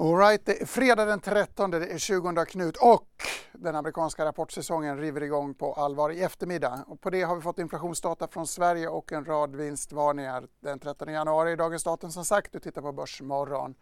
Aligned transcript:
All 0.00 0.16
right, 0.16 0.46
det 0.46 0.62
är 0.62 0.66
fredag 0.66 1.04
den 1.04 1.20
13, 1.20 1.70
det 1.70 1.86
är 1.86 1.98
20 1.98 2.44
Knut 2.44 2.76
och 2.76 3.08
den 3.52 3.76
amerikanska 3.76 4.24
rapportsäsongen 4.24 4.98
river 4.98 5.22
igång 5.22 5.54
på 5.54 5.74
allvar 5.74 6.10
i 6.10 6.22
eftermiddag. 6.22 6.84
Och 6.86 7.00
på 7.00 7.10
det 7.10 7.22
har 7.22 7.36
vi 7.36 7.42
fått 7.42 7.58
inflationsdata 7.58 8.28
från 8.28 8.46
Sverige 8.46 8.88
och 8.88 9.12
en 9.12 9.24
rad 9.24 9.56
vinstvarningar 9.56 10.44
den 10.60 10.78
13 10.78 11.12
januari. 11.12 11.56
Dagens 11.56 11.84
datum 11.84 12.10
som 12.10 12.24
sagt, 12.24 12.52
du 12.52 12.58
tittar 12.58 12.82
på 12.82 12.92
Börsmorgon. 12.92 13.74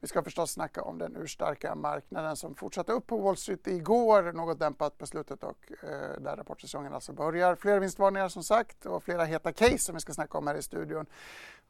Vi 0.00 0.08
ska 0.08 0.22
förstås 0.22 0.52
snacka 0.52 0.82
om 0.82 0.98
den 0.98 1.16
urstarka 1.16 1.74
marknaden 1.74 2.36
som 2.36 2.54
fortsatte 2.54 2.92
upp 2.92 3.06
på 3.06 3.16
Wall 3.16 3.36
Street 3.36 3.66
igår, 3.66 4.32
något 4.32 4.58
dämpat 4.58 4.98
på 4.98 5.06
slutet 5.06 5.44
och 5.44 5.72
eh, 5.82 6.20
där 6.20 6.36
rapportsäsongen 6.36 6.94
alltså 6.94 7.12
börjar. 7.12 7.56
Flera 7.56 7.78
vinstvarningar 7.80 8.28
som 8.28 8.42
sagt 8.42 8.86
och 8.86 9.02
flera 9.04 9.24
heta 9.24 9.52
case 9.52 9.78
som 9.78 9.94
vi 9.94 10.00
ska 10.00 10.12
snacka 10.12 10.38
om 10.38 10.46
här 10.46 10.54
i 10.54 10.62
studion. 10.62 11.06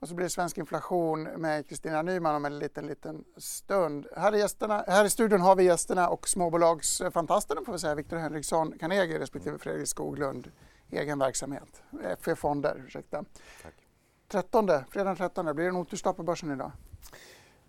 Och 0.01 0.09
så 0.09 0.15
blir 0.15 0.25
det 0.25 0.31
svensk 0.31 0.59
inflation 0.59 1.23
med 1.23 1.69
Kristina 1.69 2.03
Nyman 2.03 2.35
om 2.35 2.45
en 2.45 2.59
liten, 2.59 2.87
liten 2.87 3.25
stund. 3.37 4.07
Här 4.17 4.35
i, 4.35 4.39
gästerna, 4.39 4.85
här 4.87 5.05
i 5.05 5.11
studion 5.11 5.41
har 5.41 5.57
vi 5.57 5.65
gästerna 5.65 6.09
och 6.09 6.29
småbolagsfantasterna 6.29 7.61
får 7.65 7.73
vi 7.73 7.79
säga, 7.79 7.95
Viktor 7.95 8.17
Henriksson 8.17 8.79
Carnegie 8.79 9.19
respektive 9.19 9.59
Fredrik 9.59 9.89
Skoglund, 9.89 10.51
egen 10.91 11.19
verksamhet, 11.19 11.83
FE 12.21 12.37
Fonder, 12.37 12.83
ursäkta. 12.87 13.25
Tack. 13.63 13.75
13, 14.29 14.69
fredag 14.91 15.05
den 15.05 15.17
13, 15.17 15.55
blir 15.55 15.65
det 15.65 15.71
en 15.71 15.77
otursdag 15.77 16.13
på 16.13 16.23
börsen 16.23 16.53
idag? 16.53 16.73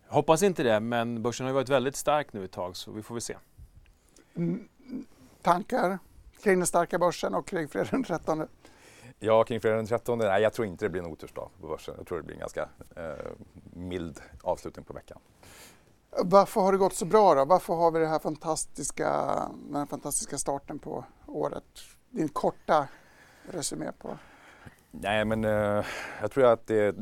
Hoppas 0.10 0.44
inte 0.44 0.64
det, 0.64 0.80
men 0.80 1.22
börsen 1.22 1.46
har 1.46 1.54
varit 1.54 1.70
väldigt 1.70 1.96
stark 1.96 2.34
nu 2.34 2.46
ett 2.46 2.52
tag 2.52 2.76
så 2.76 2.92
vi 2.92 3.02
får 3.02 3.16
väl 3.16 3.22
se. 3.22 3.38
Mm, 4.36 4.68
tankar 5.42 6.00
kring 6.44 6.60
den 6.60 6.68
starka 6.68 7.00
börsen 7.00 7.36
och 7.36 7.48
kring 7.48 7.68
fredag 7.68 7.88
den 7.92 8.04
13? 8.04 8.48
Ja, 9.20 9.44
kring 9.44 9.62
fredag 9.62 9.76
den 9.76 9.88
13. 9.88 10.18
Nej, 10.18 10.42
jag 10.42 10.54
tror 10.54 10.68
inte 10.68 10.86
det 10.86 10.90
blir 10.90 11.02
en 11.02 11.08
otursdag 11.08 11.50
på 11.62 11.68
börsen. 11.68 11.96
Jag 11.98 12.08
tror 12.08 12.18
det 12.18 12.24
blir 12.24 12.36
en 12.36 12.40
ganska 12.40 12.70
eh, 12.96 13.32
mild 13.74 14.22
avslutning 14.44 14.86
på 14.86 14.94
veckan. 14.94 15.20
Varför 16.24 16.62
har 16.62 16.72
det 16.72 16.78
gått 16.78 16.94
så 16.94 17.06
bra 17.06 17.36
då? 17.36 17.46
Varför 17.46 17.74
har 17.74 17.92
vi 17.92 18.00
det 18.00 18.08
här 18.08 18.20
fantastiska, 18.20 19.10
den 19.68 19.76
här 19.76 19.86
fantastiska 19.86 20.38
starten 20.38 20.80
på 20.80 21.06
året? 21.28 21.64
Din 22.10 22.30
korta 22.30 22.88
resumé 23.52 23.92
på 23.92 24.18
Nej, 24.92 25.26
men 25.26 25.44
eh, 25.44 25.86
jag 26.22 26.32
tror 26.32 26.45
att 26.45 26.68
det 26.68 26.76
är 26.76 26.95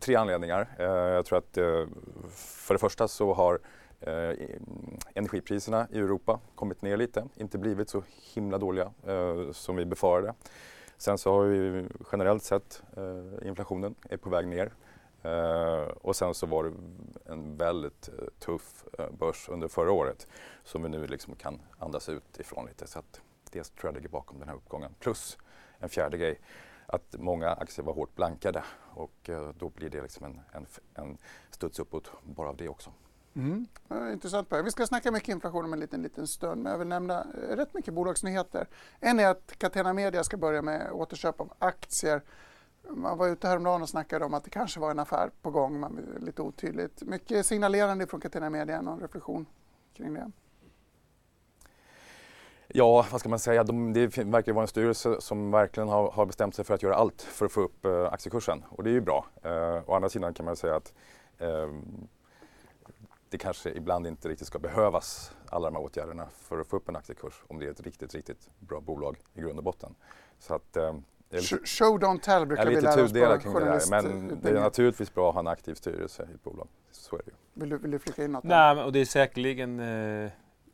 tre 0.00 0.16
anledningar. 0.16 0.68
Eh, 0.78 0.86
jag 0.86 1.26
tror 1.26 1.38
att 1.38 1.56
eh, 1.56 1.86
för 2.34 2.74
det 2.74 2.78
första 2.78 3.08
så 3.08 3.34
har 3.34 3.58
eh, 4.00 4.34
energipriserna 5.14 5.88
i 5.92 5.98
Europa 5.98 6.40
kommit 6.54 6.82
ner 6.82 6.96
lite, 6.96 7.28
inte 7.36 7.58
blivit 7.58 7.88
så 7.88 8.02
himla 8.34 8.58
dåliga 8.58 8.92
eh, 9.06 9.52
som 9.52 9.76
vi 9.76 9.84
befarade. 9.84 10.34
Sen 10.98 11.18
så 11.18 11.32
har 11.32 11.44
vi 11.44 11.88
generellt 12.12 12.42
sett 12.42 12.82
eh, 12.96 13.48
inflationen 13.48 13.94
är 14.08 14.16
på 14.16 14.30
väg 14.30 14.48
ner. 14.48 14.72
Eh, 15.22 15.88
och 16.00 16.16
sen 16.16 16.34
så 16.34 16.46
var 16.46 16.64
det 16.64 16.72
en 17.32 17.56
väldigt 17.56 18.08
eh, 18.08 18.14
tuff 18.38 18.84
eh, 18.98 19.10
börs 19.10 19.48
under 19.48 19.68
förra 19.68 19.92
året 19.92 20.26
som 20.64 20.82
vi 20.82 20.88
nu 20.88 21.06
liksom 21.06 21.34
kan 21.34 21.60
andas 21.78 22.08
ut 22.08 22.40
ifrån 22.40 22.66
lite. 22.66 22.86
Så 22.86 22.98
att 22.98 23.20
det 23.50 23.62
tror 23.62 23.88
jag 23.88 23.94
ligger 23.94 24.08
bakom 24.08 24.38
den 24.38 24.48
här 24.48 24.56
uppgången. 24.56 24.94
Plus 25.00 25.38
en 25.78 25.88
fjärde 25.88 26.18
grej 26.18 26.40
att 26.86 27.14
många 27.18 27.50
aktier 27.50 27.84
var 27.84 27.94
hårt 27.94 28.14
blankade 28.14 28.64
och 28.94 29.30
eh, 29.30 29.48
då 29.58 29.68
blir 29.68 29.90
det 29.90 30.02
liksom 30.02 30.26
en, 30.26 30.40
en, 30.52 30.66
en 30.94 31.18
studs 31.50 31.78
uppåt 31.78 32.12
bara 32.22 32.48
av 32.48 32.56
det 32.56 32.68
också. 32.68 32.92
Mm. 33.34 33.66
Intressant. 34.12 34.48
Vi 34.64 34.70
ska 34.70 34.86
snacka 34.86 35.10
mycket 35.10 35.28
inflation 35.28 35.64
om 35.64 35.72
en 35.72 35.80
liten, 35.80 36.02
liten 36.02 36.26
stund, 36.26 36.62
men 36.62 36.72
jag 36.72 36.78
vill 36.78 36.88
nämna 36.88 37.20
eh, 37.20 37.56
rätt 37.56 37.74
mycket 37.74 37.94
bolagsnyheter. 37.94 38.68
En 39.00 39.20
är 39.20 39.28
att 39.28 39.58
Catena 39.58 39.92
Media 39.92 40.24
ska 40.24 40.36
börja 40.36 40.62
med 40.62 40.92
återköp 40.92 41.40
av 41.40 41.52
aktier. 41.58 42.22
Man 42.90 43.18
var 43.18 43.28
ute 43.28 43.48
häromdagen 43.48 43.82
och 43.82 43.88
snackade 43.88 44.24
om 44.24 44.34
att 44.34 44.44
det 44.44 44.50
kanske 44.50 44.80
var 44.80 44.90
en 44.90 44.98
affär 44.98 45.30
på 45.42 45.50
gång, 45.50 45.80
man, 45.80 46.18
lite 46.20 46.42
otydligt. 46.42 47.02
Mycket 47.02 47.46
signalerande 47.46 48.06
från 48.06 48.20
Catena 48.20 48.50
Media, 48.50 48.80
någon 48.80 49.00
reflektion 49.00 49.46
kring 49.94 50.14
det? 50.14 50.30
Ja, 52.74 53.06
vad 53.10 53.20
ska 53.20 53.28
man 53.28 53.38
säga? 53.38 53.64
De, 53.64 53.92
det 53.92 54.18
verkar 54.18 54.52
vara 54.52 54.62
en 54.62 54.68
styrelse 54.68 55.20
som 55.20 55.50
verkligen 55.50 55.88
har, 55.88 56.10
har, 56.10 56.26
bestämt 56.26 56.54
sig 56.54 56.64
för 56.64 56.74
att 56.74 56.82
göra 56.82 56.94
allt 56.94 57.22
för 57.22 57.46
att 57.46 57.52
få 57.52 57.60
upp 57.60 57.84
eh, 57.84 58.12
aktiekursen 58.12 58.64
och 58.68 58.84
det 58.84 58.90
är 58.90 58.92
ju 58.92 59.00
bra. 59.00 59.26
Eh, 59.42 59.90
å 59.90 59.94
andra 59.94 60.08
sidan 60.08 60.34
kan 60.34 60.46
man 60.46 60.56
säga 60.56 60.76
att 60.76 60.92
eh, 61.38 61.68
det 63.28 63.38
kanske 63.38 63.70
ibland 63.70 64.06
inte 64.06 64.28
riktigt 64.28 64.46
ska 64.46 64.58
behövas 64.58 65.32
alla 65.48 65.70
de 65.70 65.76
här 65.76 65.84
åtgärderna 65.84 66.28
för 66.32 66.60
att 66.60 66.66
få 66.66 66.76
upp 66.76 66.88
en 66.88 66.96
aktiekurs 66.96 67.42
om 67.48 67.58
det 67.58 67.66
är 67.66 67.70
ett 67.70 67.80
riktigt, 67.80 68.14
riktigt 68.14 68.50
bra 68.58 68.80
bolag 68.80 69.16
i 69.34 69.40
grund 69.40 69.58
och 69.58 69.64
botten. 69.64 69.94
Så 70.38 70.54
att, 70.54 70.76
eh, 70.76 70.94
lite, 71.30 71.58
Show 71.64 71.98
don't 71.98 72.20
tell 72.20 72.46
brukar 72.46 72.66
vi 72.66 72.80
lära 72.80 73.04
oss 73.04 73.12
på 73.12 73.18
kring 73.38 73.54
det 73.54 73.60
där, 73.60 74.02
Men 74.02 74.38
det 74.42 74.50
är 74.50 74.60
naturligtvis 74.60 75.14
bra 75.14 75.28
att 75.28 75.34
ha 75.34 75.40
en 75.40 75.46
aktiv 75.46 75.74
styrelse 75.74 76.28
i 76.30 76.34
ett 76.34 76.44
bolag. 76.44 76.68
Så 76.90 77.16
är 77.16 77.22
det 77.24 77.30
ju. 77.30 77.36
Vill 77.54 77.68
du, 77.68 77.78
vill 77.78 77.90
du 77.90 77.98
flika 77.98 78.24
in 78.24 78.32
något? 78.32 78.44
Nej, 78.44 78.82
och 78.82 78.92
det 78.92 78.98
är 78.98 79.04
säkerligen 79.04 79.80
eh, 79.80 80.30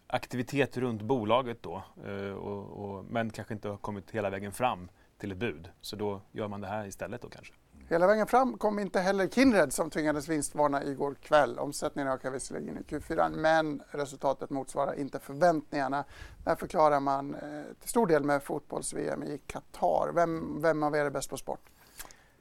aktivitet 0.08 0.76
runt 0.76 1.02
bolaget 1.02 1.62
då, 1.62 1.82
eh, 2.06 2.32
och, 2.32 2.84
och, 2.84 3.04
men 3.04 3.30
kanske 3.30 3.54
inte 3.54 3.68
har 3.68 3.76
kommit 3.76 4.10
hela 4.10 4.30
vägen 4.30 4.52
fram 4.52 4.88
till 5.18 5.32
ett 5.32 5.38
bud. 5.38 5.70
Så 5.80 5.96
då 5.96 6.20
gör 6.32 6.48
man 6.48 6.60
det 6.60 6.66
här 6.66 6.86
istället 6.86 7.22
då 7.22 7.28
kanske. 7.28 7.54
Hela 7.90 8.06
vägen 8.06 8.26
fram 8.26 8.58
kom 8.58 8.78
inte 8.78 9.00
heller 9.00 9.28
Kindred 9.28 9.72
som 9.72 9.90
tvingades 9.90 10.28
vinstvarna 10.28 10.84
igår 10.84 11.14
kväll. 11.14 11.58
Omsättningen 11.58 12.12
ökar 12.12 12.30
visserligen 12.30 12.78
i 12.78 12.80
Q4 12.80 13.36
men 13.36 13.82
resultatet 13.90 14.50
motsvarar 14.50 15.00
inte 15.00 15.18
förväntningarna. 15.18 16.04
Det 16.44 16.50
här 16.50 16.56
förklarar 16.56 17.00
man 17.00 17.34
eh, 17.34 17.40
till 17.80 17.88
stor 17.88 18.06
del 18.06 18.24
med 18.24 18.42
fotbolls-VM 18.42 19.22
i 19.22 19.40
Qatar. 19.46 20.12
Vem, 20.14 20.62
vem 20.62 20.82
av 20.82 20.94
er 20.94 21.04
är 21.04 21.10
bäst 21.10 21.30
på 21.30 21.36
sport? 21.36 21.70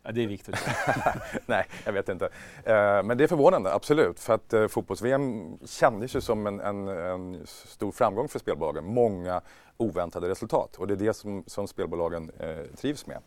Ja, 0.07 0.13
det 0.13 0.23
är 0.23 0.28
viktigt. 0.28 0.56
Nej, 1.45 1.66
jag 1.85 1.94
vet 1.94 2.09
inte. 2.09 2.25
Eh, 2.63 3.03
men 3.03 3.18
det 3.18 3.23
är 3.23 3.28
förvånande, 3.28 3.73
absolut. 3.73 4.19
För 4.19 4.34
att 4.34 4.53
eh, 4.53 4.68
fotbolls-VM 4.68 5.57
kändes 5.66 6.16
ju 6.16 6.22
som 6.22 6.47
en, 6.47 6.59
en, 6.59 6.88
en, 6.88 7.41
stor 7.45 7.91
framgång 7.91 8.28
för 8.28 8.40
spelbolagen. 8.40 8.85
Många 8.85 9.41
oväntade 9.78 10.29
resultat 10.29 10.75
och 10.75 10.88
det 10.88 10.94
är 10.94 10.95
det 10.95 11.13
som, 11.13 11.44
som 11.47 11.68
spelbolagen 11.68 12.31
eh, 12.40 12.75
trivs 12.78 13.07
med. 13.07 13.22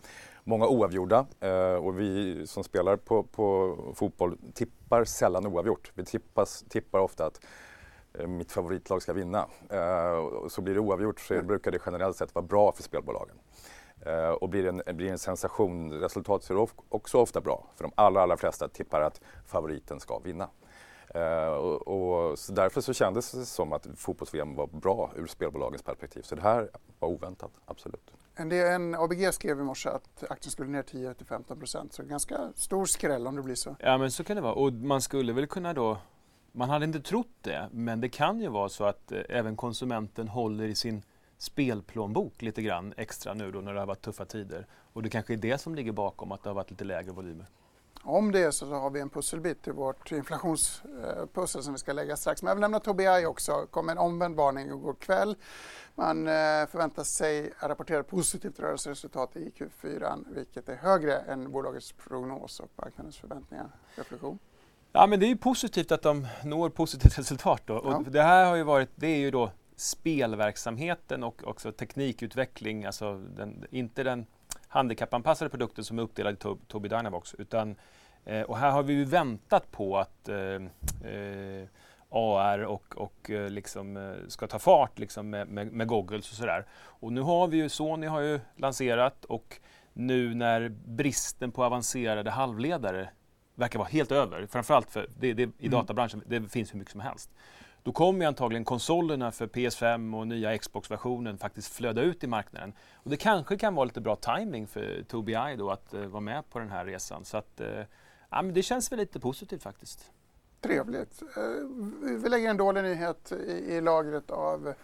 Många 0.44 0.66
oavgjorda 0.66 1.26
och 1.80 2.00
vi 2.00 2.42
som 2.46 2.64
spelar 2.64 2.96
på, 2.96 3.22
på, 3.22 3.76
fotboll 3.94 4.38
tippar 4.54 5.04
sällan 5.04 5.46
oavgjort. 5.46 5.92
Vi 5.94 6.04
tippas, 6.04 6.64
tippar 6.68 6.98
ofta 6.98 7.26
att 7.26 7.40
mitt 8.26 8.52
favoritlag 8.52 9.02
ska 9.02 9.12
vinna. 9.12 9.46
Så 10.48 10.60
blir 10.60 10.74
det 10.74 10.80
oavgjort 10.80 11.20
så 11.20 11.42
brukar 11.42 11.70
det 11.70 11.78
generellt 11.86 12.16
sett 12.16 12.34
vara 12.34 12.46
bra 12.46 12.72
för 12.72 12.82
spelbolagen. 12.82 13.36
Uh, 14.06 14.30
och 14.30 14.48
blir 14.48 14.62
det 14.62 14.82
en, 14.86 14.96
blir 14.96 15.10
en 15.10 15.18
sensation, 15.18 15.92
resultatet 15.92 16.46
ser 16.46 16.68
också 16.88 17.18
ofta 17.18 17.40
bra. 17.40 17.66
För 17.76 17.84
de 17.84 17.92
allra, 17.94 18.22
allra 18.22 18.36
flesta 18.36 18.68
tippar 18.68 19.00
att 19.00 19.20
favoriten 19.46 20.00
ska 20.00 20.18
vinna. 20.18 20.48
Uh, 21.16 21.52
och, 21.52 22.30
och 22.30 22.38
så 22.38 22.52
därför 22.52 22.80
så 22.80 22.92
kändes 22.92 23.32
det 23.32 23.46
som 23.46 23.72
att 23.72 23.86
fotbolls-VM 23.96 24.54
var 24.54 24.66
bra 24.66 25.10
ur 25.16 25.26
spelbolagens 25.26 25.82
perspektiv. 25.82 26.22
Så 26.22 26.34
det 26.34 26.42
här 26.42 26.70
var 26.98 27.08
oväntat, 27.08 27.50
absolut. 27.66 28.10
En, 28.34 28.52
en 28.52 28.94
ABG 28.94 29.34
skrev 29.34 29.60
i 29.60 29.62
morse 29.62 29.88
att 29.88 30.24
aktien 30.30 30.50
skulle 30.50 30.68
ner 30.68 30.82
10-15 30.82 31.58
procent. 31.58 31.92
Så 31.92 32.02
ganska 32.02 32.52
stor 32.54 32.84
skräll 32.84 33.26
om 33.26 33.36
det 33.36 33.42
blir 33.42 33.54
så. 33.54 33.76
Ja 33.78 33.98
men 33.98 34.10
så 34.10 34.24
kan 34.24 34.36
det 34.36 34.42
vara. 34.42 34.54
Och 34.54 34.72
man 34.72 35.00
skulle 35.00 35.32
väl 35.32 35.46
kunna 35.46 35.74
då 35.74 35.98
man 36.52 36.70
hade 36.70 36.84
inte 36.84 37.00
trott 37.00 37.34
det, 37.40 37.68
men 37.72 38.00
det 38.00 38.08
kan 38.08 38.40
ju 38.40 38.48
vara 38.48 38.68
så 38.68 38.84
att 38.84 39.12
eh, 39.12 39.20
även 39.28 39.56
konsumenten 39.56 40.28
håller 40.28 40.64
i 40.64 40.74
sin 40.74 41.02
spelplånbok 41.42 42.42
lite 42.42 42.62
grann 42.62 42.94
extra 42.96 43.34
nu 43.34 43.50
då 43.50 43.60
när 43.60 43.74
det 43.74 43.80
har 43.80 43.86
varit 43.86 44.02
tuffa 44.02 44.24
tider. 44.24 44.66
Och 44.92 45.02
det 45.02 45.08
kanske 45.08 45.32
är 45.32 45.36
det 45.36 45.58
som 45.58 45.74
ligger 45.74 45.92
bakom 45.92 46.32
att 46.32 46.42
det 46.42 46.50
har 46.50 46.54
varit 46.54 46.70
lite 46.70 46.84
lägre 46.84 47.12
volymer. 47.12 47.46
Om 48.02 48.32
det 48.32 48.42
är 48.42 48.50
så, 48.50 48.66
har 48.66 48.90
vi 48.90 49.00
en 49.00 49.10
pusselbit 49.10 49.62
till 49.62 49.72
vårt 49.72 50.12
inflationspussel 50.12 51.62
som 51.62 51.72
vi 51.72 51.78
ska 51.78 51.92
lägga 51.92 52.16
strax. 52.16 52.42
Men 52.42 52.48
jag 52.48 52.54
vill 52.54 52.60
nämna 52.60 52.80
Tobii 52.80 53.26
också. 53.26 53.66
kom 53.70 53.88
en 53.88 53.98
omvänd 53.98 54.36
varning 54.36 54.66
igår 54.66 54.94
kväll. 54.94 55.36
Man 55.94 56.28
eh, 56.28 56.32
förväntar 56.66 57.04
sig 57.04 57.52
att 57.58 57.70
rapportera 57.70 58.02
positivt 58.02 58.60
rörelseresultat 58.60 59.36
i 59.36 59.52
Q4 59.58 60.24
vilket 60.34 60.68
är 60.68 60.76
högre 60.76 61.16
än 61.18 61.52
bolagets 61.52 61.92
prognos 61.92 62.60
och 62.60 62.70
marknadens 62.76 63.18
förväntningar. 63.18 63.68
Reflektion? 63.94 64.38
Ja, 64.92 65.06
men 65.06 65.20
det 65.20 65.30
är 65.30 65.34
positivt 65.34 65.92
att 65.92 66.02
de 66.02 66.26
når 66.44 66.70
positivt 66.70 67.18
resultat. 67.18 67.62
Då. 67.64 67.76
Och 67.76 68.02
det 68.02 68.22
här 68.22 68.46
har 68.46 68.56
ju 68.56 68.62
varit, 68.62 68.90
det 68.94 69.06
är 69.06 69.18
ju 69.18 69.30
då 69.30 69.50
spelverksamheten 69.80 71.24
och 71.24 71.48
också 71.48 71.72
teknikutveckling, 71.72 72.84
alltså 72.84 73.18
den, 73.18 73.64
inte 73.70 74.02
den 74.02 74.26
handikappanpassade 74.68 75.50
produkten 75.50 75.84
som 75.84 75.98
är 75.98 76.02
uppdelad 76.02 76.34
i 76.34 76.36
Tobii 76.68 76.88
Dynavox. 76.88 77.34
Utan, 77.34 77.76
eh, 78.24 78.42
och 78.42 78.58
här 78.58 78.70
har 78.70 78.82
vi 78.82 78.92
ju 78.92 79.04
väntat 79.04 79.70
på 79.70 79.98
att 79.98 80.28
eh, 80.28 80.36
eh 81.12 81.68
AR 82.12 82.64
och, 82.64 82.96
och 82.96 83.30
eh, 83.30 83.50
liksom, 83.50 83.96
eh, 83.96 84.28
ska 84.28 84.46
ta 84.46 84.58
fart 84.58 84.98
liksom 84.98 85.30
med, 85.30 85.48
med, 85.48 85.72
med 85.72 85.86
goggles 85.86 86.30
och 86.30 86.36
sådär. 86.36 86.66
Och 86.72 87.12
nu 87.12 87.20
har 87.20 87.48
vi 87.48 87.56
ju, 87.56 87.68
Sony 87.68 88.06
har 88.06 88.20
ju 88.20 88.40
lanserat 88.56 89.24
och 89.24 89.60
nu 89.92 90.34
när 90.34 90.68
bristen 90.68 91.52
på 91.52 91.64
avancerade 91.64 92.30
halvledare 92.30 93.10
verkar 93.54 93.78
vara 93.78 93.88
helt 93.88 94.12
över, 94.12 94.46
framförallt 94.46 94.90
för 94.90 95.08
det, 95.18 95.32
det, 95.32 95.42
i 95.42 95.66
mm. 95.66 95.70
databranschen, 95.70 96.22
det 96.26 96.48
finns 96.48 96.74
hur 96.74 96.78
mycket 96.78 96.92
som 96.92 97.00
helst. 97.00 97.30
Då 97.82 97.92
kommer 97.92 98.26
antagligen 98.26 98.64
konsolerna 98.64 99.32
för 99.32 99.46
PS5 99.46 100.18
och 100.18 100.26
nya 100.26 100.58
Xbox-versionen 100.58 101.38
faktiskt 101.38 101.74
flöda 101.74 102.02
ut 102.02 102.24
i 102.24 102.26
marknaden. 102.26 102.72
Och 102.94 103.10
det 103.10 103.16
kanske 103.16 103.56
kan 103.56 103.74
vara 103.74 103.84
lite 103.84 104.00
bra 104.00 104.16
timing 104.16 104.66
för 104.66 105.04
Tobii 105.08 105.56
då 105.58 105.70
att 105.70 105.94
eh, 105.94 106.00
vara 106.00 106.20
med 106.20 106.50
på 106.50 106.58
den 106.58 106.70
här 106.70 106.84
resan. 106.84 107.24
Så 107.24 107.36
att, 107.36 107.60
eh, 107.60 107.84
ja, 108.30 108.42
men 108.42 108.54
det 108.54 108.62
känns 108.62 108.92
väl 108.92 108.98
lite 108.98 109.20
positivt 109.20 109.62
faktiskt. 109.62 110.10
Trevligt. 110.60 111.22
Eh, 111.22 111.42
vi 112.22 112.28
lägger 112.28 112.50
en 112.50 112.56
dålig 112.56 112.82
nyhet 112.82 113.32
i, 113.32 113.52
i 113.52 113.80
lagret 113.80 114.30
av 114.30 114.74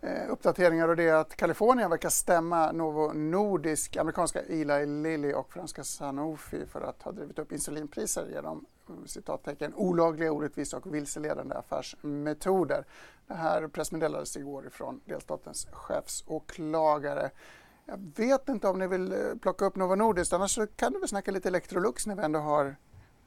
Eh, 0.00 0.30
uppdateringar 0.30 0.88
och 0.88 0.96
det 0.96 1.08
är 1.08 1.14
att 1.14 1.36
Kalifornien 1.36 1.90
verkar 1.90 2.08
stämma 2.08 2.72
Novo 2.72 3.12
Nordisk, 3.12 3.96
amerikanska 3.96 4.40
Eli 4.40 4.86
Lilly 4.86 5.32
och 5.32 5.52
franska 5.52 5.84
Sanofi 5.84 6.66
för 6.66 6.80
att 6.80 7.02
ha 7.02 7.12
drivit 7.12 7.38
upp 7.38 7.52
insulinpriser 7.52 8.26
genom 8.32 8.66
citattecken 9.06 9.74
olagliga, 9.74 10.32
orättvisa 10.32 10.76
och 10.76 10.94
vilseledande 10.94 11.54
affärsmetoder. 11.54 12.84
Det 13.26 13.34
här 13.34 13.68
pressmeddelades 13.68 14.36
igår 14.36 14.66
ifrån 14.66 15.00
delstatens 15.04 15.66
chefsåklagare. 15.72 17.30
Jag 17.86 18.12
vet 18.16 18.48
inte 18.48 18.68
om 18.68 18.78
ni 18.78 18.86
vill 18.86 19.12
eh, 19.12 19.18
plocka 19.42 19.64
upp 19.64 19.76
Novo 19.76 19.94
Nordisk, 19.94 20.32
annars 20.32 20.50
så 20.50 20.66
kan 20.66 20.92
du 20.92 20.98
väl 20.98 21.08
snacka 21.08 21.30
lite 21.30 21.48
Electrolux 21.48 22.06
när 22.06 22.16
vi 22.16 22.22
ändå 22.22 22.38
har 22.38 22.76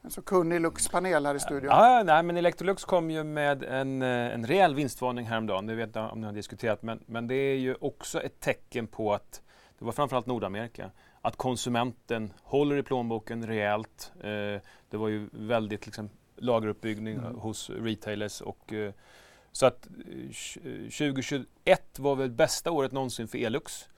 en 0.02 0.10
så 0.10 0.22
kunnig 0.22 0.60
Lux-panel 0.60 1.26
här 1.26 1.34
i 1.34 1.40
studion. 1.40 1.70
Ja, 1.70 2.02
nej, 2.04 2.22
men 2.22 2.36
Electrolux 2.36 2.84
kom 2.84 3.10
ju 3.10 3.24
med 3.24 3.62
en, 3.62 4.02
eh, 4.02 4.08
en 4.08 4.46
rejäl 4.46 4.74
vinstvarning 4.74 5.26
häromdagen. 5.26 5.66
Det 5.66 5.74
vet 5.74 5.94
jag 5.94 6.12
om 6.12 6.20
ni 6.20 6.26
har 6.26 6.32
diskuterat. 6.32 6.82
Men, 6.82 7.02
men 7.06 7.26
det 7.26 7.34
är 7.34 7.56
ju 7.56 7.74
också 7.80 8.20
ett 8.20 8.40
tecken 8.40 8.86
på 8.86 9.14
att, 9.14 9.42
det 9.78 9.84
var 9.84 9.92
framförallt 9.92 10.26
Nordamerika, 10.26 10.90
att 11.22 11.36
konsumenten 11.36 12.32
håller 12.42 12.76
i 12.76 12.82
plånboken 12.82 13.46
rejält. 13.46 14.12
Eh, 14.20 14.60
det 14.90 14.96
var 14.96 15.08
ju 15.08 15.28
väldigt 15.32 15.86
liksom, 15.86 16.10
lageruppbyggning 16.36 17.16
mm. 17.16 17.34
hos 17.34 17.70
retailers. 17.70 18.40
Och, 18.40 18.72
eh, 18.72 18.92
så 19.52 19.66
att 19.66 19.82
2021 19.82 21.46
eh, 21.64 21.76
var 21.98 22.16
väl 22.16 22.30
bästa 22.30 22.70
året 22.70 22.92
någonsin 22.92 23.28
för 23.28 23.38
Elux. 23.38 23.88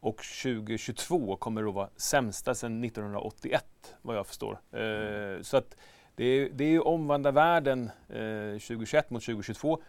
Och 0.00 0.16
2022 0.42 1.36
kommer 1.36 1.68
att 1.68 1.74
vara 1.74 1.88
sämsta 1.96 2.54
sedan 2.54 2.84
1981 2.84 3.64
vad 4.02 4.16
jag 4.16 4.26
förstår. 4.26 4.58
Så 5.42 5.56
att 5.56 5.76
det 6.18 6.24
är, 6.24 6.50
det 6.52 6.64
är 6.64 6.86
omvandla 6.86 7.30
världen 7.30 7.90
eh, 8.08 8.58
2021 8.60 9.10
mot 9.10 9.24
2022. 9.24 9.82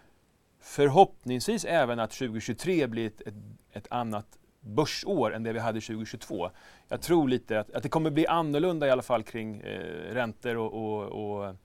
Förhoppningsvis 0.60 1.66
även 1.66 2.00
att 2.00 2.12
2023 2.12 2.88
blir 2.88 3.08
ett, 3.08 3.22
ett, 3.22 3.34
ett, 3.72 3.88
annat 3.90 4.40
börsår 4.60 5.34
än 5.34 5.44
det 5.44 5.54
vi 5.54 5.60
hade 5.60 5.82
2022. 5.82 6.50
Jag 6.88 7.02
tror 7.02 7.28
lite 7.28 7.60
att, 7.60 7.72
att 7.72 7.84
det 7.84 7.90
kommer 7.90 8.10
bli 8.10 8.28
annorlunda 8.28 8.88
i 8.88 8.92
alla 8.92 9.02
fall 9.02 9.24
kring 9.24 9.62
eh, 9.62 10.14
räntor 10.14 10.58
och, 10.58 10.74
och, 10.74 11.04
och 11.04 11.56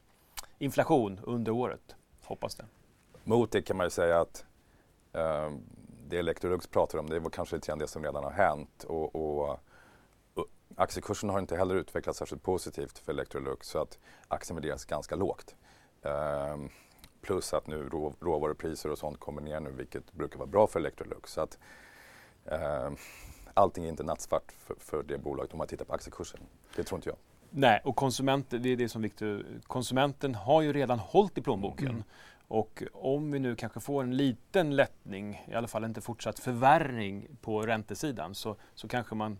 inflation 0.58 1.20
under 1.22 1.52
året. 1.52 1.96
Hoppas 2.22 2.54
det. 2.54 2.64
Mot 3.24 3.52
det 3.52 3.62
kan 3.62 3.76
man 3.76 3.86
ju 3.86 3.90
säga 3.90 4.20
att 4.20 4.44
eh, 5.12 5.50
det 6.08 6.18
Electrolux 6.18 6.66
pratar 6.66 6.98
om 6.98 7.10
det 7.10 7.18
var 7.18 7.30
kanske 7.30 7.56
lite 7.56 7.66
grann 7.66 7.78
det 7.78 7.86
som 7.86 8.04
redan 8.04 8.24
har 8.24 8.30
hänt. 8.30 8.84
Och, 8.84 9.16
och, 9.16 9.58
och 10.34 10.46
aktiekursen 10.76 11.30
har 11.30 11.38
inte 11.38 11.56
heller 11.56 11.74
utvecklats 11.74 12.18
särskilt 12.18 12.42
positivt 12.42 12.98
för 12.98 13.12
Electrolux 13.12 13.68
så 13.68 13.78
att 13.78 13.98
aktien 14.28 14.56
värderas 14.56 14.84
ganska 14.84 15.16
lågt. 15.16 15.54
Ehm, 16.02 16.68
plus 17.20 17.54
att 17.54 17.66
nu 17.66 17.88
rå, 17.88 18.14
råvarupriser 18.20 18.90
och 18.90 18.98
sånt 18.98 19.20
kommer 19.20 19.42
ner 19.42 19.60
nu 19.60 19.70
vilket 19.70 20.12
brukar 20.12 20.38
vara 20.38 20.46
bra 20.46 20.66
för 20.66 20.80
Electrolux. 20.80 21.32
Så 21.32 21.40
att, 21.40 21.58
allting 23.54 23.84
är 23.84 23.88
inte 23.88 24.02
nattsvart 24.02 24.52
för, 24.58 24.74
för 24.78 25.02
det 25.02 25.18
bolaget 25.18 25.52
om 25.52 25.58
man 25.58 25.66
tittar 25.66 25.84
på 25.84 25.92
aktiekursen. 25.92 26.40
Det 26.76 26.84
tror 26.84 26.98
inte 26.98 27.08
jag. 27.08 27.18
Nej, 27.50 27.80
och 27.84 27.96
konsumenten, 27.96 28.62
det 28.62 28.68
är 28.68 28.76
det 28.76 28.88
som 28.88 29.02
Victor, 29.02 29.46
konsumenten 29.66 30.34
har 30.34 30.62
ju 30.62 30.72
redan 30.72 30.98
hållit 30.98 31.38
i 31.38 31.42
plånboken. 31.42 31.88
Mm. 31.88 32.02
Och 32.48 32.82
om 32.92 33.32
vi 33.32 33.38
nu 33.38 33.56
kanske 33.56 33.80
får 33.80 34.02
en 34.02 34.16
liten 34.16 34.76
lättning, 34.76 35.44
i 35.48 35.54
alla 35.54 35.68
fall 35.68 35.84
inte 35.84 36.00
fortsatt 36.00 36.38
förvärring 36.38 37.28
på 37.40 37.62
räntesidan, 37.62 38.34
så, 38.34 38.56
så 38.74 38.88
kanske 38.88 39.14
man, 39.14 39.38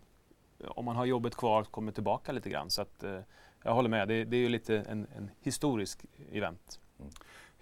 om 0.66 0.84
man 0.84 0.96
har 0.96 1.04
jobbet 1.04 1.34
kvar, 1.34 1.64
kommer 1.64 1.92
tillbaka 1.92 2.32
lite 2.32 2.50
grann. 2.50 2.70
Så 2.70 2.82
att, 2.82 3.04
eh, 3.04 3.20
jag 3.62 3.74
håller 3.74 3.88
med, 3.88 4.08
det, 4.08 4.24
det 4.24 4.36
är 4.36 4.40
ju 4.40 4.48
lite 4.48 4.76
en, 4.76 5.06
en 5.16 5.30
historisk 5.40 6.04
event. 6.32 6.80
Mm. 6.98 7.12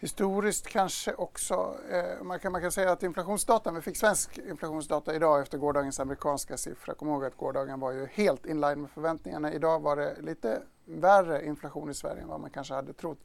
Historiskt 0.02 0.66
kanske 0.66 1.14
också, 1.14 1.76
eh, 1.90 2.24
man, 2.24 2.38
kan, 2.38 2.52
man 2.52 2.60
kan 2.60 2.72
säga 2.72 2.92
att 2.92 3.02
inflationsdatan, 3.02 3.74
vi 3.74 3.80
fick 3.80 3.96
svensk 3.96 4.38
inflationsdata 4.38 5.14
idag 5.14 5.42
efter 5.42 5.58
gårdagens 5.58 6.00
amerikanska 6.00 6.56
siffra. 6.56 6.94
Kom 6.94 7.08
ihåg 7.08 7.24
att 7.24 7.36
gårdagen 7.36 7.80
var 7.80 7.92
ju 7.92 8.06
helt 8.06 8.46
inline 8.46 8.80
med 8.80 8.90
förväntningarna. 8.90 9.52
Idag 9.52 9.82
var 9.82 9.96
det 9.96 10.16
lite 10.20 10.62
värre 10.84 11.46
inflation 11.46 11.90
i 11.90 11.94
Sverige 11.94 12.22
än 12.22 12.28
vad 12.28 12.40
man 12.40 12.50
kanske 12.50 12.74
hade 12.74 12.92
trott. 12.92 13.18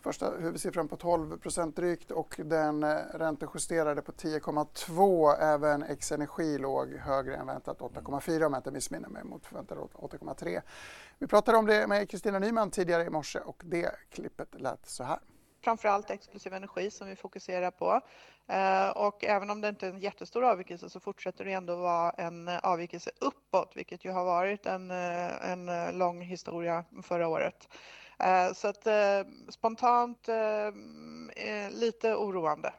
Första 0.00 0.30
huvudsiffran 0.38 0.88
på 0.88 0.96
12 0.96 1.38
drygt 1.74 2.10
och 2.10 2.40
den 2.44 2.82
eh, 2.82 2.96
räntejusterade 3.14 4.02
på 4.02 4.12
10,2. 4.12 5.36
Även 5.38 5.82
X-energi 5.82 6.58
låg 6.58 6.92
högre 6.92 7.36
än 7.36 7.46
väntat 7.46 7.78
8,4 7.78 8.44
om 8.44 8.52
jag 8.52 8.60
inte 8.60 8.70
missminner 8.70 9.08
mig 9.08 9.24
mot 9.24 9.46
förväntade 9.46 9.80
8,3. 9.80 10.62
Vi 11.18 11.26
pratade 11.26 11.58
om 11.58 11.66
det 11.66 11.86
med 11.86 12.10
Kristina 12.10 12.38
Nyman 12.38 12.70
tidigare 12.70 13.04
i 13.04 13.10
morse 13.10 13.38
och 13.38 13.62
det 13.64 13.90
klippet 14.10 14.60
lät 14.60 14.86
så 14.86 15.04
här 15.04 15.18
framförallt 15.62 16.10
exklusiv 16.10 16.54
energi 16.54 16.90
som 16.90 17.08
vi 17.08 17.16
fokuserar 17.16 17.70
på. 17.70 18.00
Eh, 18.46 18.88
och 18.88 19.24
även 19.24 19.50
om 19.50 19.60
det 19.60 19.68
inte 19.68 19.86
är 19.86 19.90
en 19.90 20.00
jättestor 20.00 20.44
avvikelse 20.44 20.90
så 20.90 21.00
fortsätter 21.00 21.44
det 21.44 21.52
ändå 21.52 21.76
vara 21.76 22.10
en 22.10 22.48
avvikelse 22.48 23.10
uppåt, 23.20 23.72
vilket 23.74 24.04
ju 24.04 24.10
har 24.10 24.24
varit 24.24 24.66
en, 24.66 24.90
eh, 24.90 25.50
en 25.50 25.68
eh, 25.68 25.92
lång 25.92 26.20
historia 26.22 26.84
förra 27.02 27.28
året. 27.28 27.68
Så 28.54 28.68
att 28.68 28.86
spontant 29.48 30.28
lite 31.70 32.14
oroande. 32.14 32.72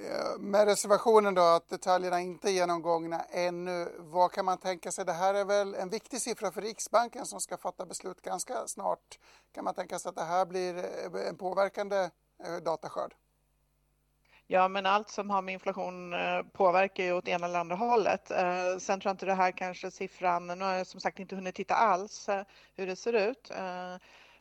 Eh, 0.00 0.38
med 0.38 0.66
reservationen 0.66 1.34
då 1.34 1.42
att 1.42 1.68
detaljerna 1.68 2.20
inte 2.20 2.50
är 2.50 2.52
genomgångna 2.52 3.20
ännu, 3.30 3.88
vad 3.98 4.32
kan 4.32 4.44
man 4.44 4.58
tänka 4.58 4.92
sig? 4.92 5.04
Det 5.04 5.12
här 5.12 5.34
är 5.34 5.44
väl 5.44 5.74
en 5.74 5.90
viktig 5.90 6.20
siffra 6.20 6.50
för 6.50 6.60
Riksbanken 6.60 7.26
som 7.26 7.40
ska 7.40 7.56
fatta 7.56 7.86
beslut 7.86 8.22
ganska 8.22 8.66
snart. 8.66 9.18
Kan 9.54 9.64
man 9.64 9.74
tänka 9.74 9.98
sig 9.98 10.08
att 10.08 10.14
det 10.14 10.24
här 10.24 10.46
blir 10.46 10.76
eh, 10.76 11.28
en 11.28 11.36
påverkande 11.36 11.96
eh, 12.44 12.56
dataskörd? 12.64 13.14
Ja, 14.46 14.68
men 14.68 14.86
allt 14.86 15.10
som 15.10 15.30
har 15.30 15.42
med 15.42 15.52
inflation 15.52 16.14
påverkar 16.52 17.04
ju 17.04 17.12
åt 17.12 17.28
ena 17.28 17.46
eller 17.46 17.58
andra 17.58 17.76
hållet. 17.76 18.26
Sen 18.78 19.00
tror 19.00 19.10
jag 19.10 19.12
inte 19.12 19.26
det 19.26 19.34
här 19.34 19.52
kanske 19.52 19.90
siffran, 19.90 20.46
nu 20.46 20.64
har 20.64 20.72
jag 20.72 20.86
som 20.86 21.00
sagt 21.00 21.18
inte 21.18 21.34
hunnit 21.34 21.54
titta 21.54 21.74
alls 21.74 22.28
hur 22.74 22.86
det 22.86 22.96
ser 22.96 23.12
ut. 23.12 23.50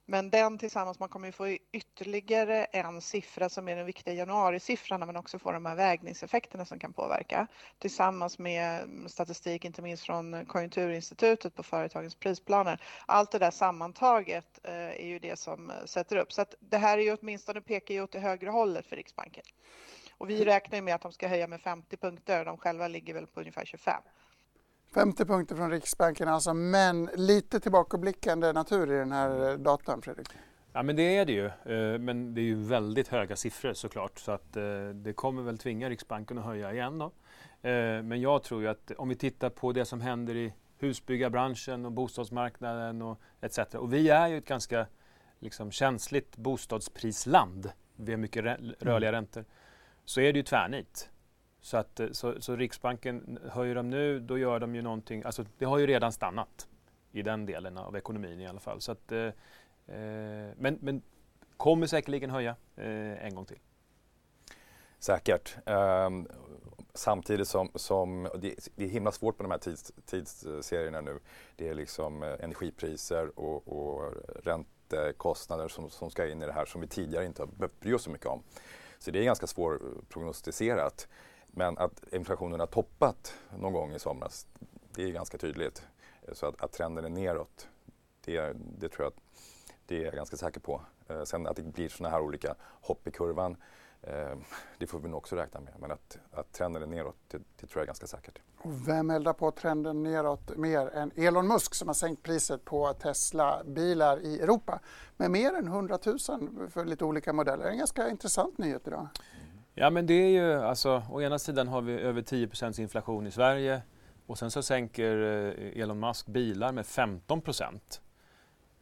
Men 0.10 0.30
den 0.30 0.58
tillsammans, 0.58 1.00
man 1.00 1.10
kommer 1.10 1.28
ju 1.28 1.32
få 1.32 1.48
ytterligare 1.72 2.66
en 2.66 3.02
siffra 3.02 3.50
som 3.50 3.68
är 3.68 3.76
den 3.76 3.86
viktiga 3.86 4.14
januarisiffran 4.14 5.00
när 5.00 5.08
man 5.08 5.16
också 5.16 5.40
får 5.40 5.54
de 5.54 5.66
här 5.66 5.76
vägningseffekterna 5.76 6.66
som 6.66 6.80
kan 6.80 6.94
påverka. 6.94 7.48
Tillsammans 7.80 8.40
med 8.40 8.90
statistik, 9.08 9.66
inte 9.66 9.82
minst 9.82 10.04
från 10.04 10.46
Konjunkturinstitutet 10.46 11.56
på 11.56 11.64
företagens 11.64 12.16
prisplaner. 12.16 12.82
Allt 13.06 13.32
det 13.32 13.40
där 13.40 13.52
sammantaget 13.52 14.60
eh, 14.64 14.74
är 14.74 15.06
ju 15.06 15.20
det 15.20 15.40
som 15.40 15.70
eh, 15.70 15.86
sätter 15.86 16.18
upp. 16.18 16.34
Så 16.34 16.42
att 16.42 16.56
det 16.60 16.78
här 16.78 16.98
är 16.98 17.02
ju 17.02 17.18
åtminstone 17.22 17.62
pekar 17.62 17.94
ju 17.94 18.02
åt 18.02 18.12
det 18.12 18.20
högre 18.20 18.50
hållet 18.50 18.86
för 18.86 18.96
Riksbanken. 18.96 19.44
Och 20.12 20.30
vi 20.30 20.46
räknar 20.46 20.82
med 20.82 20.96
att 20.96 21.02
de 21.02 21.12
ska 21.12 21.28
höja 21.28 21.48
med 21.48 21.62
50 21.62 21.98
punkter. 21.98 22.46
De 22.46 22.58
själva 22.58 22.88
ligger 22.88 23.14
väl 23.14 23.28
på 23.28 23.40
ungefär 23.40 23.66
25. 23.66 24.02
50 24.94 25.26
punkter 25.26 25.56
från 25.56 25.72
Riksbanken 25.72 26.28
alltså, 26.28 26.54
men 26.54 27.10
lite 27.16 27.60
tillbakablickande 27.60 28.54
natur 28.54 28.92
i 28.92 28.98
den 28.98 29.12
här 29.12 29.58
datan, 29.58 30.02
Fredrik? 30.02 30.28
Ja, 30.74 30.84
men 30.84 30.96
det 30.96 31.18
är 31.18 31.26
det 31.26 31.32
ju. 31.32 31.46
Eh, 31.46 32.00
men 32.00 32.34
det 32.34 32.42
är 32.42 32.46
ju 32.46 32.56
väldigt 32.56 33.08
höga 33.08 33.36
siffror 33.36 33.74
såklart. 33.74 34.20
Så 34.20 34.32
att 34.32 34.58
eh, 34.58 34.64
det 34.94 35.14
kommer 35.14 35.42
väl 35.42 35.58
tvinga 35.58 35.90
Riksbanken 35.90 36.38
att 36.38 36.46
höja 36.46 36.74
igen 36.74 36.98
då. 36.98 37.06
Eh, 37.70 38.04
men 38.04 38.22
jag 38.22 38.44
tror 38.44 38.62
ju 38.62 38.68
att 38.68 38.92
om 38.98 39.10
vi 39.10 39.16
tittar 39.16 39.50
på 39.50 39.72
det 39.72 39.86
som 39.86 40.02
händer 40.02 40.36
i 40.36 40.54
husbyggarbranschen 40.80 41.86
och 41.86 41.92
bostadsmarknaden 41.92 43.02
och 43.02 43.22
etc. 43.42 43.60
Och 43.60 43.94
vi 43.94 44.10
är 44.10 44.28
ju 44.28 44.38
ett 44.38 44.48
ganska 44.48 44.88
liksom, 45.40 45.72
känsligt 45.72 46.38
bostadsprisland. 46.38 47.72
Vi 47.96 48.12
har 48.12 48.18
mycket 48.18 48.46
rörliga 48.80 49.10
mm. 49.10 49.12
räntor. 49.12 49.46
Så 50.06 50.22
är 50.22 50.34
det 50.34 50.40
ju 50.40 50.44
tvärnit. 50.44 51.10
Så, 51.68 51.78
att, 51.78 52.00
eh, 52.00 52.12
så, 52.12 52.42
så, 52.42 52.56
Riksbanken, 52.56 53.40
höjer 53.52 53.76
de 53.76 53.90
nu, 53.90 54.20
då 54.20 54.38
gör 54.38 54.60
de 54.60 54.76
ju 54.76 54.82
någonting, 54.82 55.24
alltså 55.24 55.46
det 55.58 55.66
har 55.66 55.78
ju 55.78 55.88
redan 55.88 56.12
stannat 56.12 56.68
i 57.12 57.22
den 57.22 57.46
delen 57.46 57.78
av 57.78 57.96
ekonomin 57.96 58.40
i 58.40 58.48
alla 58.48 58.60
fall. 58.60 58.82
Så 58.82 58.92
att, 58.92 59.12
eh, 59.12 59.20
eh 59.20 59.34
men, 60.58 60.78
men 60.82 61.02
kommer 61.58 61.88
säkerligen 61.88 62.30
höja 62.30 62.56
eh, 62.76 63.26
en 63.26 63.36
gång 63.36 63.46
till. 63.46 63.60
Säkert. 65.00 65.58
Um, 65.66 66.28
samtidigt 66.94 67.48
som, 67.48 67.72
som 67.76 68.30
det, 68.36 68.70
det, 68.76 68.86
är 68.86 68.90
himla 68.90 69.12
svårt 69.12 69.38
på 69.38 69.44
de 69.44 69.52
här 69.52 69.60
tids, 69.60 69.92
tidsserierna 70.06 71.02
nu. 71.02 71.20
Det 71.56 71.68
är 71.68 71.74
liksom 71.74 72.24
eh, 72.24 72.36
energipriser 72.40 73.40
och, 73.40 73.68
och 73.68 74.14
räntekostnader 74.44 75.68
som, 75.68 75.90
som 75.90 76.10
ska 76.10 76.28
in 76.28 76.42
i 76.42 76.46
det 76.46 76.54
här 76.54 76.66
som 76.66 76.82
vi 76.82 76.88
tidigare 76.88 77.26
inte 77.26 77.42
har 77.42 77.48
behövt 77.48 77.80
bry 77.80 77.94
oss 77.94 78.04
så 78.04 78.10
mycket 78.10 78.28
om. 78.28 78.44
Så 79.00 79.12
det 79.12 79.20
är 79.20 79.24
ganska 79.24 79.48
svårprognostiserat. 79.48 81.08
Men 81.48 81.78
att 81.78 82.14
inflationen 82.14 82.60
har 82.60 82.68
toppat 82.68 83.34
någon 83.60 83.74
gång 83.74 83.94
i 83.94 84.00
somras, 84.00 84.48
det 84.96 85.04
är 85.04 85.12
ganska 85.12 85.38
tydligt. 85.38 85.88
Så 86.32 86.46
att, 86.46 86.62
att 86.62 86.72
trenden 86.72 87.06
är 87.06 87.10
neråt, 87.10 87.68
det, 88.26 88.54
det 88.80 88.90
tror 88.90 89.06
jag 89.06 89.08
att 89.08 89.22
det 89.86 90.02
är 90.02 90.06
jag 90.06 90.14
ganska 90.14 90.38
säker 90.38 90.60
på. 90.60 90.82
Eh, 91.08 91.24
sen 91.24 91.48
att 91.48 91.56
det 91.56 91.64
blir 91.64 91.90
såna 91.90 92.10
här 92.10 92.22
olika 92.22 92.56
hopp 92.62 93.08
i 93.08 93.12
kurvan, 93.12 93.58
eh, 94.02 94.38
det 94.78 94.88
får 94.88 95.00
vi 95.00 95.10
nog 95.10 95.18
också 95.18 95.36
räkna 95.36 95.60
med. 95.60 95.74
Men 95.80 95.92
att, 95.92 96.18
att 96.32 96.52
trenden 96.52 96.84
är 96.84 96.88
neråt, 96.88 97.16
det, 97.28 97.38
det, 97.38 97.68
tror 97.68 97.72
jag 97.74 97.82
är 97.82 97.86
ganska 97.86 98.08
säkert. 98.08 98.40
Och 98.58 98.88
vem 98.88 99.10
eldar 99.10 99.34
på 99.34 99.52
trenden 99.52 100.04
neråt 100.04 100.58
mer 100.58 100.88
än 100.88 101.12
Elon 101.16 101.48
Musk 101.48 101.76
som 101.76 101.88
har 101.88 101.94
sänkt 101.94 102.24
priset 102.24 102.66
på 102.66 102.94
Tesla-bilar 102.94 104.20
i 104.20 104.40
Europa 104.40 104.80
med 105.18 105.32
mer 105.32 105.54
än 105.54 105.68
100 105.68 106.00
000 106.06 106.20
för 106.70 106.86
lite 106.86 107.06
olika 107.06 107.34
modeller? 107.34 107.64
Det 107.64 107.70
är 107.70 107.72
en 107.72 107.78
ganska 107.78 108.10
intressant 108.10 108.58
nyhet 108.58 108.88
idag. 108.88 109.08
Ja 109.80 109.90
men 109.90 110.06
det 110.06 110.14
är 110.14 110.30
ju 110.30 110.54
alltså, 110.54 111.04
å 111.10 111.22
ena 111.22 111.40
sidan 111.40 111.68
har 111.68 111.82
vi 111.82 111.94
över 111.94 112.22
10% 112.22 112.82
inflation 112.82 113.28
i 113.28 113.32
Sverige 113.32 113.82
och 114.26 114.38
sen 114.38 114.52
så 114.52 114.64
sänker 114.64 115.18
eh, 115.18 115.82
Elon 115.82 116.00
Musk 116.00 116.28
bilar 116.28 116.72
med 116.72 116.86
15% 116.86 117.80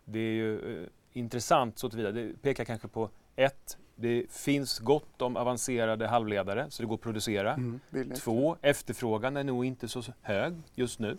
Det 0.05 0.19
är 0.19 0.33
ju 0.33 0.81
eh, 0.83 0.87
intressant 1.13 1.79
så 1.79 1.89
tillvida. 1.89 2.11
Det 2.11 2.41
pekar 2.41 2.65
kanske 2.65 2.87
på 2.87 3.09
ett, 3.35 3.77
det 3.95 4.25
finns 4.31 4.79
gott 4.79 5.21
om 5.21 5.37
avancerade 5.37 6.07
halvledare 6.07 6.65
så 6.69 6.83
det 6.83 6.87
går 6.87 6.95
att 6.95 7.01
producera. 7.01 7.53
Mm, 7.53 7.79
Två, 8.15 8.57
efterfrågan 8.61 9.37
är 9.37 9.43
nog 9.43 9.65
inte 9.65 9.87
så 9.87 10.03
hög 10.21 10.53
just 10.75 10.99
nu. 10.99 11.17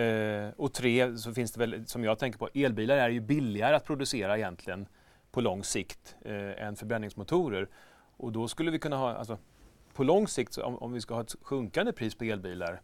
Eh, 0.00 0.50
och 0.56 0.72
tre, 0.72 1.18
så 1.18 1.34
finns 1.34 1.52
det 1.52 1.60
väl, 1.60 1.86
som 1.86 2.04
jag 2.04 2.18
tänker 2.18 2.38
på, 2.38 2.48
elbilar 2.54 2.96
är 2.96 3.08
ju 3.08 3.20
billigare 3.20 3.76
att 3.76 3.84
producera 3.84 4.38
egentligen 4.38 4.86
på 5.30 5.40
lång 5.40 5.64
sikt 5.64 6.16
eh, 6.24 6.66
än 6.66 6.76
förbränningsmotorer. 6.76 7.68
Och 8.16 8.32
då 8.32 8.48
skulle 8.48 8.70
vi 8.70 8.78
kunna 8.78 8.96
ha, 8.96 9.14
alltså, 9.14 9.38
på 9.92 10.04
lång 10.04 10.28
sikt, 10.28 10.58
om, 10.58 10.78
om 10.78 10.92
vi 10.92 11.00
ska 11.00 11.14
ha 11.14 11.20
ett 11.20 11.34
sjunkande 11.42 11.92
pris 11.92 12.14
på 12.14 12.24
elbilar, 12.24 12.82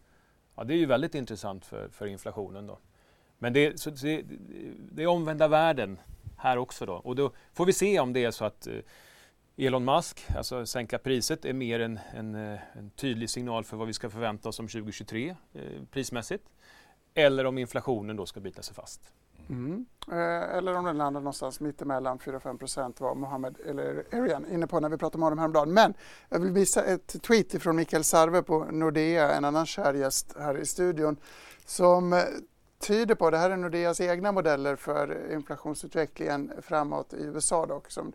ja, 0.57 0.65
det 0.65 0.75
är 0.75 0.79
ju 0.79 0.87
väldigt 0.87 1.15
intressant 1.15 1.67
för, 1.67 1.89
för 1.89 2.07
inflationen. 2.07 2.67
Då. 2.67 2.79
Men 3.39 3.53
det, 3.53 3.81
så, 3.81 3.91
det, 3.91 4.25
det 4.93 5.03
är 5.03 5.07
omvända 5.07 5.49
världen 5.49 5.99
här 6.37 6.57
också. 6.57 6.87
Då. 6.87 6.95
Och 6.95 7.17
då 7.17 7.33
får 7.53 7.67
vi 7.67 7.73
se 7.73 8.01
om 8.01 8.13
det 8.13 8.25
är 8.25 8.31
så 8.31 8.45
att 8.45 8.67
eh, 8.67 8.79
Elon 9.57 9.85
Musk, 9.85 10.21
alltså 10.37 10.67
sänka 10.67 10.99
priset, 10.99 11.45
är 11.45 11.53
mer 11.53 11.81
en, 11.81 11.99
en, 12.15 12.35
eh, 12.35 12.61
en, 12.73 12.91
tydlig 12.91 13.31
signal 13.31 13.65
för 13.65 13.77
vad 13.77 13.87
vi 13.87 13.93
ska 13.93 14.11
förvänta 14.11 14.49
oss 14.49 14.61
om 14.61 14.69
2023 14.69 15.37
eh, 15.53 15.63
prismässigt. 15.91 16.45
Eller 17.15 17.45
om 17.45 17.59
inflationen 17.59 18.17
då 18.17 18.27
ska 18.27 18.41
bita 18.41 18.63
sig 18.63 18.75
fast. 18.75 19.13
Mm. 19.49 19.87
Eh, 20.11 20.57
eller 20.57 20.77
om 20.77 20.85
den 20.85 20.99
landar 20.99 21.21
någonstans 21.21 21.61
mittemellan 21.61 22.19
4-5 22.19 22.59
procent 22.59 23.01
var 23.01 23.15
Mohammed 23.15 23.57
eller 23.67 24.05
Arian 24.13 24.47
inne 24.51 24.67
på 24.67 24.81
när 24.81 24.89
vi 24.89 24.97
pratade 24.97 25.19
med 25.19 25.27
honom 25.27 25.39
häromdagen. 25.39 25.75
Men 25.75 25.95
jag 26.29 26.41
vill 26.41 26.53
visa 26.53 26.85
ett 26.85 27.23
tweet 27.23 27.63
från 27.63 27.77
Mikael 27.77 28.05
Sarve 28.05 28.43
på 28.43 28.65
Nordea, 28.65 29.33
en 29.33 29.45
annan 29.45 29.67
kär 29.67 29.95
gäst 29.95 30.35
här 30.39 30.59
i 30.59 30.67
studion, 30.67 31.17
som 31.65 32.13
eh, 32.13 32.19
tyder 32.79 33.15
på, 33.15 33.31
det 33.31 33.39
här 33.39 33.51
är 33.51 33.57
Nordeas 33.57 34.01
egna 34.01 34.33
modeller 34.33 34.77
för 34.77 35.33
inflationsutvecklingen 35.33 36.53
framåt 36.63 37.15
i 37.15 37.23
USA 37.23 37.67
dock, 37.67 37.91
som 37.91 38.13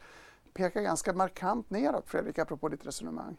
pekar 0.53 0.81
ganska 0.81 1.13
markant 1.13 1.69
neråt 1.69 2.09
Fredrik, 2.09 2.39
apropå 2.39 2.69
ditt 2.69 2.85
resonemang. 2.85 3.37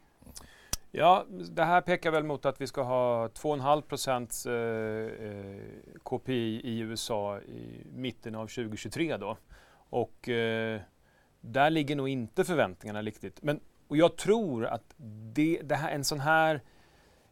Ja, 0.91 1.27
det 1.29 1.65
här 1.65 1.81
pekar 1.81 2.11
väl 2.11 2.25
mot 2.25 2.47
att 2.47 2.61
vi 2.61 2.67
ska 2.67 2.83
ha 2.83 3.29
2,5 3.29 3.81
procents 3.81 4.47
eh, 4.47 4.53
eh 4.53 5.63
KPI 6.03 6.61
i 6.65 6.79
USA 6.79 7.41
i 7.41 7.87
mitten 7.93 8.35
av 8.35 8.47
2023 8.47 9.17
då. 9.17 9.37
Och 9.91 10.29
eh, 10.29 10.81
där 11.41 11.71
ligger 11.71 11.97
nog 11.97 12.09
inte 12.09 12.45
förväntningarna 12.45 13.03
riktigt. 13.03 13.43
Men, 13.43 13.61
och 13.89 13.97
jag 13.97 14.17
tror 14.17 14.67
att 14.67 14.95
det, 15.35 15.61
det 15.65 15.75
här, 15.75 15.91
en 15.91 16.05
sån 16.05 16.21
här 16.21 16.63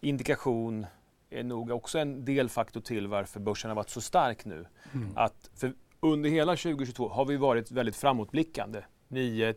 indikation 0.00 0.86
är 1.30 1.42
nog 1.42 1.70
också 1.70 1.98
en 1.98 2.24
delfaktor 2.24 2.80
till 2.80 3.06
varför 3.06 3.40
börsen 3.40 3.70
har 3.70 3.76
varit 3.76 3.90
så 3.90 4.00
stark 4.00 4.44
nu. 4.44 4.66
Mm. 4.94 5.12
Att 5.16 5.64
under 6.00 6.30
hela 6.30 6.56
2022 6.56 7.08
har 7.08 7.24
vi 7.24 7.36
varit 7.36 7.70
väldigt 7.70 7.96
framåtblickande, 7.96 8.82
9-12 9.08 9.54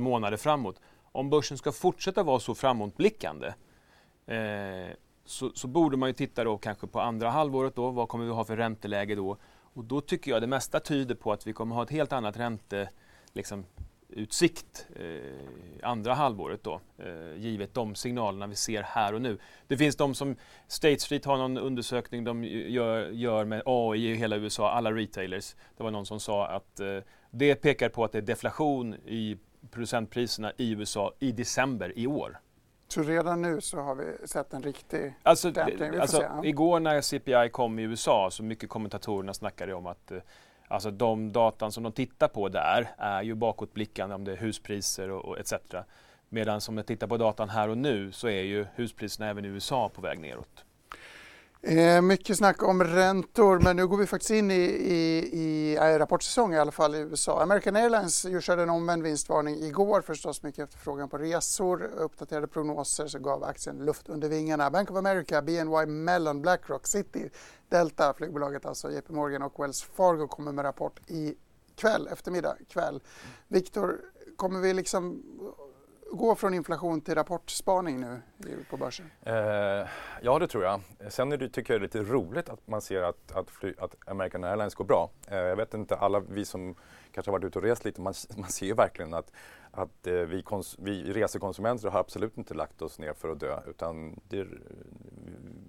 månader 0.00 0.36
framåt 0.36 0.80
om 1.12 1.30
börsen 1.30 1.58
ska 1.58 1.72
fortsätta 1.72 2.22
vara 2.22 2.40
så 2.40 2.54
framåtblickande 2.54 3.54
eh, 4.26 4.96
så, 5.24 5.50
så, 5.54 5.68
borde 5.68 5.96
man 5.96 6.08
ju 6.08 6.12
titta 6.12 6.44
då 6.44 6.58
kanske 6.58 6.86
på 6.86 7.00
andra 7.00 7.30
halvåret 7.30 7.74
då, 7.74 7.90
vad 7.90 8.08
kommer 8.08 8.24
vi 8.24 8.30
ha 8.30 8.44
för 8.44 8.56
ränteläge 8.56 9.14
då? 9.14 9.36
Och 9.74 9.84
då 9.84 10.00
tycker 10.00 10.30
jag 10.30 10.42
det 10.42 10.46
mesta 10.46 10.80
tyder 10.80 11.14
på 11.14 11.32
att 11.32 11.46
vi 11.46 11.52
kommer 11.52 11.74
ha 11.74 11.82
ett 11.82 11.90
helt 11.90 12.12
annat 12.12 12.36
ränte, 12.36 12.88
liksom, 13.32 13.64
utsikt 14.08 14.86
eh, 14.96 15.88
andra 15.88 16.14
halvåret 16.14 16.64
då, 16.64 16.80
eh, 16.98 17.36
givet 17.36 17.74
de 17.74 17.94
signalerna 17.94 18.46
vi 18.46 18.56
ser 18.56 18.82
här 18.82 19.14
och 19.14 19.22
nu. 19.22 19.38
Det 19.66 19.76
finns 19.76 19.96
de 19.96 20.14
som, 20.14 20.36
State 20.68 20.98
Street 20.98 21.24
har 21.24 21.36
någon 21.36 21.58
undersökning 21.58 22.24
de 22.24 22.44
gör, 22.44 23.10
gör 23.10 23.44
med 23.44 23.62
AI 23.66 24.10
i 24.10 24.14
hela 24.14 24.36
USA, 24.36 24.70
alla 24.70 24.92
retailers. 24.92 25.56
Det 25.76 25.82
var 25.82 25.90
någon 25.90 26.06
som 26.06 26.20
sa 26.20 26.46
att 26.46 26.80
eh, 26.80 26.98
det 27.30 27.54
pekar 27.54 27.88
på 27.88 28.04
att 28.04 28.12
det 28.12 28.18
är 28.18 28.22
deflation 28.22 28.94
i 28.94 29.36
producentpriserna 29.70 30.52
i 30.56 30.72
USA 30.72 31.12
i 31.18 31.32
december 31.32 31.98
i 31.98 32.06
år. 32.06 32.38
Så 32.88 33.02
redan 33.02 33.42
nu 33.42 33.60
så 33.60 33.80
har 33.80 33.94
vi 33.94 34.26
sett 34.26 34.52
en 34.52 34.62
riktig 34.62 35.14
alltså, 35.22 35.50
dämpning? 35.50 35.96
Alltså. 36.00 36.40
Igår 36.44 36.80
när 36.80 37.00
CPI 37.00 37.50
kom 37.52 37.78
i 37.78 37.82
USA 37.82 38.28
så 38.30 38.42
mycket 38.42 38.68
kommentatorerna 38.68 39.34
snackade 39.34 39.74
om 39.74 39.86
att 39.86 40.10
eh, 40.10 40.18
alltså, 40.68 40.90
de 40.90 41.32
datan 41.32 41.72
som 41.72 41.82
de 41.82 41.92
tittar 41.92 42.28
på 42.28 42.48
där 42.48 42.94
är 42.98 43.22
ju 43.22 43.34
bakåtblickande 43.34 44.14
om 44.14 44.24
det 44.24 44.32
är 44.32 44.36
huspriser 44.36 45.10
och, 45.10 45.24
och 45.24 45.38
etc. 45.38 45.52
Medan 46.28 46.60
om 46.68 46.76
jag 46.76 46.86
tittar 46.86 47.06
på 47.06 47.16
datan 47.16 47.48
här 47.48 47.68
och 47.68 47.78
nu 47.78 48.12
så 48.12 48.28
är 48.28 48.42
ju 48.42 48.66
huspriserna 48.74 49.28
även 49.28 49.44
i 49.44 49.48
USA 49.48 49.88
på 49.88 50.00
väg 50.00 50.18
neråt. 50.18 50.64
Eh, 51.64 52.02
mycket 52.02 52.36
snack 52.36 52.62
om 52.62 52.84
räntor, 52.84 53.58
men 53.58 53.76
nu 53.76 53.86
går 53.86 53.96
vi 53.96 54.06
faktiskt 54.06 54.30
in 54.30 54.50
i, 54.50 54.54
i, 54.54 55.28
i 55.32 55.76
eh, 55.76 55.98
rapportsäsong 55.98 56.54
i 56.54 56.58
alla 56.58 56.72
fall 56.72 56.94
i 56.94 56.98
USA. 56.98 57.42
American 57.42 57.76
Airlines 57.76 58.26
körde 58.44 58.62
en 58.62 58.70
omvänd 58.70 59.02
vinstvarning 59.02 59.54
igår 59.54 60.00
förstås, 60.00 60.42
mycket 60.42 60.68
efterfrågan 60.68 61.08
på 61.08 61.18
resor. 61.18 61.82
Uppdaterade 61.82 62.46
prognoser 62.46 63.06
så 63.06 63.18
gav 63.18 63.44
aktien 63.44 63.84
luft 63.84 64.08
under 64.08 64.28
vingarna. 64.28 64.70
Bank 64.70 64.90
of 64.90 64.96
America, 64.96 65.42
BNY 65.42 65.86
Mellon, 65.86 66.42
Blackrock, 66.42 66.86
City, 66.86 67.30
Delta, 67.68 68.14
flygbolaget 68.14 68.66
alltså, 68.66 68.90
JP 68.90 69.12
Morgan 69.12 69.42
och 69.42 69.64
Wells 69.64 69.82
Fargo 69.82 70.26
kommer 70.26 70.52
med 70.52 70.64
rapport 70.64 71.00
i 71.10 71.34
kväll, 71.76 72.08
eftermiddag, 72.12 72.56
kväll. 72.68 73.02
Viktor, 73.48 74.00
kommer 74.36 74.60
vi 74.60 74.74
liksom 74.74 75.22
gå 76.12 76.34
från 76.34 76.54
inflation 76.54 77.00
till 77.00 77.14
rapportspaning 77.14 78.00
nu 78.00 78.20
på 78.70 78.76
börsen? 78.76 79.10
Eh, 79.22 79.34
ja, 80.22 80.38
det 80.38 80.48
tror 80.48 80.64
jag. 80.64 80.80
Sen 81.08 81.32
är 81.32 81.36
det, 81.36 81.48
tycker 81.48 81.74
jag 81.74 81.80
det 81.80 81.96
är 81.96 82.00
lite 82.00 82.12
roligt 82.12 82.48
att 82.48 82.66
man 82.66 82.80
ser 82.80 83.02
att, 83.02 83.32
att, 83.32 83.50
fly, 83.50 83.74
att 83.78 83.96
American 84.06 84.44
Airlines 84.44 84.74
går 84.74 84.84
bra. 84.84 85.10
Eh, 85.28 85.38
jag 85.38 85.56
vet 85.56 85.74
inte, 85.74 85.96
alla 85.96 86.20
vi 86.20 86.44
som 86.44 86.74
kanske 87.12 87.30
har 87.30 87.38
varit 87.38 87.44
ute 87.44 87.58
och 87.58 87.64
rest 87.64 87.84
lite, 87.84 88.00
man, 88.00 88.14
man 88.36 88.50
ser 88.50 88.66
ju 88.66 88.74
verkligen 88.74 89.14
att 89.14 89.32
att 89.72 90.06
eh, 90.06 90.14
vi, 90.14 90.44
vi 90.78 91.12
resekonsumenter 91.12 91.88
har 91.88 92.00
absolut 92.00 92.38
inte 92.38 92.54
lagt 92.54 92.82
oss 92.82 92.98
ner 92.98 93.12
för 93.12 93.28
att 93.28 93.40
dö 93.40 93.60
utan 93.66 94.20
det, 94.28 94.46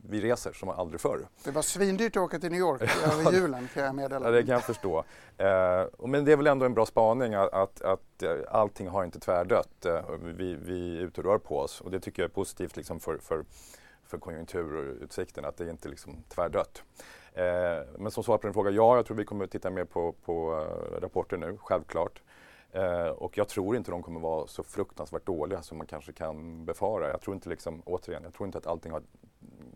vi 0.10 0.22
reser 0.22 0.53
som 0.53 0.69
aldrig 0.69 1.01
förr. 1.01 1.27
Det 1.43 1.51
var 1.51 1.62
svindyrt 1.62 2.17
att 2.17 2.24
åka 2.24 2.39
till 2.39 2.51
New 2.51 2.60
York 2.60 2.81
över 3.22 3.31
julen 3.31 3.67
kan 3.74 3.83
jag 3.83 3.95
meddela. 3.95 4.25
Ja, 4.25 4.31
det 4.31 4.43
kan 4.43 4.53
jag 4.53 4.63
förstå. 4.63 5.03
Eh, 5.38 5.86
men 6.07 6.25
det 6.25 6.31
är 6.31 6.38
väl 6.38 6.48
ändå 6.48 6.65
en 6.65 6.74
bra 6.74 6.86
spaning 6.86 7.33
att, 7.33 7.53
att, 7.53 7.81
att 7.81 8.24
eh, 8.24 8.31
allting 8.51 8.88
har 8.88 9.03
inte 9.03 9.19
tvärdött. 9.19 9.86
Eh, 9.86 10.01
vi, 10.24 10.55
vi 10.55 10.98
är 10.98 11.01
ute 11.01 11.22
och 11.22 11.25
rör 11.25 11.38
på 11.38 11.60
oss 11.60 11.81
och 11.81 11.91
det 11.91 12.00
tycker 12.00 12.22
jag 12.22 12.29
är 12.29 12.33
positivt 12.33 12.77
liksom 12.77 13.00
för, 13.00 13.17
för, 13.17 13.45
för 14.05 14.17
konjunkturutsikten 14.17 15.45
att 15.45 15.57
det 15.57 15.69
inte 15.69 15.88
är 15.88 15.89
liksom 15.89 16.24
tvärdött. 16.29 16.83
Eh, 17.33 17.86
men 17.98 18.12
som 18.12 18.24
svar 18.24 18.38
på 18.38 18.48
din 18.48 18.53
fråga, 18.53 18.72
ja, 18.72 18.95
jag 18.95 19.05
tror 19.05 19.17
vi 19.17 19.25
kommer 19.25 19.45
att 19.45 19.51
titta 19.51 19.69
mer 19.69 19.86
på, 19.86 20.12
på 20.25 20.55
uh, 20.55 21.01
rapporter 21.01 21.38
nu, 21.38 21.57
självklart. 21.62 22.22
Eh, 22.73 23.07
och 23.07 23.37
jag 23.37 23.47
tror 23.47 23.75
inte 23.75 23.91
de 23.91 24.03
kommer 24.03 24.19
vara 24.19 24.47
så 24.47 24.63
fruktansvärt 24.63 25.25
dåliga 25.25 25.61
som 25.61 25.77
man 25.77 25.87
kanske 25.87 26.13
kan 26.13 26.65
befara. 26.65 27.09
Jag 27.09 27.21
tror 27.21 27.35
inte 27.35 27.49
liksom, 27.49 27.81
återigen, 27.85 28.23
jag 28.23 28.33
tror 28.33 28.47
inte 28.47 28.57
att 28.57 28.67
allting 28.67 28.91
har 28.91 29.03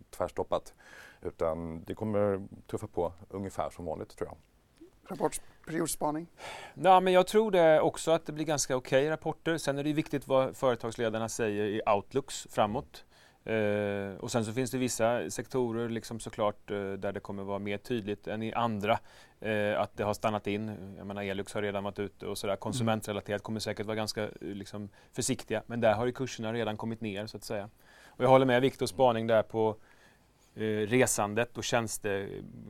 tvärstoppat. 0.09 0.73
Utan 1.21 1.83
det 1.83 1.95
kommer 1.95 2.47
tuffa 2.67 2.87
på 2.87 3.13
ungefär 3.29 3.69
som 3.69 3.85
vanligt 3.85 4.17
tror 4.17 4.29
jag. 4.29 4.37
Rapportperiodspaning? 5.09 6.27
Ja, 6.73 6.99
men 6.99 7.13
jag 7.13 7.27
tror 7.27 7.51
det 7.51 7.81
också 7.81 8.11
att 8.11 8.25
det 8.25 8.31
blir 8.31 8.45
ganska 8.45 8.75
okej 8.75 8.99
okay 8.99 9.09
rapporter. 9.09 9.57
Sen 9.57 9.77
är 9.77 9.83
det 9.83 9.93
viktigt 9.93 10.27
vad 10.27 10.55
företagsledarna 10.55 11.29
säger 11.29 11.65
i 11.65 11.81
outlooks 11.85 12.47
framåt. 12.49 13.05
Eh, 13.47 14.15
och 14.19 14.31
sen 14.31 14.45
så 14.45 14.53
finns 14.53 14.71
det 14.71 14.77
vissa 14.77 15.29
sektorer 15.29 15.89
liksom 15.89 16.19
såklart 16.19 16.71
eh, 16.71 16.91
där 16.91 17.11
det 17.11 17.19
kommer 17.19 17.43
vara 17.43 17.59
mer 17.59 17.77
tydligt 17.77 18.27
än 18.27 18.43
i 18.43 18.53
andra 18.53 18.99
eh, 19.39 19.81
att 19.81 19.97
det 19.97 20.03
har 20.03 20.13
stannat 20.13 20.47
in. 20.47 20.95
Jag 20.97 21.07
menar 21.07 21.23
Elux 21.23 21.53
har 21.53 21.61
redan 21.61 21.83
varit 21.83 21.99
ute 21.99 22.25
och 22.27 22.37
sådär. 22.37 22.55
Konsumentrelaterat 22.55 23.43
kommer 23.43 23.59
säkert 23.59 23.85
vara 23.85 23.95
ganska 23.95 24.23
eh, 24.23 24.29
liksom, 24.41 24.89
försiktiga 25.13 25.63
men 25.67 25.81
där 25.81 25.93
har 25.93 26.05
ju 26.05 26.11
kurserna 26.11 26.53
redan 26.53 26.77
kommit 26.77 27.01
ner 27.01 27.27
så 27.27 27.37
att 27.37 27.43
säga. 27.43 27.69
Och 28.05 28.23
jag 28.23 28.29
håller 28.29 28.45
med 28.45 28.61
Viktors 28.61 28.89
spaning 28.89 29.27
där 29.27 29.43
på 29.43 29.75
eh, 30.55 30.61
resandet 30.61 31.57
och 31.57 31.63
tjänster. 31.63 32.29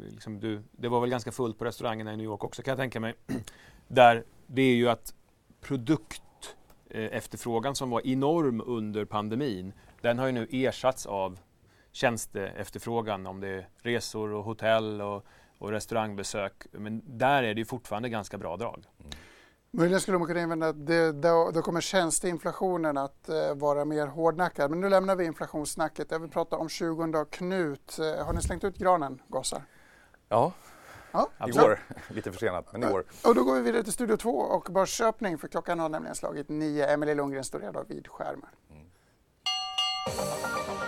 Liksom 0.09 0.39
du, 0.39 0.63
det 0.71 0.87
var 0.87 1.01
väl 1.01 1.09
ganska 1.09 1.31
fullt 1.31 1.59
på 1.59 1.65
restaurangerna 1.65 2.13
i 2.13 2.17
New 2.17 2.25
York 2.25 2.43
också 2.43 2.61
kan 2.61 2.71
jag 2.71 2.79
tänka 2.79 2.99
mig. 2.99 3.13
där 3.87 4.23
det 4.47 4.61
är 4.61 4.75
ju 4.75 4.89
att 4.89 5.13
produkt 5.61 6.21
efterfrågan 6.89 7.75
som 7.75 7.89
var 7.89 8.07
enorm 8.07 8.61
under 8.65 9.05
pandemin 9.05 9.73
den 10.01 10.19
har 10.19 10.25
ju 10.25 10.31
nu 10.31 10.47
ersatts 10.51 11.05
av 11.05 11.39
tjänsteefterfrågan 11.91 13.27
om 13.27 13.39
det 13.39 13.47
är 13.47 13.69
resor 13.77 14.33
och 14.33 14.43
hotell 14.43 15.01
och, 15.01 15.25
och 15.57 15.71
restaurangbesök. 15.71 16.53
Men 16.71 17.01
där 17.05 17.43
är 17.43 17.53
det 17.53 17.59
ju 17.59 17.65
fortfarande 17.65 18.09
ganska 18.09 18.37
bra 18.37 18.57
drag. 18.57 18.85
Mm. 18.99 19.11
Möjligen 19.71 20.01
skulle 20.01 20.17
man 20.17 20.27
kunna 20.27 20.41
invända 20.41 20.67
att 20.67 20.85
det, 20.85 21.11
då, 21.11 21.51
då 21.53 21.61
kommer 21.61 21.81
tjänsteinflationen 21.81 22.97
att 22.97 23.29
eh, 23.29 23.55
vara 23.55 23.85
mer 23.85 24.07
hårdnackad. 24.07 24.69
Men 24.69 24.81
nu 24.81 24.89
lämnar 24.89 25.15
vi 25.15 25.25
inflationssnacket. 25.25 26.11
Jag 26.11 26.19
vill 26.19 26.29
prata 26.29 26.57
om 26.57 26.69
20 26.69 27.03
och 27.03 27.31
Knut. 27.31 27.99
Eh, 27.99 28.25
har 28.25 28.33
ni 28.33 28.41
slängt 28.41 28.63
ut 28.63 28.77
granen, 28.77 29.21
gossar? 29.27 29.61
Ja, 30.29 30.51
ja 31.11 31.29
igår. 31.47 31.79
Lite 32.09 32.31
försenat, 32.31 32.71
men 32.71 32.83
igår. 32.83 33.05
Och 33.23 33.35
då 33.35 33.43
går 33.43 33.55
vi 33.55 33.61
vidare 33.61 33.83
till 33.83 33.93
Studio 33.93 34.17
2 34.17 34.29
och 34.29 34.67
börsköpning 34.71 35.37
för 35.37 35.47
klockan 35.47 35.79
har 35.79 35.89
nämligen 35.89 36.15
slagit 36.15 36.49
nio. 36.49 36.87
Emelie 36.87 37.15
Lundgren 37.15 37.43
står 37.43 37.59
redo 37.59 37.83
vid 37.87 38.07
skärmen. 38.07 38.49
Mm. 38.71 38.86
Thank 40.09 40.81
you. 40.81 40.86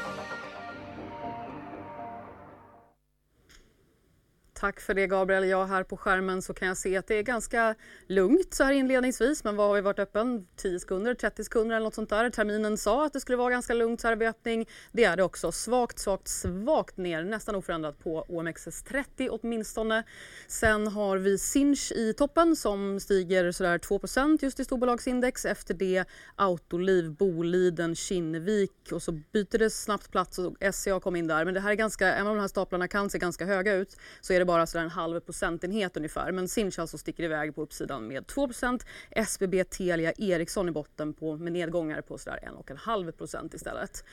Tack 4.60 4.80
för 4.80 4.94
det 4.94 5.08
Gabriel. 5.08 5.50
Jag 5.50 5.66
här 5.66 5.84
på 5.84 5.98
skärmen 5.98 6.42
så 6.42 6.54
kan 6.54 6.68
jag 6.68 6.78
se 6.78 6.98
att 6.98 7.08
det 7.08 7.16
är 7.16 7.24
ganska 7.24 7.76
lugnt 8.08 8.54
så 8.54 8.64
här 8.64 8.74
inledningsvis. 8.74 9.44
Men 9.44 9.56
vad 9.56 9.68
har 9.68 9.76
vi 9.76 9.82
varit 9.82 10.00
öppen? 10.00 10.48
10 10.56 10.80
sekunder, 10.80 11.14
30 11.14 11.44
sekunder 11.44 11.76
eller 11.76 11.84
något 11.84 11.96
sånt 11.96 12.10
där. 12.10 12.30
Terminen 12.30 12.78
sa 12.78 13.06
att 13.06 13.14
det 13.14 13.20
skulle 13.20 13.38
vara 13.38 13.50
ganska 13.50 13.74
lugnt 13.74 14.02
så 14.02 14.08
här 14.08 14.16
vid 14.16 14.28
öppning. 14.28 14.68
Det 14.92 15.04
är 15.04 15.18
det 15.18 15.24
också. 15.24 15.52
Svagt, 15.52 16.00
svagt, 16.00 16.28
svagt 16.28 16.98
ner. 16.98 17.24
Nästan 17.24 17.56
oförändrat 17.56 18.00
på 18.00 18.26
OMXS30 18.30 19.40
åtminstone. 19.42 20.04
Sen 20.48 20.88
har 20.88 21.18
vi 21.18 21.38
Sinch 21.38 21.92
i 21.92 22.14
toppen 22.14 22.56
som 22.56 23.00
stiger 23.00 23.52
sådär 23.52 23.78
2% 23.78 24.38
just 24.42 24.60
i 24.60 24.66
storbolagsindex. 24.66 25.46
Efter 25.46 25.74
det 25.74 26.06
Autoliv, 26.36 27.12
Boliden, 27.12 27.96
Kinnevik 27.96 28.92
och 28.92 29.04
så 29.04 29.12
byter 29.12 29.58
det 29.58 29.70
snabbt 29.70 30.12
plats 30.12 30.40
och 30.40 30.56
SCA 30.74 31.00
kom 31.00 31.16
in 31.16 31.28
där. 31.28 31.46
Men 31.46 31.54
det 31.54 31.60
här 31.60 31.72
är 31.72 31.76
ganska, 31.76 32.14
även 32.14 32.28
om 32.28 32.36
de 32.36 32.42
här 32.42 32.48
staplarna 32.48 32.88
kan 32.88 33.10
se 33.10 33.18
ganska 33.18 33.46
höga 33.46 33.74
ut 33.74 33.98
så 34.22 34.34
är 34.34 34.40
det 34.40 34.49
bara 34.50 34.66
sådär 34.66 34.84
en 34.84 34.90
halv 34.90 35.20
procentenhet 35.20 35.98
ungefär. 35.98 36.32
Men 36.32 36.48
Sinch 36.48 36.80
alltså 36.80 36.98
sticker 36.98 37.24
iväg 37.24 37.56
på 37.56 37.62
uppsidan 37.62 38.08
med 38.08 38.26
2% 38.26 38.86
SBB, 39.12 39.64
Telia, 39.64 40.12
Ericsson 40.18 40.70
i 40.70 40.72
botten 40.72 41.14
på, 41.14 41.38
med 41.38 41.54
nedgångar 41.54 42.02
på 42.02 42.18
sådär 42.18 42.40
1,5% 42.68 43.56
istället. 43.56 44.04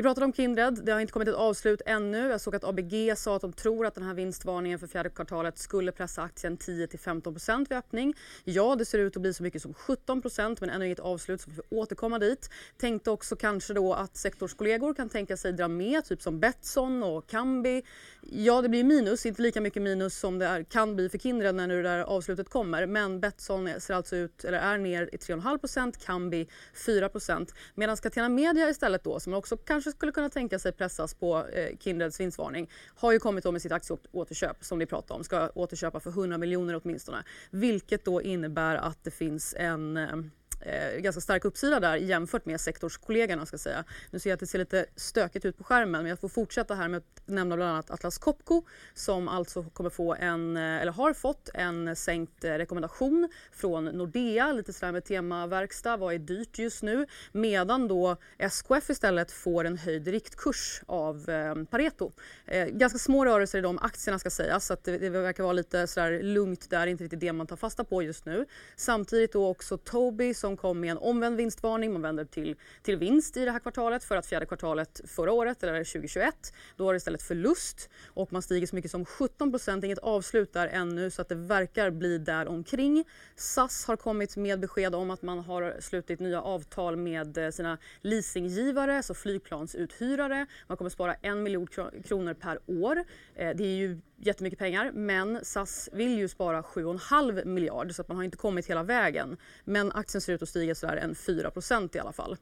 Vi 0.00 0.04
pratade 0.04 0.24
om 0.24 0.32
Kindred. 0.32 0.80
Det 0.84 0.92
har 0.92 1.00
inte 1.00 1.12
kommit 1.12 1.28
ett 1.28 1.34
avslut 1.34 1.82
ännu. 1.86 2.28
Jag 2.28 2.40
såg 2.40 2.56
att 2.56 2.64
ABG 2.64 3.14
sa 3.16 3.36
att 3.36 3.42
de 3.42 3.52
tror 3.52 3.86
att 3.86 3.94
den 3.94 4.04
här 4.04 4.14
vinstvarningen 4.14 4.78
för 4.78 4.86
fjärde 4.86 5.10
kvartalet 5.10 5.58
skulle 5.58 5.92
pressa 5.92 6.22
aktien 6.22 6.56
10 6.56 6.86
15% 6.86 7.66
vid 7.68 7.78
öppning. 7.78 8.14
Ja, 8.44 8.76
det 8.76 8.84
ser 8.84 8.98
ut 8.98 9.16
att 9.16 9.22
bli 9.22 9.34
så 9.34 9.42
mycket 9.42 9.62
som 9.62 9.72
17% 9.72 10.56
men 10.60 10.70
ännu 10.70 10.86
inget 10.86 11.00
avslut 11.00 11.40
så 11.40 11.50
vi 11.50 11.56
får 11.56 11.64
återkomma 11.70 12.18
dit. 12.18 12.50
Tänkte 12.78 13.10
också 13.10 13.36
kanske 13.36 13.74
då 13.74 13.94
att 13.94 14.16
sektorskollegor 14.16 14.94
kan 14.94 15.08
tänka 15.08 15.36
sig 15.36 15.52
dra 15.52 15.68
med, 15.68 16.04
typ 16.04 16.22
som 16.22 16.40
Betsson 16.40 17.02
och 17.02 17.26
Kambi. 17.26 17.82
Ja, 18.20 18.62
det 18.62 18.68
blir 18.68 18.84
minus, 18.84 19.26
inte 19.26 19.42
lika 19.42 19.60
mycket 19.60 19.82
minus 19.82 20.18
som 20.18 20.38
det 20.38 20.46
är, 20.46 20.62
kan 20.62 20.96
bli 20.96 21.08
för 21.08 21.18
Kindred 21.18 21.54
när 21.54 21.66
nu 21.66 21.82
det 21.82 21.88
där 21.88 21.98
avslutet 21.98 22.48
kommer. 22.48 22.86
Men 22.86 23.20
Betsson 23.20 23.68
ser 23.80 23.94
alltså 23.94 24.16
ut, 24.16 24.44
eller 24.44 24.58
är 24.58 24.78
ner 24.78 25.10
i 25.12 25.16
3,5% 25.16 26.04
Kambi 26.04 26.48
4% 26.74 27.48
medan 27.74 27.96
Catena 27.96 28.28
Media 28.28 28.70
istället 28.70 29.04
då, 29.04 29.20
som 29.20 29.34
också 29.34 29.56
kanske 29.56 29.89
kanske 29.90 29.98
skulle 29.98 30.12
kunna 30.12 30.28
tänka 30.30 30.58
sig 30.58 30.72
pressas 30.72 31.14
på 31.14 31.46
eh, 31.48 31.78
Kindreds 31.78 32.20
vinstvarning 32.20 32.68
har 32.96 33.12
ju 33.12 33.18
kommit 33.18 33.44
då 33.44 33.52
med 33.52 33.62
sitt 33.62 33.72
aktieåterköp 33.72 34.64
som 34.64 34.78
vi 34.78 34.86
pratade 34.86 35.18
om, 35.18 35.24
ska 35.24 35.50
återköpa 35.54 36.00
för 36.00 36.10
100 36.10 36.38
miljoner 36.38 36.80
åtminstone. 36.82 37.24
Vilket 37.50 38.04
då 38.04 38.22
innebär 38.22 38.76
att 38.76 39.04
det 39.04 39.10
finns 39.10 39.54
en 39.58 39.96
eh, 39.96 40.16
eh, 40.60 41.00
ganska 41.00 41.20
stark 41.20 41.44
uppsida 41.44 41.80
där 41.80 41.96
jämfört 41.96 42.46
med 42.46 42.60
sektorskollegorna. 42.60 43.46
Ska 43.46 43.58
säga. 43.58 43.84
Nu 44.10 44.18
ser 44.18 44.30
jag 44.30 44.34
att 44.34 44.40
det 44.40 44.46
ser 44.46 44.58
lite 44.58 44.86
stökigt 44.96 45.44
ut 45.44 45.58
på 45.58 45.64
skärmen 45.64 46.02
men 46.02 46.06
jag 46.06 46.18
får 46.18 46.28
fortsätta 46.28 46.74
här 46.74 46.88
med 46.88 46.98
att 46.98 47.22
nämna 47.26 47.56
bland 47.56 47.70
annat 47.70 47.90
Atlas 47.90 48.18
Copco 48.18 48.62
som 48.94 49.28
alltså 49.28 49.62
kommer 49.62 49.90
få 49.90 50.14
en, 50.14 50.56
eh, 50.56 50.62
eller 50.62 50.92
har 50.92 51.12
fått 51.12 51.48
en 51.54 51.96
sänkt 51.96 52.44
eh, 52.44 52.52
rekommendation 52.52 53.28
från 53.52 53.84
Nordea, 53.84 54.52
lite 54.52 54.72
sådär 54.72 54.92
med 54.92 55.04
temaverkstad, 55.04 55.96
vad 55.96 56.14
är 56.14 56.18
dyrt 56.18 56.58
just 56.58 56.82
nu? 56.82 57.06
Medan 57.32 57.88
då 57.88 58.16
SKF 58.38 58.90
istället 58.90 59.32
får 59.32 59.64
en 59.64 59.78
höjd 59.78 60.08
riktkurs 60.08 60.82
av 60.86 61.30
eh, 61.30 61.54
Pareto. 61.64 62.12
Eh, 62.46 62.66
ganska 62.66 62.98
små 62.98 63.24
rörelser 63.24 63.58
i 63.58 63.62
de 63.62 63.78
aktierna 63.78 64.18
ska 64.18 64.30
sägas 64.30 64.66
så 64.66 64.72
att 64.72 64.84
det, 64.84 64.98
det 64.98 65.10
verkar 65.10 65.42
vara 65.42 65.52
lite 65.52 65.86
sådär 65.86 66.22
lugnt 66.22 66.70
där, 66.70 66.86
inte 66.86 67.04
riktigt 67.04 67.20
det 67.20 67.32
man 67.32 67.46
tar 67.46 67.56
fasta 67.56 67.84
på 67.84 68.02
just 68.02 68.26
nu. 68.26 68.46
Samtidigt 68.76 69.32
då 69.32 69.48
också 69.48 69.78
Tobii 69.78 70.34
som 70.34 70.49
kom 70.56 70.80
med 70.80 70.90
en 70.90 70.98
omvänd 70.98 71.36
vinstvarning. 71.36 71.92
Man 71.92 72.02
vänder 72.02 72.24
till, 72.24 72.56
till 72.82 72.96
vinst 72.96 73.36
i 73.36 73.44
det 73.44 73.50
här 73.50 73.58
kvartalet 73.58 74.04
för 74.04 74.16
att 74.16 74.26
fjärde 74.26 74.46
kvartalet 74.46 75.00
förra 75.04 75.32
året, 75.32 75.62
eller 75.62 75.84
2021, 75.84 76.34
då 76.76 76.84
var 76.84 76.92
det 76.92 76.96
istället 76.96 77.22
förlust 77.22 77.90
och 78.06 78.32
man 78.32 78.42
stiger 78.42 78.66
så 78.66 78.76
mycket 78.76 78.90
som 78.90 79.04
17% 79.04 79.84
inget 79.84 79.98
avslut 79.98 80.52
där 80.52 80.68
ännu 80.68 81.10
så 81.10 81.22
att 81.22 81.28
det 81.28 81.34
verkar 81.34 81.90
bli 81.90 82.18
där 82.18 82.48
omkring. 82.48 83.04
SAS 83.36 83.84
har 83.86 83.96
kommit 83.96 84.36
med 84.36 84.60
besked 84.60 84.94
om 84.94 85.10
att 85.10 85.22
man 85.22 85.38
har 85.38 85.76
slutit 85.80 86.20
nya 86.20 86.42
avtal 86.42 86.96
med 86.96 87.38
eh, 87.38 87.50
sina 87.50 87.78
leasinggivare, 88.00 88.96
alltså 88.96 89.14
flygplansuthyrare. 89.14 90.46
Man 90.66 90.76
kommer 90.76 90.90
spara 90.90 91.14
en 91.14 91.42
miljon 91.42 91.66
kronor 92.04 92.34
per 92.34 92.58
år. 92.66 93.04
Eh, 93.34 93.56
det 93.56 93.64
är 93.64 93.76
ju 93.76 94.00
jättemycket 94.20 94.58
pengar 94.58 94.92
men 94.92 95.44
SAS 95.44 95.88
vill 95.92 96.18
ju 96.18 96.28
spara 96.28 96.62
7,5 96.62 97.44
miljard 97.44 97.94
så 97.94 98.02
att 98.02 98.08
man 98.08 98.16
har 98.16 98.24
inte 98.24 98.36
kommit 98.36 98.66
hela 98.66 98.82
vägen. 98.82 99.36
Men 99.64 99.92
aktien 99.92 100.20
ser 100.20 100.32
ut 100.32 100.42
att 100.42 100.48
stiga 100.48 100.74
sådär 100.74 100.96
en 100.96 101.14
4% 101.14 101.96
i 101.96 101.98
alla 101.98 102.12
fall. 102.12 102.36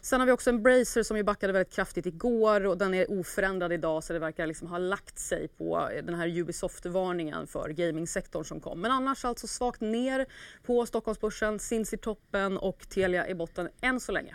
Sen 0.00 0.20
har 0.20 0.26
vi 0.26 0.32
också 0.32 0.50
Embracer 0.50 1.02
som 1.02 1.16
ju 1.16 1.22
backade 1.22 1.52
väldigt 1.52 1.74
kraftigt 1.74 2.06
igår 2.06 2.66
och 2.66 2.78
den 2.78 2.94
är 2.94 3.10
oförändrad 3.10 3.72
idag 3.72 4.04
så 4.04 4.12
det 4.12 4.18
verkar 4.18 4.46
liksom 4.46 4.68
ha 4.68 4.78
lagt 4.78 5.18
sig 5.18 5.48
på 5.48 5.88
eh, 5.90 6.04
den 6.04 6.14
här 6.14 6.28
Ubisoft-varningen 6.28 7.46
för 7.46 7.68
gamingsektorn 7.68 8.44
som 8.44 8.60
kom. 8.60 8.80
Men 8.80 8.90
annars 8.90 9.24
alltså 9.24 9.46
svagt 9.46 9.80
ner 9.80 10.26
på 10.62 10.86
Stockholmsbörsen, 10.86 11.58
Sinns 11.58 11.92
i 11.92 11.96
toppen 11.96 12.58
och 12.58 12.88
Telia 12.88 13.28
i 13.28 13.34
botten 13.34 13.68
än 13.80 14.00
så 14.00 14.12
länge. 14.12 14.34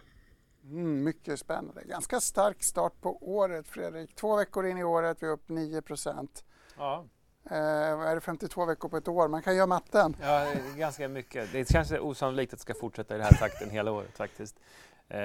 Mm, 0.63 1.03
mycket 1.03 1.39
spännande. 1.39 1.83
Ganska 1.85 2.19
stark 2.19 2.63
start 2.63 3.01
på 3.01 3.17
året 3.21 3.67
Fredrik. 3.67 4.15
Två 4.15 4.35
veckor 4.35 4.65
in 4.65 4.77
i 4.77 4.83
året, 4.83 5.17
vi 5.21 5.27
är 5.27 5.31
upp 5.31 5.49
9 5.49 5.81
Ja. 6.77 7.05
Eh, 7.51 7.57
är 8.01 8.15
det 8.15 8.21
52 8.21 8.65
veckor 8.65 8.89
på 8.89 8.97
ett 8.97 9.07
år? 9.07 9.27
Man 9.27 9.41
kan 9.41 9.55
göra 9.55 9.67
matten. 9.67 10.15
Ja, 10.21 10.53
ganska 10.75 11.07
mycket. 11.07 11.51
Det 11.51 11.71
kanske 11.71 11.99
osannolikt 11.99 12.53
att 12.53 12.59
det 12.59 12.61
ska 12.61 12.73
fortsätta 12.73 13.15
i 13.15 13.17
den 13.17 13.27
här 13.27 13.37
takten 13.37 13.69
hela 13.69 13.91
året 13.91 14.17
faktiskt. 14.17 14.59
Eh, 15.09 15.19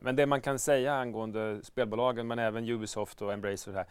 men 0.00 0.16
det 0.16 0.26
man 0.26 0.40
kan 0.40 0.58
säga 0.58 0.94
angående 0.94 1.60
spelbolagen, 1.62 2.26
men 2.26 2.38
även 2.38 2.68
Ubisoft 2.68 3.22
och 3.22 3.32
Embracer 3.32 3.72
här. 3.72 3.86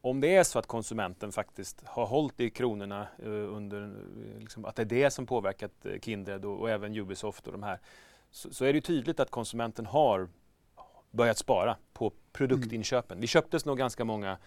Om 0.00 0.20
det 0.20 0.36
är 0.36 0.44
så 0.44 0.58
att 0.58 0.66
konsumenten 0.66 1.32
faktiskt 1.32 1.82
har 1.84 2.06
hållit 2.06 2.40
i 2.40 2.50
kronorna 2.50 3.06
eh, 3.18 3.28
under, 3.28 3.94
liksom, 4.38 4.64
att 4.64 4.76
det 4.76 4.82
är 4.82 4.86
det 4.86 5.10
som 5.10 5.26
påverkat 5.26 5.86
eh, 5.86 6.00
Kindred 6.00 6.44
och, 6.44 6.60
och, 6.60 6.70
även 6.70 6.96
Ubisoft 6.96 7.46
och 7.46 7.52
de 7.52 7.62
här, 7.62 7.78
så, 8.30 8.54
så, 8.54 8.64
är 8.64 8.72
det 8.72 8.80
tydligt 8.80 9.20
att 9.20 9.30
konsumenten 9.30 9.86
har 9.86 10.28
börjat 11.10 11.38
spara 11.38 11.76
på 11.92 12.12
produktinköpen. 12.32 13.14
Mm. 13.14 13.20
Vi 13.20 13.26
köptes 13.26 13.64
nog 13.64 13.78
ganska 13.78 14.04
många 14.04 14.38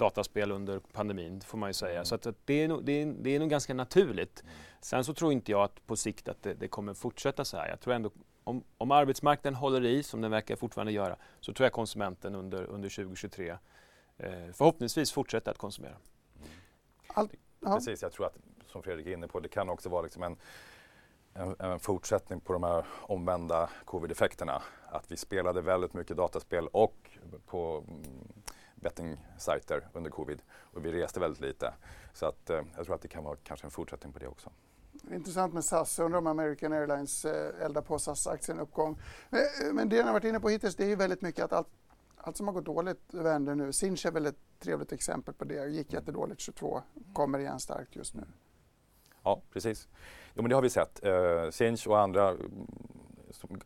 dataspel 0.00 0.52
under 0.52 0.78
pandemin, 0.78 1.40
får 1.40 1.58
man 1.58 1.68
ju 1.68 1.74
säga. 1.74 1.92
Mm. 1.92 2.04
Så 2.04 2.14
att, 2.14 2.26
att 2.26 2.36
det, 2.44 2.54
är 2.54 2.68
nog, 2.68 2.84
det, 2.84 2.92
är, 2.92 3.06
det 3.06 3.30
är 3.30 3.40
nog 3.40 3.50
ganska 3.50 3.74
naturligt. 3.74 4.42
Mm. 4.42 4.54
Sen 4.80 5.04
så 5.04 5.14
tror 5.14 5.32
inte 5.32 5.52
jag 5.52 5.62
att 5.62 5.86
på 5.86 5.96
sikt 5.96 6.28
att 6.28 6.42
det, 6.42 6.54
det, 6.54 6.68
kommer 6.68 6.94
fortsätta 6.94 7.44
så 7.44 7.56
här. 7.56 7.68
Jag 7.68 7.80
tror 7.80 7.94
ändå 7.94 8.10
om, 8.44 8.64
om 8.78 8.90
arbetsmarknaden 8.90 9.54
håller 9.54 9.84
i, 9.84 10.02
som 10.02 10.20
den 10.20 10.30
verkar 10.30 10.56
fortfarande 10.56 10.92
göra, 10.92 11.16
så 11.40 11.52
tror 11.52 11.64
jag 11.64 11.72
konsumenten 11.72 12.34
under, 12.34 12.64
under 12.64 12.88
2023 12.88 13.50
eh, 13.50 13.56
förhoppningsvis 14.52 15.12
fortsätter 15.12 15.50
att 15.50 15.58
konsumera. 15.58 15.96
Mm. 16.36 16.48
Allt, 17.06 17.32
Precis, 17.60 18.02
jag 18.02 18.12
tror 18.12 18.26
att 18.26 18.36
som 18.66 18.82
Fredrik 18.82 19.06
är 19.06 19.12
inne 19.12 19.28
på, 19.28 19.40
det 19.40 19.48
kan 19.48 19.68
också 19.68 19.88
vara 19.88 20.02
liksom 20.02 20.22
en, 20.22 20.36
en, 21.34 21.56
en 21.58 21.80
fortsättning 21.80 22.40
på 22.40 22.52
de 22.52 22.62
här 22.62 22.84
omvända 23.02 23.70
covid-effekterna. 23.84 24.62
Att 24.88 25.12
vi 25.12 25.16
spelade 25.16 25.60
väldigt 25.60 25.94
mycket 25.94 26.16
dataspel 26.16 26.66
och 26.66 27.10
på 27.46 27.84
bettingsajter 28.80 29.88
under 29.92 30.10
covid 30.10 30.42
och 30.50 30.84
vi 30.84 30.92
reste 30.92 31.20
väldigt 31.20 31.40
lite. 31.40 31.72
Så 32.12 32.26
att, 32.26 32.50
eh, 32.50 32.62
jag 32.76 32.84
tror 32.84 32.94
att 32.94 33.02
det 33.02 33.08
kan 33.08 33.24
vara 33.24 33.36
kanske 33.44 33.66
en 33.66 33.70
fortsättning 33.70 34.12
på 34.12 34.18
det 34.18 34.26
också. 34.26 34.50
Intressant 35.10 35.54
med 35.54 35.64
SAS. 35.64 35.98
Undrar 35.98 36.18
om 36.18 36.26
American 36.26 36.72
Airlines 36.72 37.24
eh, 37.24 37.64
eldar 37.64 37.82
på 37.82 37.98
SAS-aktien 37.98 38.58
uppgång. 38.58 38.98
Men, 39.30 39.40
eh, 39.40 39.72
men 39.72 39.88
det 39.88 39.96
ni 39.96 40.02
har 40.02 40.12
varit 40.12 40.24
inne 40.24 40.40
på 40.40 40.48
hittills 40.48 40.76
det 40.76 40.84
är 40.84 40.88
ju 40.88 40.96
väldigt 40.96 41.22
mycket 41.22 41.44
att 41.44 41.52
allt, 41.52 41.68
allt 42.16 42.36
som 42.36 42.46
har 42.46 42.54
gått 42.54 42.64
dåligt 42.64 43.14
vänder 43.14 43.54
nu. 43.54 43.72
Sinch 43.72 44.06
är 44.06 44.10
väl 44.10 44.26
ett 44.26 44.38
trevligt 44.58 44.92
exempel 44.92 45.34
på 45.34 45.44
det. 45.44 45.66
Gick 45.66 45.92
mm. 45.92 46.00
jättedåligt 46.00 46.40
22, 46.40 46.82
kommer 47.12 47.38
igen 47.38 47.60
starkt 47.60 47.96
just 47.96 48.14
nu. 48.14 48.22
Ja, 49.22 49.42
precis. 49.52 49.88
Jo, 50.34 50.42
men 50.42 50.48
det 50.48 50.54
har 50.54 50.62
vi 50.62 50.70
sett. 50.70 51.04
Eh, 51.04 51.50
Sinch 51.50 51.86
och 51.86 52.00
andra 52.00 52.28
mm, 52.28 52.66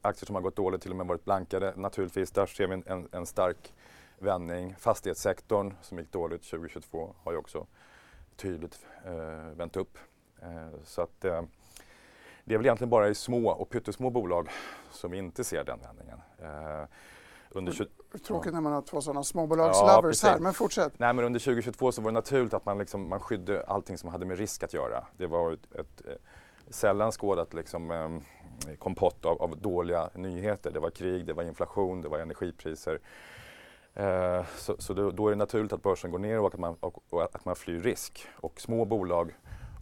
aktier 0.01 0.27
som 0.27 0.35
har 0.35 0.43
gått 0.43 0.57
dåligt, 0.57 0.83
till 0.83 0.91
och 0.91 0.97
med 0.97 1.07
varit 1.07 1.25
blankade. 1.25 1.75
Naturligtvis, 1.77 2.31
där 2.31 2.47
ser 2.47 2.67
vi 2.67 2.83
en, 2.87 3.09
en 3.13 3.27
stark 3.27 3.75
vändning. 4.25 4.75
Fastighetssektorn 4.79 5.75
som 5.83 5.99
gick 5.99 6.13
dåligt 6.13 6.43
2022 6.43 7.15
har 7.23 7.33
ju 7.33 7.39
också 7.39 7.67
tydligt 8.37 8.87
eh, 9.05 9.57
vänt 9.57 9.77
upp. 9.77 9.99
Eh, 10.43 10.81
så 10.85 11.03
att 11.03 11.25
eh, 11.25 11.43
det 12.45 12.55
är 12.55 12.59
väl 12.59 12.67
egentligen 12.67 12.91
bara 12.91 13.09
i 13.09 13.15
små 13.15 13.51
och 13.51 13.71
pyttesmå 13.71 14.11
bolag 14.11 14.49
som 14.91 15.15
inte 15.15 15.45
ser 15.45 15.65
den 15.65 15.81
vändningen. 15.81 16.19
Eh, 16.39 16.87
under 17.51 17.73
20... 17.73 17.89
Tråkigt 18.27 18.53
när 18.53 18.61
man 18.61 18.73
har 18.73 18.83
två 18.83 19.01
sådana 19.01 19.25
småbolagslovers 19.25 20.23
ja, 20.23 20.31
här, 20.31 20.39
men 20.39 20.55
fortsätt. 20.55 20.99
Nej, 20.99 21.13
men 21.13 21.25
under 21.25 21.41
2022 21.41 21.93
så 21.93 22.03
var 22.03 22.11
det 22.11 22.15
naturligt 22.15 22.55
att 22.55 22.67
man, 22.67 22.79
liksom, 22.79 23.09
man 23.09 23.21
skydde 23.21 23.65
allting 23.67 23.99
som 23.99 24.09
hade 24.09 24.27
med 24.27 24.39
risk 24.39 24.63
att 24.63 24.75
göra. 24.75 25.07
Det 25.17 25.27
var 25.27 25.53
ett, 25.53 25.75
ett, 25.75 26.01
ett 26.07 26.21
sällan 26.75 27.13
skådat 27.13 27.55
liksom, 27.55 27.91
um, 27.91 28.23
kompott 28.79 29.25
av, 29.25 29.43
av, 29.43 29.59
dåliga 29.59 30.11
nyheter. 30.15 30.71
Det 30.71 30.81
var 30.81 30.91
krig, 30.91 31.27
det 31.27 31.33
var 31.33 31.43
inflation, 31.43 32.01
det 32.03 32.09
var 32.09 32.19
energipriser. 32.19 33.01
Uh, 34.01 34.45
så, 34.57 34.77
så 34.79 34.95
då, 34.95 35.11
då, 35.11 35.27
är 35.27 35.31
det 35.31 35.37
naturligt 35.37 35.73
att 35.73 35.83
börsen 35.83 36.11
går 36.11 36.19
ner 36.19 36.41
och 36.41 36.55
att 36.55 36.61
man, 36.61 36.77
och, 36.81 37.03
och 37.11 37.23
att 37.23 37.45
man 37.45 37.57
flyr 37.57 37.81
risk. 37.81 38.27
Och 38.37 38.61
små 38.61 38.85
bolag 38.85 39.33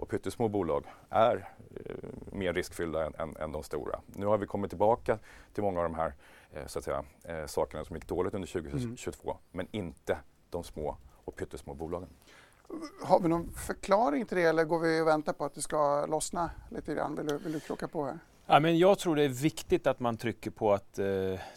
och 0.02 0.08
pyttesmå 0.08 0.48
bolag 0.48 0.84
är 1.10 1.48
eh, 1.84 1.94
mer 2.32 2.52
riskfyllda 2.52 3.06
än, 3.06 3.14
än, 3.18 3.36
än, 3.36 3.52
de 3.52 3.62
stora. 3.62 4.00
Nu 4.06 4.26
har 4.26 4.38
vi 4.38 4.46
kommit 4.46 4.70
tillbaka 4.70 5.18
till 5.52 5.62
många 5.62 5.80
av 5.80 5.84
de 5.84 5.94
här 5.94 6.14
eh, 6.52 6.66
så 6.66 6.78
att 6.78 6.84
säga, 6.84 7.04
eh, 7.24 7.46
sakerna 7.46 7.84
som 7.84 7.96
gick 7.96 8.08
dåligt 8.08 8.34
under 8.34 8.48
2022, 8.48 9.30
mm. 9.30 9.42
men 9.52 9.66
inte 9.70 10.18
de 10.50 10.64
små 10.64 10.96
och 11.24 11.36
pyttesmå 11.36 11.74
bolagen. 11.74 12.08
Har 13.02 13.20
vi 13.20 13.28
någon 13.28 13.52
förklaring 13.52 14.26
till 14.26 14.36
det 14.36 14.42
eller 14.42 14.64
går 14.64 14.78
vi 14.78 15.00
och 15.00 15.06
väntar 15.06 15.32
på 15.32 15.44
att 15.44 15.54
det 15.54 15.62
ska 15.62 16.06
lossna 16.06 16.50
lite 16.70 16.94
grann? 16.94 17.14
Vill 17.16 17.26
du, 17.26 17.38
vill 17.38 17.52
du 17.52 17.60
krocka 17.60 17.88
på 17.88 18.04
här? 18.04 18.18
Ja, 18.46 18.60
men 18.60 18.78
jag 18.78 18.98
tror 18.98 19.16
det 19.16 19.22
är 19.22 19.28
viktigt 19.28 19.86
att 19.86 20.00
man 20.00 20.16
trycker 20.16 20.50
på 20.50 20.72
att 20.72 20.98
eh, 20.98 21.06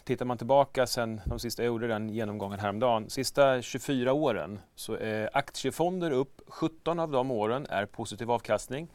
tittar 0.04 0.24
man 0.24 0.38
tillbaka 0.38 0.86
sen 0.86 1.20
de 1.24 1.38
sista, 1.38 1.62
jag 1.62 1.66
gjorde 1.66 1.86
den 1.86 2.08
genomgången 2.08 2.60
häromdagen, 2.60 3.10
sista 3.10 3.62
24 3.62 4.12
åren 4.12 4.60
så 4.74 4.94
är 4.94 5.30
aktiefonder 5.32 6.10
upp, 6.10 6.40
17 6.46 6.98
av 6.98 7.10
de 7.10 7.30
åren 7.30 7.66
är 7.70 7.86
positiv 7.86 8.30
avkastning. 8.30 8.88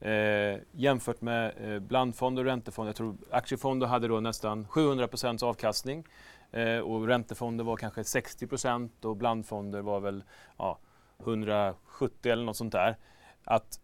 Eh, 0.00 0.58
jämfört 0.72 1.20
med 1.20 1.52
eh, 1.60 1.78
blandfonder 1.78 2.42
och 2.42 2.46
räntefonder, 2.46 2.88
jag 2.88 2.96
tror 2.96 3.16
aktiefonder 3.30 3.86
hade 3.86 4.08
då 4.08 4.20
nästan 4.20 4.66
700% 4.66 5.44
avkastning 5.44 6.04
eh, 6.50 6.78
och 6.78 7.06
räntefonder 7.06 7.64
var 7.64 7.76
kanske 7.76 8.02
60% 8.02 9.04
och 9.04 9.16
blandfonder 9.16 9.80
var 9.80 10.00
väl 10.00 10.24
ja, 10.58 10.78
170 11.20 12.32
eller 12.32 12.44
något 12.44 12.56
sånt 12.56 12.72
där. 12.72 12.96
Att 13.44 13.80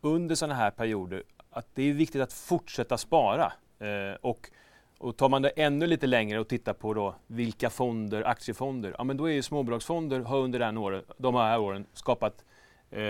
under 0.00 0.34
sådana 0.34 0.54
här 0.54 0.70
perioder 0.70 1.22
att 1.58 1.74
det 1.74 1.82
är 1.82 1.92
viktigt 1.92 2.22
att 2.22 2.32
fortsätta 2.32 2.98
spara. 2.98 3.52
Eh, 3.78 4.16
och, 4.20 4.50
och 4.98 5.16
tar 5.16 5.28
man 5.28 5.42
det 5.42 5.48
ännu 5.48 5.86
lite 5.86 6.06
längre 6.06 6.38
och 6.40 6.48
tittar 6.48 6.72
på 6.72 6.94
då 6.94 7.14
vilka 7.26 7.70
fonder, 7.70 8.22
aktiefonder, 8.22 8.94
ja 8.98 9.04
men 9.04 9.16
då 9.16 9.24
är 9.24 9.32
ju 9.32 9.42
småbolagsfonder 9.42 10.20
har 10.20 10.38
under 10.38 10.58
den 10.58 10.78
åren, 10.78 11.04
de 11.16 11.34
här 11.34 11.60
åren 11.60 11.86
skapat 11.92 12.44
eh, 12.90 13.00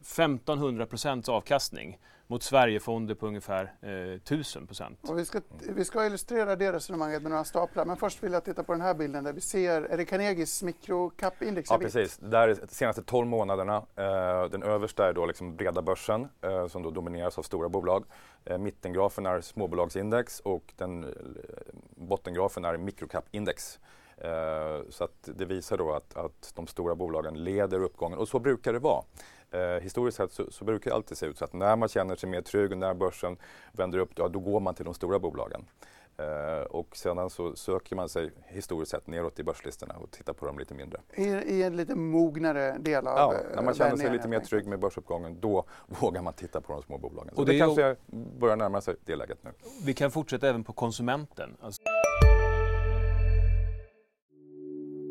1500 0.00 0.86
procents 0.86 1.28
avkastning 1.28 1.98
mot 2.30 2.42
Sverigefonder 2.42 3.14
på 3.14 3.26
ungefär 3.26 3.72
eh, 3.82 3.90
1000 3.90 4.66
procent. 4.66 4.98
Vi 5.16 5.24
ska, 5.24 5.40
vi 5.68 5.84
ska 5.84 6.06
illustrera 6.06 6.56
det 6.56 6.72
resonemanget 6.72 7.22
med 7.22 7.30
några 7.30 7.44
staplar, 7.44 7.84
men 7.84 7.96
först 7.96 8.22
vill 8.22 8.32
jag 8.32 8.44
titta 8.44 8.62
på 8.62 8.72
den 8.72 8.80
här 8.80 8.94
bilden 8.94 9.24
där 9.24 9.32
vi 9.32 9.40
ser, 9.40 9.82
är 9.82 9.96
det 9.96 10.04
Carnegies 10.04 10.62
microcap-index? 10.62 11.66
Ja, 11.70 11.78
precis. 11.78 12.18
Där 12.18 12.48
är 12.48 12.54
de 12.54 12.74
senaste 12.74 13.02
12 13.02 13.26
månaderna. 13.26 13.76
Eh, 13.76 14.44
den 14.50 14.62
översta 14.62 15.08
är 15.08 15.12
då 15.12 15.26
liksom 15.26 15.56
breda 15.56 15.82
börsen 15.82 16.28
eh, 16.40 16.66
som 16.66 16.82
då 16.82 16.90
domineras 16.90 17.38
av 17.38 17.42
stora 17.42 17.68
bolag. 17.68 18.04
Eh, 18.44 18.58
mittengrafen 18.58 19.26
är 19.26 19.40
småbolagsindex 19.40 20.40
och 20.40 20.72
den 20.76 21.04
eh, 21.04 21.10
bottengrafen 21.96 22.64
är 22.64 22.76
microcap-index. 22.76 23.78
Eh, 24.20 24.80
så 24.88 25.04
att 25.04 25.28
det 25.34 25.44
visar 25.44 25.78
då 25.78 25.92
att, 25.92 26.16
att 26.16 26.52
de 26.54 26.66
stora 26.66 26.94
bolagen 26.94 27.44
leder 27.44 27.82
uppgången 27.82 28.18
och 28.18 28.28
så 28.28 28.38
brukar 28.38 28.72
det 28.72 28.78
vara. 28.78 29.04
Eh, 29.50 29.82
historiskt 29.82 30.16
sett 30.16 30.32
så, 30.32 30.50
så, 30.50 30.64
brukar 30.64 30.90
det 30.90 30.96
alltid 30.96 31.18
se 31.18 31.26
ut 31.26 31.38
så 31.38 31.44
att 31.44 31.52
när 31.52 31.76
man 31.76 31.88
känner 31.88 32.16
sig 32.16 32.28
mer 32.28 32.40
trygg 32.40 32.72
och 32.72 32.78
när 32.78 32.94
börsen 32.94 33.36
vänder 33.72 33.98
upp, 33.98 34.10
ja, 34.14 34.28
då 34.28 34.38
går 34.38 34.60
man 34.60 34.74
till 34.74 34.84
de 34.84 34.94
stora 34.94 35.18
bolagen. 35.18 35.64
Eh, 36.20 36.62
och 36.62 36.96
sedan 36.96 37.30
så 37.30 37.56
söker 37.56 37.96
man 37.96 38.08
sig 38.08 38.30
historiskt 38.46 38.90
sett 38.90 39.06
neråt 39.06 39.38
i 39.38 39.42
börslistorna 39.42 39.94
och 39.94 40.10
tittar 40.10 40.32
på 40.32 40.46
dem 40.46 40.58
lite 40.58 40.74
mindre. 40.74 41.00
I, 41.14 41.24
i 41.24 41.62
en 41.62 41.76
lite 41.76 41.94
mognare 41.94 42.78
del 42.78 43.06
av 43.06 43.34
Ja, 43.34 43.40
när 43.54 43.62
man 43.62 43.74
känner 43.74 43.96
sig 43.96 44.10
lite 44.10 44.28
mer 44.28 44.40
trygg 44.40 44.66
med 44.66 44.78
börsuppgången 44.78 45.40
då 45.40 45.64
vågar 46.00 46.22
man 46.22 46.32
titta 46.32 46.60
på 46.60 46.72
de 46.72 46.82
små 46.82 46.98
bolagen. 46.98 47.34
Så 47.34 47.40
och 47.40 47.46
det, 47.46 47.52
det 47.52 47.58
kanske 47.58 47.96
börjar 48.38 48.56
närma 48.56 48.80
sig 48.80 48.94
det 49.04 49.16
läget 49.16 49.38
nu. 49.42 49.50
Vi 49.84 49.94
kan 49.94 50.10
fortsätta 50.10 50.48
även 50.48 50.64
på 50.64 50.72
konsumenten. 50.72 51.56
Alltså... 51.60 51.82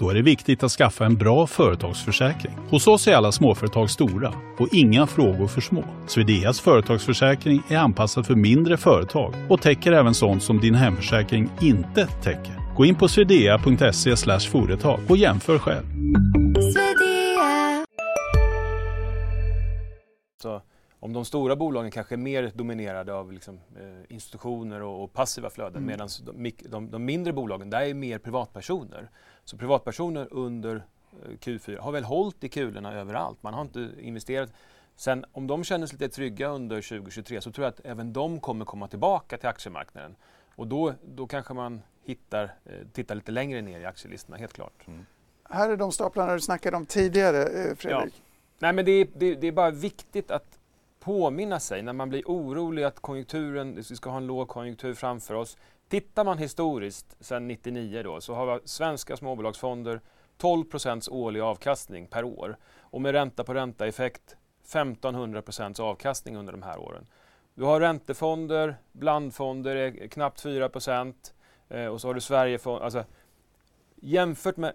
Då 0.00 0.10
är 0.10 0.14
det 0.14 0.22
viktigt 0.22 0.62
att 0.62 0.70
skaffa 0.70 1.06
en 1.06 1.16
bra 1.16 1.46
företagsförsäkring. 1.46 2.52
Hos 2.70 2.86
oss 2.86 3.08
är 3.08 3.14
alla 3.14 3.32
småföretag 3.32 3.90
stora 3.90 4.34
och 4.58 4.68
inga 4.72 5.06
frågor 5.06 5.46
för 5.46 5.60
små. 5.60 5.84
Swedeas 6.06 6.60
företagsförsäkring 6.60 7.62
är 7.68 7.76
anpassad 7.76 8.26
för 8.26 8.34
mindre 8.34 8.76
företag 8.76 9.34
och 9.48 9.62
täcker 9.62 9.92
även 9.92 10.14
sånt 10.14 10.42
som 10.42 10.60
din 10.60 10.74
hemförsäkring 10.74 11.50
inte 11.60 12.06
täcker. 12.06 12.74
Gå 12.76 12.84
in 12.84 12.94
på 12.94 13.08
swedea.se 13.08 14.16
företag 14.50 15.00
och 15.08 15.16
jämför 15.16 15.58
själv. 15.58 15.84
Så 20.42 20.62
om 21.00 21.12
de 21.12 21.24
stora 21.24 21.56
bolagen 21.56 21.90
kanske 21.90 22.14
är 22.14 22.16
mer 22.16 22.50
dominerade 22.54 23.14
av 23.14 23.32
liksom, 23.32 23.54
eh, 23.54 24.14
institutioner 24.14 24.82
och, 24.82 25.04
och, 25.04 25.12
passiva 25.12 25.50
flöden 25.50 25.76
mm. 25.82 25.86
medan 25.86 26.08
de, 26.26 26.52
de, 26.68 26.90
de, 26.90 27.04
mindre 27.04 27.32
bolagen, 27.32 27.70
där 27.70 27.80
är 27.80 27.94
mer 27.94 28.18
privatpersoner. 28.18 29.10
Så 29.50 29.56
privatpersoner 29.56 30.28
under 30.30 30.76
eh, 30.76 31.28
Q4 31.28 31.78
har 31.78 31.92
väl 31.92 32.04
hållit 32.04 32.44
i 32.44 32.48
kulorna 32.48 32.94
överallt. 32.94 33.42
Man 33.42 33.54
har 33.54 33.62
inte 33.62 33.90
investerat. 34.00 34.52
Sen 34.96 35.24
om 35.32 35.46
de 35.46 35.64
känner 35.64 35.86
sig 35.86 35.98
lite 35.98 36.14
trygga 36.14 36.48
under 36.48 36.76
2023 36.76 37.40
så 37.40 37.52
tror 37.52 37.64
jag 37.64 37.72
att 37.72 37.80
även 37.84 38.12
de 38.12 38.40
kommer 38.40 38.64
komma 38.64 38.88
tillbaka 38.88 39.38
till 39.38 39.48
aktiemarknaden. 39.48 40.16
Och 40.56 40.66
då, 40.66 40.94
då 41.04 41.26
kanske 41.26 41.54
man 41.54 41.82
hittar, 42.04 42.44
eh, 42.44 42.72
tittar 42.92 43.14
lite 43.14 43.32
längre 43.32 43.62
ner 43.62 43.80
i 43.80 43.84
aktielistorna, 43.84 44.36
helt 44.36 44.52
klart. 44.52 44.86
Mm. 44.86 45.06
Här 45.44 45.70
är 45.70 45.76
de 45.76 45.92
staplarna 45.92 46.34
du 46.34 46.40
snackade 46.40 46.76
om 46.76 46.86
tidigare, 46.86 47.42
eh, 47.42 47.76
Fredrik. 47.76 48.14
Ja. 48.16 48.22
Nej, 48.58 48.72
men 48.72 48.84
det 48.84 48.92
är, 48.92 49.08
det, 49.14 49.34
det 49.34 49.46
är 49.46 49.52
bara 49.52 49.70
viktigt 49.70 50.30
att 50.30 50.58
påminna 51.00 51.60
sig 51.60 51.82
när 51.82 51.92
man 51.92 52.08
blir 52.08 52.22
orolig 52.26 52.82
att 52.82 53.00
konjunkturen, 53.00 53.74
vi 53.74 53.82
ska 53.82 54.10
ha 54.10 54.16
en 54.16 54.26
lågkonjunktur 54.26 54.94
framför 54.94 55.34
oss. 55.34 55.56
Tittar 55.90 56.24
man 56.24 56.38
historiskt 56.38 57.16
sedan 57.20 57.48
99 57.48 58.02
då, 58.02 58.20
så 58.20 58.34
har 58.34 58.60
svenska 58.64 59.16
småbolagsfonder 59.16 60.00
12 60.36 60.64
procents 60.64 61.08
årlig 61.08 61.40
avkastning 61.40 62.06
per 62.06 62.24
år 62.24 62.56
och 62.80 63.00
med 63.00 63.12
ränta 63.12 63.44
på 63.44 63.54
ränta-effekt 63.54 64.36
1500 64.64 65.42
procents 65.42 65.80
avkastning 65.80 66.36
under 66.36 66.52
de 66.52 66.62
här 66.62 66.78
åren. 66.78 67.06
Du 67.54 67.64
har 67.64 67.80
räntefonder, 67.80 68.76
blandfonder 68.92 69.76
är 69.76 70.08
knappt 70.08 70.40
4 70.40 70.68
procent 70.68 71.34
eh, 71.68 71.86
och 71.86 72.00
så 72.00 72.08
har 72.08 72.14
du 72.14 72.20
Sverigefonder. 72.20 72.84
Alltså, 72.84 73.04
jämfört 73.96 74.56
med, 74.56 74.72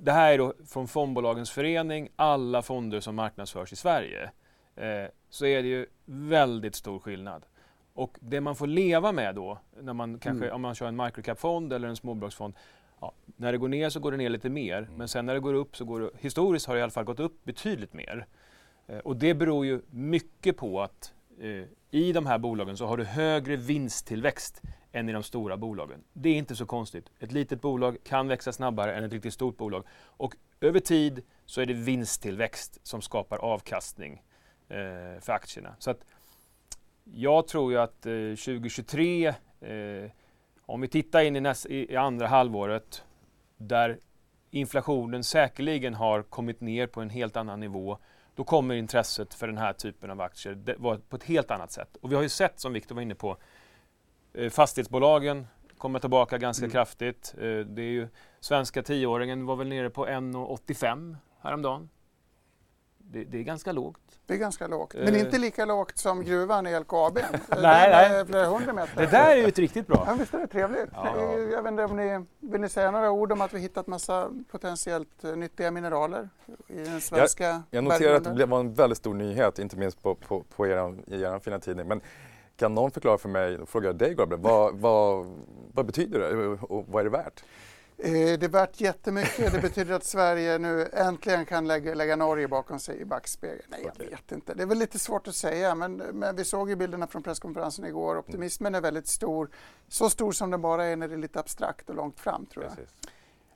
det 0.00 0.12
här 0.12 0.32
är 0.32 0.38
då 0.38 0.54
från 0.66 0.88
Fondbolagens 0.88 1.50
förening, 1.50 2.08
alla 2.16 2.62
fonder 2.62 3.00
som 3.00 3.14
marknadsförs 3.14 3.72
i 3.72 3.76
Sverige, 3.76 4.30
eh, 4.76 5.04
så 5.30 5.46
är 5.46 5.62
det 5.62 5.68
ju 5.68 5.86
väldigt 6.04 6.74
stor 6.74 6.98
skillnad. 6.98 7.46
Och 7.94 8.18
det 8.20 8.40
man 8.40 8.56
får 8.56 8.66
leva 8.66 9.12
med 9.12 9.34
då, 9.34 9.58
när 9.80 9.92
man 9.92 10.18
kanske, 10.18 10.44
mm. 10.44 10.54
om 10.54 10.62
man 10.62 10.74
kör 10.74 10.88
en 10.88 10.96
microcap-fond 10.96 11.72
eller 11.72 11.88
en 11.88 11.96
småbolagsfond, 11.96 12.54
ja, 13.00 13.12
när 13.36 13.52
det 13.52 13.58
går 13.58 13.68
ner 13.68 13.90
så 13.90 14.00
går 14.00 14.10
det 14.10 14.16
ner 14.16 14.28
lite 14.28 14.48
mer, 14.50 14.78
mm. 14.78 14.94
men 14.96 15.08
sen 15.08 15.26
när 15.26 15.34
det 15.34 15.40
går 15.40 15.54
upp 15.54 15.76
så 15.76 15.84
går 15.84 16.00
det, 16.00 16.10
historiskt 16.18 16.66
har 16.66 16.74
det 16.74 16.78
i 16.78 16.82
alla 16.82 16.90
fall 16.90 17.04
gått 17.04 17.20
upp 17.20 17.44
betydligt 17.44 17.92
mer. 17.92 18.26
Eh, 18.86 18.98
och 18.98 19.16
det 19.16 19.34
beror 19.34 19.66
ju 19.66 19.80
mycket 19.90 20.56
på 20.56 20.82
att 20.82 21.14
eh, 21.40 21.64
i 21.90 22.12
de 22.12 22.26
här 22.26 22.38
bolagen 22.38 22.76
så 22.76 22.86
har 22.86 22.96
du 22.96 23.04
högre 23.04 23.56
vinsttillväxt 23.56 24.62
än 24.92 25.08
i 25.08 25.12
de 25.12 25.22
stora 25.22 25.56
bolagen. 25.56 26.04
Det 26.12 26.28
är 26.28 26.34
inte 26.34 26.56
så 26.56 26.66
konstigt. 26.66 27.10
Ett 27.18 27.32
litet 27.32 27.60
bolag 27.60 27.96
kan 28.04 28.28
växa 28.28 28.52
snabbare 28.52 28.94
än 28.94 29.04
ett 29.04 29.12
riktigt 29.12 29.34
stort 29.34 29.56
bolag. 29.56 29.84
Och 30.02 30.36
över 30.60 30.80
tid 30.80 31.22
så 31.46 31.60
är 31.60 31.66
det 31.66 31.74
vinsttillväxt 31.74 32.80
som 32.82 33.02
skapar 33.02 33.38
avkastning 33.38 34.22
eh, 34.68 35.20
för 35.20 35.32
aktierna. 35.32 35.74
Så 35.78 35.90
att 35.90 36.04
jag 37.14 37.48
tror 37.48 37.72
ju 37.72 37.78
att 37.78 38.06
eh, 38.06 38.12
2023, 38.12 39.26
eh, 39.26 39.34
om 40.66 40.80
vi 40.80 40.88
tittar 40.88 41.20
in 41.20 41.36
i, 41.36 41.40
näst, 41.40 41.66
i, 41.66 41.96
andra 41.96 42.26
halvåret, 42.26 43.04
där 43.56 43.98
inflationen 44.50 45.24
säkerligen 45.24 45.94
har 45.94 46.22
kommit 46.22 46.60
ner 46.60 46.86
på 46.86 47.00
en 47.00 47.10
helt 47.10 47.36
annan 47.36 47.60
nivå 47.60 47.98
då 48.34 48.44
kommer 48.44 48.74
intresset 48.74 49.34
för 49.34 49.46
den 49.46 49.58
här 49.58 49.72
typen 49.72 50.10
av 50.10 50.20
aktier 50.20 50.76
vara 50.78 50.98
på 51.08 51.16
ett 51.16 51.24
helt 51.24 51.50
annat 51.50 51.72
sätt. 51.72 51.96
Och 52.00 52.12
vi 52.12 52.16
har 52.16 52.22
ju 52.22 52.28
sett, 52.28 52.60
som 52.60 52.72
Viktor 52.72 52.94
var 52.94 53.02
inne 53.02 53.14
på, 53.14 53.36
eh, 54.34 54.50
fastighetsbolagen 54.50 55.46
kommer 55.78 55.98
tillbaka 55.98 56.38
ganska 56.38 56.64
mm. 56.64 56.72
kraftigt. 56.72 57.34
Eh, 57.38 57.58
det 57.58 57.82
är 57.82 57.90
ju, 57.90 58.08
svenska 58.40 58.82
tioåringen 58.82 59.46
var 59.46 59.56
väl 59.56 59.68
nere 59.68 59.90
på 59.90 60.06
1,85 60.06 61.16
häromdagen. 61.40 61.88
Det, 63.12 63.24
det, 63.24 63.38
är 63.38 63.42
ganska 63.42 63.72
lågt. 63.72 64.00
Det 64.26 64.34
är 64.34 64.38
ganska 64.38 64.66
lågt, 64.66 64.94
men 64.94 65.14
uh, 65.14 65.20
inte 65.20 65.38
lika 65.38 65.64
lågt 65.64 65.98
som 65.98 66.24
gruvan 66.24 66.66
i 66.66 66.80
LKAB. 66.80 67.18
nej, 67.48 67.90
nej. 67.90 68.26
Flera 68.26 68.46
hundra 68.46 68.72
meter. 68.72 68.96
Det 68.96 69.06
där 69.06 69.30
är 69.30 69.36
ju 69.36 69.44
ett 69.44 69.58
riktigt 69.58 69.86
bra. 69.86 70.04
Ja, 70.06 70.14
visst 70.18 70.34
är 70.34 70.38
det 70.38 70.46
trevligt. 70.46 70.88
Ja. 70.92 71.38
Jag 71.52 71.62
vet 71.62 71.70
inte 71.70 71.84
om 71.84 71.96
ni 71.96 72.26
vill 72.40 72.60
ni 72.60 72.68
säga 72.68 72.90
några 72.90 73.10
ord 73.10 73.32
om 73.32 73.40
att 73.40 73.52
vi 73.54 73.58
hittat 73.58 73.86
massa 73.86 74.30
potentiellt 74.50 75.22
nyttiga 75.22 75.70
mineraler 75.70 76.28
i 76.68 76.78
den 76.78 77.00
svenska 77.00 77.44
Jag, 77.44 77.62
jag 77.70 77.84
noterar 77.84 78.14
att 78.14 78.36
det 78.36 78.46
var 78.46 78.60
en 78.60 78.74
väldigt 78.74 78.98
stor 78.98 79.14
nyhet, 79.14 79.58
inte 79.58 79.76
minst 79.76 80.02
på, 80.02 80.14
på, 80.14 80.44
på 80.56 80.66
er, 80.66 80.94
i 81.06 81.22
er 81.22 81.38
fina 81.38 81.58
tidning. 81.58 81.88
Men 81.88 82.00
kan 82.56 82.74
någon 82.74 82.90
förklara 82.90 83.18
för 83.18 83.28
mig, 83.28 83.56
då 83.56 83.66
frågar 83.66 83.88
jag 83.88 83.96
dig 83.96 84.14
Gabriel, 84.14 84.42
vad, 84.42 84.74
vad, 84.74 85.26
vad 85.72 85.86
betyder 85.86 86.18
det 86.18 86.48
och 86.48 86.84
vad 86.88 87.00
är 87.00 87.04
det 87.04 87.10
värt? 87.10 87.44
Eh, 88.02 88.38
det 88.38 88.42
är 88.42 88.48
värt 88.48 88.80
jättemycket. 88.80 89.52
Det 89.52 89.60
betyder 89.60 89.94
att 89.94 90.04
Sverige 90.04 90.58
nu 90.58 90.88
äntligen 90.92 91.46
kan 91.46 91.66
lägga, 91.66 91.94
lägga 91.94 92.16
Norge 92.16 92.48
bakom 92.48 92.78
sig 92.78 93.00
i 93.00 93.04
backspegeln. 93.04 93.62
Nej, 93.68 93.90
jag 93.98 94.06
vet 94.06 94.32
inte. 94.32 94.54
Det 94.54 94.62
är 94.62 94.66
väl 94.66 94.78
lite 94.78 94.98
svårt 94.98 95.28
att 95.28 95.34
säga, 95.34 95.74
men, 95.74 95.96
men 95.96 96.36
vi 96.36 96.44
såg 96.44 96.70
ju 96.70 96.76
bilderna 96.76 97.06
från 97.06 97.22
presskonferensen 97.22 97.84
igår. 97.84 98.18
Optimismen 98.18 98.74
är 98.74 98.80
väldigt 98.80 99.08
stor. 99.08 99.50
Så 99.88 100.10
stor 100.10 100.32
som 100.32 100.50
den 100.50 100.60
bara 100.60 100.84
är 100.84 100.96
när 100.96 101.08
det 101.08 101.14
är 101.14 101.18
lite 101.18 101.40
abstrakt 101.40 101.90
och 101.90 101.94
långt 101.94 102.20
fram, 102.20 102.46
tror 102.46 102.64
jag. 102.64 102.76
Precis. 102.76 102.94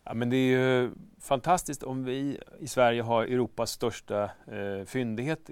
Ja, 0.04 0.14
men 0.14 0.30
det 0.30 0.36
är 0.36 0.58
ju 0.58 0.90
fantastiskt 1.20 1.82
om 1.82 2.04
vi 2.04 2.40
i 2.58 2.68
Sverige 2.68 3.02
har 3.02 3.24
Europas 3.24 3.70
största 3.70 4.22
eh, 4.24 4.84
fyndighet 4.86 5.50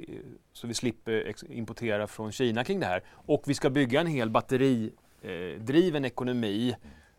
så 0.52 0.66
vi 0.66 0.74
slipper 0.74 1.34
importera 1.52 2.06
från 2.06 2.32
Kina 2.32 2.64
kring 2.64 2.80
det 2.80 2.86
här. 2.86 3.04
Och 3.08 3.42
vi 3.46 3.54
ska 3.54 3.70
bygga 3.70 4.00
en 4.00 4.06
hel 4.06 4.30
batteridriven 4.30 6.04
eh, 6.04 6.08
ekonomi 6.08 6.76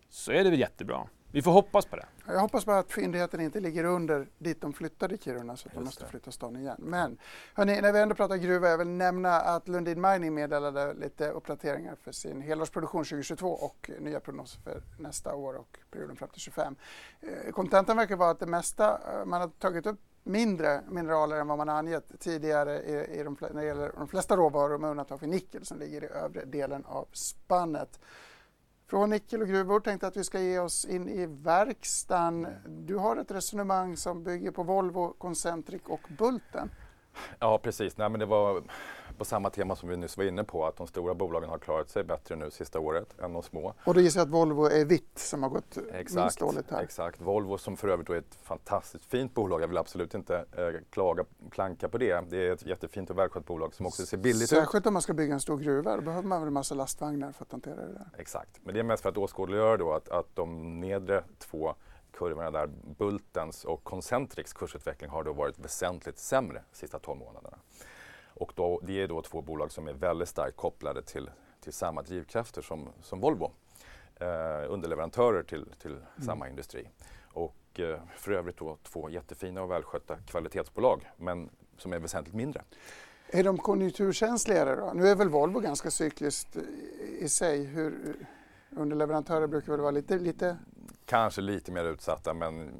så 0.10 0.32
är 0.32 0.44
det 0.44 0.50
väl 0.50 0.60
jättebra. 0.60 1.08
Vi 1.34 1.42
får 1.42 1.52
hoppas 1.52 1.86
på 1.86 1.96
det. 1.96 2.06
Jag 2.28 2.40
hoppas 2.40 2.66
bara 2.66 2.80
att 2.80 2.92
fyndigheten 2.92 3.42
inte 3.42 3.60
ligger 3.60 3.84
under 3.84 4.28
dit 4.38 4.62
de 4.62 4.74
flyttade 4.74 5.18
Kiruna 5.18 5.58
så 5.58 5.68
att 5.68 5.74
de 5.74 5.84
måste 5.84 6.06
flytta 6.06 6.32
stan 6.32 6.56
igen. 6.56 6.76
Men 6.80 7.18
hörni, 7.54 7.82
när 7.82 7.94
vi 7.94 8.00
ändå 8.00 8.16
pratar 8.16 8.36
gruva, 8.36 8.70
jag 8.70 8.78
vill 8.78 8.88
nämna 8.88 9.42
att 9.42 9.68
Lundin 9.68 10.02
Mining 10.02 10.34
meddelade 10.34 10.94
lite 10.94 11.30
uppdateringar 11.30 11.96
för 11.96 12.12
sin 12.12 12.42
helårsproduktion 12.42 13.04
2022 13.04 13.48
och 13.48 13.90
nya 14.00 14.20
prognoser 14.20 14.62
för 14.62 14.82
nästa 15.00 15.36
år 15.36 15.54
och 15.54 15.78
perioden 15.92 16.16
fram 16.16 16.30
till 16.30 16.42
25. 16.42 16.76
Eh, 17.22 17.52
kontentan 17.52 17.98
verkar 17.98 18.16
vara 18.16 18.30
att 18.30 18.40
det 18.40 18.46
mesta, 18.46 18.90
eh, 18.90 19.26
man 19.26 19.42
har 19.42 19.48
tagit 19.48 19.86
upp 19.86 20.00
mindre 20.24 20.82
mineraler 20.90 21.38
än 21.38 21.48
vad 21.48 21.58
man 21.58 21.68
har 21.68 21.76
angett 21.76 22.20
tidigare 22.20 22.82
i, 22.82 23.20
i 23.20 23.24
de, 23.24 23.38
när 23.40 23.62
det 23.62 23.68
gäller 23.68 23.92
de 23.98 24.08
flesta 24.08 24.36
råvaror 24.36 24.78
med 24.78 24.90
undantag 24.90 25.20
för 25.20 25.28
nickel 25.28 25.66
som 25.66 25.80
ligger 25.80 26.04
i 26.04 26.08
övre 26.08 26.46
delen 26.46 26.86
av 26.86 27.08
spannet. 27.12 28.00
Från 28.94 29.10
nickel 29.10 29.42
och 29.42 29.48
gruvor 29.48 29.80
tänkte 29.80 30.08
att 30.08 30.18
vi 30.18 30.24
ska 30.24 30.40
ge 30.40 30.60
oss 30.60 30.86
in 30.86 31.10
i 31.10 31.26
verkstaden. 31.26 32.48
Du 32.68 32.96
har 32.96 33.18
ett 33.18 33.32
resonemang 33.32 33.98
som 33.98 34.24
bygger 34.24 34.52
på 34.52 34.64
Volvo, 34.64 35.14
Concentric 35.18 35.82
och 35.86 36.02
Bulten. 36.18 36.72
Ja 37.40 37.58
precis, 37.58 37.98
Nej, 37.98 38.10
men 38.10 38.20
det 38.20 38.26
var 38.26 38.64
på 39.18 39.26
samma 39.26 39.50
tema 39.50 39.76
som 39.76 39.90
vi 39.90 39.98
nyss 39.98 40.18
var 40.18 40.24
inne 40.24 40.44
på, 40.44 40.66
att 40.66 40.76
de 40.76 40.88
stora 40.88 41.14
bolagen 41.14 41.50
har 41.50 41.58
klarat 41.58 41.90
sig 41.90 42.04
bättre 42.04 42.36
nu 42.36 42.52
sista 42.52 42.80
året 42.80 43.20
än 43.20 43.34
de 43.34 43.44
små. 43.44 43.74
Och 43.86 43.94
då 43.94 44.02
gissar 44.02 44.20
jag 44.20 44.26
att 44.26 44.34
Volvo 44.34 44.66
är 44.66 44.86
vitt 44.86 45.20
som 45.20 45.44
har 45.44 45.50
gått 45.50 45.78
exakt, 45.92 46.16
minst 46.16 46.40
dåligt 46.40 46.72
här. 46.72 46.82
Exakt, 46.84 47.22
Volvo 47.22 47.58
som 47.58 47.78
för 47.78 47.88
övrigt 47.88 48.10
är 48.10 48.16
ett 48.16 48.38
fantastiskt 48.44 49.06
fint 49.06 49.34
bolag. 49.34 49.62
Jag 49.62 49.68
vill 49.68 49.78
absolut 49.78 50.14
inte 50.14 50.36
eh, 50.36 50.66
klaga, 50.90 51.26
klanka 51.52 51.90
på 51.90 51.98
det. 51.98 52.30
Det 52.30 52.48
är 52.48 52.52
ett 52.52 52.66
jättefint 52.66 53.10
och 53.10 53.18
välskött 53.18 53.46
bolag 53.46 53.74
som 53.74 53.86
också 53.86 54.06
ser 54.06 54.18
billigt 54.18 54.44
ut. 54.44 54.50
Särskilt 54.50 54.86
om 54.86 54.94
man 54.94 55.02
ska 55.02 55.14
bygga 55.14 55.34
en 55.34 55.40
stor 55.40 55.58
gruva, 55.58 55.96
då 55.96 56.02
behöver 56.02 56.28
man 56.28 56.42
väl 56.42 56.48
en 56.48 56.54
massa 56.54 56.76
lastvagnar 56.76 57.32
för 57.32 57.44
att 57.44 57.52
hantera 57.52 57.76
det 57.76 57.94
där. 57.94 58.10
Exakt, 58.18 58.60
men 58.64 58.74
det 58.74 58.80
är 58.80 58.84
mest 58.84 59.04
för 59.04 59.10
att 59.10 59.18
åskådliggöra 59.18 59.78
då 59.78 59.94
att, 59.94 60.10
att 60.10 60.36
de 60.36 60.80
nedre 60.80 61.24
två 61.40 61.76
kurvorna 62.14 62.52
där, 62.52 62.70
Bultens 62.98 63.66
och 63.66 63.84
Concentrics 63.84 64.54
kursutveckling 64.54 65.10
har 65.10 65.24
då 65.24 65.34
varit 65.34 65.60
väsentligt 65.60 66.20
sämre 66.20 66.64
de 66.72 66.78
sista 66.78 67.00
12 67.00 67.20
månaderna. 67.20 67.58
Och 68.34 68.52
då, 68.56 68.80
det 68.84 69.02
är 69.02 69.08
då 69.08 69.22
två 69.22 69.42
bolag 69.42 69.72
som 69.72 69.88
är 69.88 69.94
väldigt 69.94 70.30
starkt 70.30 70.58
kopplade 70.58 71.02
till, 71.02 71.30
till 71.62 71.74
samma 71.74 72.02
drivkrafter 72.02 72.62
som, 72.62 72.90
som 73.02 73.20
Volvo. 73.20 73.52
Eh, 74.16 74.72
underleverantörer 74.72 75.44
till, 75.44 75.66
till 75.82 75.92
mm. 75.92 76.04
samma 76.26 76.50
industri. 76.50 76.90
Och 77.34 77.80
eh, 77.80 78.00
för 78.16 78.32
övrigt 78.32 78.58
då 78.58 78.78
två 78.84 79.10
jättefina 79.10 79.62
och 79.62 79.72
välskötta 79.72 80.18
kvalitetsbolag 80.18 81.12
men 81.18 81.50
som 81.78 81.94
är 81.94 82.00
väsentligt 82.00 82.36
mindre. 82.36 82.62
Är 83.28 83.44
de 83.44 83.58
konjunkturkänsligare 83.58 84.76
då? 84.76 84.92
Nu 84.94 85.08
är 85.08 85.16
väl 85.16 85.30
Volvo 85.30 85.60
ganska 85.60 85.92
cykliskt 85.92 86.58
i 87.20 87.30
sig. 87.30 87.64
Hur, 87.64 88.16
underleverantörer 88.70 89.48
brukar 89.48 89.72
väl 89.72 89.82
vara 89.82 89.92
lite, 89.92 90.20
lite... 90.20 90.58
Kanske 91.06 91.42
lite 91.42 91.72
mer 91.72 91.86
utsatta 91.86 92.34
men 92.34 92.72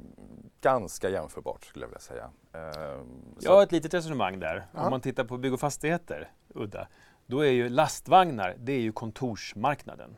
ganska 0.64 1.08
jämförbart 1.08 1.64
skulle 1.64 1.84
jag 1.84 1.88
vilja 1.88 2.00
säga. 2.00 2.30
Eh, 2.52 3.04
jag 3.40 3.52
har 3.52 3.62
ett 3.62 3.72
litet 3.72 3.94
resonemang 3.94 4.40
där. 4.40 4.66
Ja. 4.72 4.84
Om 4.84 4.90
man 4.90 5.00
tittar 5.00 5.24
på 5.24 5.36
bygg 5.36 5.52
och 5.52 5.60
fastigheter, 5.60 6.30
udda, 6.54 6.88
då 7.26 7.40
är 7.40 7.50
ju 7.50 7.68
lastvagnar, 7.68 8.56
det 8.58 8.72
är 8.72 8.80
ju 8.80 8.92
kontorsmarknaden. 8.92 10.16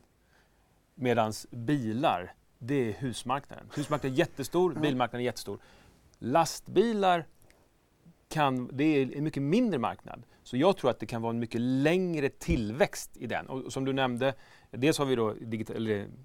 Medan 0.94 1.32
bilar, 1.50 2.34
det 2.58 2.74
är 2.74 2.92
husmarknaden. 2.92 3.70
Husmarknaden 3.74 4.14
är 4.14 4.18
jättestor, 4.18 4.74
bilmarknaden 4.74 5.20
är 5.20 5.24
jättestor. 5.24 5.58
Lastbilar 6.18 7.26
kan, 8.28 8.70
det 8.72 8.84
är 8.84 9.16
en 9.16 9.24
mycket 9.24 9.42
mindre 9.42 9.78
marknad. 9.78 10.22
Så 10.42 10.56
jag 10.56 10.76
tror 10.76 10.90
att 10.90 10.98
det 10.98 11.06
kan 11.06 11.22
vara 11.22 11.30
en 11.30 11.38
mycket 11.38 11.60
längre 11.60 12.28
tillväxt 12.28 13.16
i 13.16 13.26
den. 13.26 13.46
Och 13.46 13.72
som 13.72 13.84
du 13.84 13.92
nämnde, 13.92 14.34
dels 14.70 14.98
har 14.98 15.06
vi 15.06 15.16
då 15.16 15.34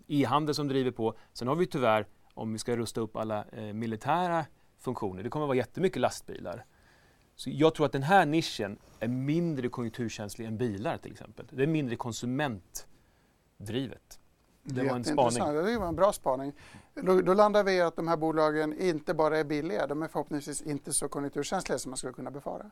e-handel 0.07 0.55
som 0.55 0.67
driver 0.67 0.91
på. 0.91 1.17
Sen 1.33 1.47
har 1.47 1.55
vi 1.55 1.65
tyvärr, 1.65 2.05
om 2.33 2.53
vi 2.53 2.59
ska 2.59 2.75
rusta 2.75 3.01
upp 3.01 3.15
alla 3.15 3.45
eh, 3.51 3.73
militära 3.73 4.45
funktioner. 4.77 5.23
Det 5.23 5.29
kommer 5.29 5.45
att 5.45 5.49
vara 5.49 5.57
jättemycket 5.57 6.01
lastbilar. 6.01 6.65
Så 7.35 7.49
jag 7.49 7.75
tror 7.75 7.85
att 7.85 7.91
den 7.91 8.03
här 8.03 8.25
nischen 8.25 8.77
är 8.99 9.07
mindre 9.07 9.69
konjunkturkänslig 9.69 10.45
än 10.45 10.57
bilar 10.57 10.97
till 10.97 11.11
exempel. 11.11 11.45
Det 11.49 11.63
är 11.63 11.67
mindre 11.67 11.95
konsumentdrivet. 11.95 14.19
Det 14.63 14.83
var 14.83 14.95
en 14.95 15.03
spaning. 15.03 15.65
Det 15.65 15.77
var 15.77 15.87
en 15.87 15.95
bra 15.95 16.13
spaning. 16.13 16.53
Då, 16.93 17.21
då, 17.21 17.33
landar 17.33 17.63
vi 17.63 17.71
i 17.71 17.81
att 17.81 17.95
de 17.95 18.07
här 18.07 18.17
bolagen 18.17 18.79
inte 18.79 19.13
bara 19.13 19.37
är 19.37 19.43
billiga, 19.43 19.87
de 19.87 20.03
är 20.03 20.07
förhoppningsvis 20.07 20.61
inte 20.61 20.93
så 20.93 21.09
konjunkturkänsliga 21.09 21.79
som 21.79 21.89
man 21.89 21.97
skulle 21.97 22.13
kunna 22.13 22.31
befara. 22.31 22.71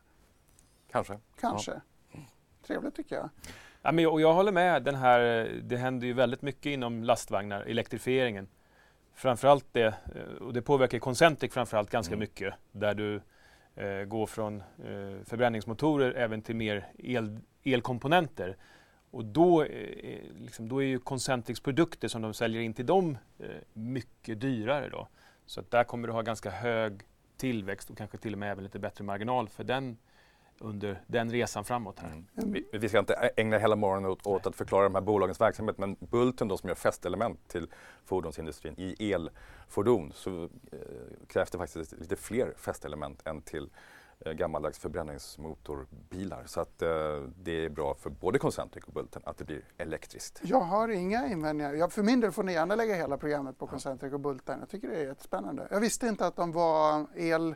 Kanske. 0.92 1.20
Kanske. 1.40 1.82
Ja. 2.12 2.20
Trevligt 2.68 2.96
tycker 2.96 3.16
jag. 3.16 3.30
Ja, 3.82 3.92
men, 3.92 4.08
och 4.08 4.22
jag 4.22 4.34
håller 4.34 4.52
med. 4.52 4.84
Den 4.84 4.96
här, 4.96 5.20
det 5.64 5.78
händer 5.78 6.08
ju 6.08 6.14
väldigt 6.14 6.42
mycket 6.42 6.66
inom 6.66 7.04
lastvagnar, 7.04 7.62
elektrifieringen 7.62 8.48
framförallt 9.20 9.66
det, 9.72 9.86
eh, 9.86 10.42
och 10.42 10.54
det 10.54 10.62
påverkar 10.62 11.00
Concentric 11.00 11.54
framförallt 11.54 11.90
ganska 11.90 12.14
mm. 12.14 12.20
mycket, 12.20 12.54
där 12.72 12.94
du 12.94 13.22
eh, 13.76 14.04
går 14.04 14.26
från 14.26 14.60
eh, 14.60 15.24
förbränningsmotorer 15.26 16.14
även 16.14 16.42
till 16.42 16.56
mer 16.56 16.88
el, 16.98 17.40
elkomponenter. 17.64 18.58
Och 19.12 19.26
då, 19.26 19.64
eh, 19.64 20.20
liksom, 20.40 20.70
då 20.70 20.84
är 20.84 20.88
ju 20.88 21.00
Concentrics 21.00 21.60
produkter 21.60 22.08
som 22.08 22.22
de 22.22 22.34
säljer 22.34 22.62
in 22.62 22.74
till 22.74 22.86
dem 22.86 23.18
eh, 23.40 23.46
mycket 23.74 24.42
dyrare. 24.42 24.90
Då. 24.90 25.08
Så 25.46 25.60
att 25.60 25.72
där 25.72 25.84
kommer 25.84 26.08
du 26.08 26.14
ha 26.14 26.22
ganska 26.22 26.50
hög 26.50 27.02
tillväxt 27.38 27.90
och 27.90 27.98
kanske 27.98 28.18
till 28.18 28.34
och 28.34 28.40
med 28.40 28.52
även 28.52 28.64
lite 28.64 28.80
bättre 28.80 29.04
marginal 29.04 29.50
för 29.50 29.64
den 29.64 29.98
under 30.62 31.02
den 31.08 31.32
resan 31.32 31.66
framåt 31.66 32.00
här. 32.00 32.10
Mm. 32.10 32.26
Vi, 32.52 32.66
vi, 32.72 32.90
ska 32.90 33.00
inte 33.00 33.14
ägna 33.14 33.58
hela 33.58 33.76
morgonen 33.76 34.12
åt, 34.12 34.28
åt, 34.28 34.48
att 34.48 34.56
förklara 34.56 34.84
de 34.84 34.96
här 34.96 35.02
bolagens 35.02 35.42
verksamhet 35.42 35.78
men 35.78 35.96
Bulten 36.00 36.48
då 36.48 36.58
som 36.58 36.70
gör 36.70 36.76
fästelement 36.76 37.48
till 37.48 37.68
fordonsindustrin 38.06 38.76
i 38.78 39.12
elfordon 39.14 40.12
så 40.16 40.44
eh, 40.44 40.80
krävs 41.28 41.52
det 41.52 41.58
faktiskt 41.58 41.92
lite 41.92 42.16
fler 42.16 42.54
fästelement 42.58 43.28
än 43.28 43.42
till 43.42 43.70
eh, 44.20 44.32
gammaldags 44.32 44.80
förbränningsmotorbilar. 44.80 46.44
Så 46.46 46.62
att 46.62 46.82
eh, 46.82 46.90
det 47.44 47.66
är 47.66 47.70
bra 47.70 47.96
för 47.96 48.10
både 48.10 48.40
Concentric 48.40 48.84
och 48.84 48.94
Bulten 48.94 49.22
att 49.26 49.38
det 49.38 49.46
blir 49.46 49.62
elektriskt. 49.78 50.42
Jag 50.44 50.62
har 50.62 50.90
inga 50.90 51.28
invändningar. 51.28 51.74
Jag, 51.74 51.92
för 51.92 52.04
min 52.04 52.20
del 52.20 52.32
får 52.32 52.44
ni 52.44 52.54
gärna 52.54 52.76
lägga 52.76 52.96
hela 52.96 53.18
programmet 53.18 53.58
på 53.58 53.68
Concentric 53.68 54.14
och 54.14 54.20
Bulten. 54.20 54.60
Jag 54.60 54.70
tycker 54.70 54.88
det 54.88 54.96
är 54.96 55.06
jättespännande. 55.06 55.68
Jag 55.72 55.80
visste 55.80 56.08
inte 56.08 56.28
att 56.28 56.36
de 56.36 56.52
var 56.52 57.08
el 57.16 57.56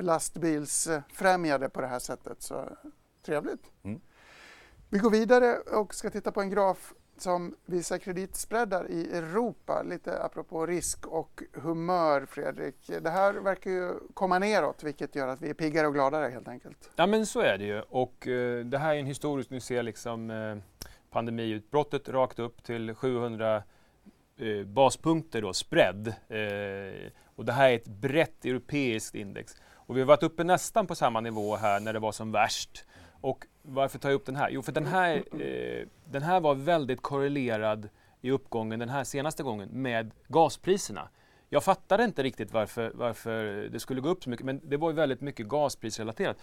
lastbilsfrämjade 0.00 1.68
på 1.68 1.80
det 1.80 1.86
här 1.86 1.98
sättet. 1.98 2.42
Så 2.42 2.68
trevligt. 3.22 3.70
Mm. 3.82 4.00
Vi 4.88 4.98
går 4.98 5.10
vidare 5.10 5.58
och 5.58 5.94
ska 5.94 6.10
titta 6.10 6.32
på 6.32 6.40
en 6.40 6.50
graf 6.50 6.94
som 7.16 7.54
visar 7.66 7.98
kreditspreadar 7.98 8.90
i 8.90 9.16
Europa, 9.16 9.82
lite 9.82 10.22
apropå 10.22 10.66
risk 10.66 11.06
och 11.06 11.42
humör 11.52 12.26
Fredrik. 12.26 12.90
Det 13.02 13.10
här 13.10 13.32
verkar 13.32 13.70
ju 13.70 13.92
komma 14.14 14.38
neråt 14.38 14.82
vilket 14.82 15.14
gör 15.14 15.28
att 15.28 15.40
vi 15.40 15.50
är 15.50 15.54
piggare 15.54 15.86
och 15.86 15.94
gladare 15.94 16.30
helt 16.30 16.48
enkelt. 16.48 16.90
Ja 16.96 17.06
men 17.06 17.26
så 17.26 17.40
är 17.40 17.58
det 17.58 17.64
ju 17.64 17.80
och 17.80 18.26
uh, 18.26 18.64
det 18.64 18.78
här 18.78 18.94
är 18.94 18.98
en 18.98 19.06
historisk, 19.06 19.50
nu 19.50 19.60
ser 19.60 19.82
liksom 19.82 20.30
uh, 20.30 20.58
pandemiutbrottet 21.10 22.08
rakt 22.08 22.38
upp 22.38 22.64
till 22.64 22.94
700 22.94 23.62
uh, 24.40 24.48
eh, 24.48 24.66
baspunkter 24.66 25.42
då, 25.42 25.52
spread. 25.52 26.14
och 27.34 27.44
det 27.44 27.52
här 27.52 27.70
är 27.70 27.74
ett 27.74 27.88
brett 27.88 28.44
europeiskt 28.44 29.14
index. 29.14 29.56
Och 29.86 29.96
vi 29.96 30.00
har 30.00 30.06
varit 30.06 30.22
uppe 30.22 30.44
nästan 30.44 30.86
på 30.86 30.94
samma 30.94 31.20
nivå 31.20 31.56
här 31.56 31.80
när 31.80 31.92
det 31.92 31.98
var 31.98 32.12
som 32.12 32.32
värst. 32.32 32.84
Och 33.20 33.46
varför 33.62 33.98
tar 33.98 34.08
jag 34.08 34.16
upp 34.16 34.26
den 34.26 34.36
här? 34.36 34.50
Jo, 34.50 34.62
för 34.62 34.72
den 34.72 34.86
här, 34.86 35.16
eh, 35.40 35.86
den 36.04 36.22
här 36.22 36.40
var 36.40 36.54
väldigt 36.54 37.02
korrelerad 37.02 37.88
i 38.20 38.30
uppgången 38.30 38.78
den 38.78 38.88
här 38.88 39.04
senaste 39.04 39.42
gången 39.42 39.68
med 39.72 40.10
gaspriserna. 40.28 41.08
Jag 41.48 41.64
fattade 41.64 42.04
inte 42.04 42.22
riktigt 42.22 42.52
varför, 42.52 42.92
varför 42.94 43.68
det 43.72 43.80
skulle 43.80 44.00
gå 44.00 44.08
upp 44.08 44.22
så 44.22 44.30
mycket 44.30 44.46
men 44.46 44.60
det 44.64 44.76
var 44.76 44.90
ju 44.90 44.96
väldigt 44.96 45.20
mycket 45.20 45.46
gasprisrelaterat. 45.46 46.36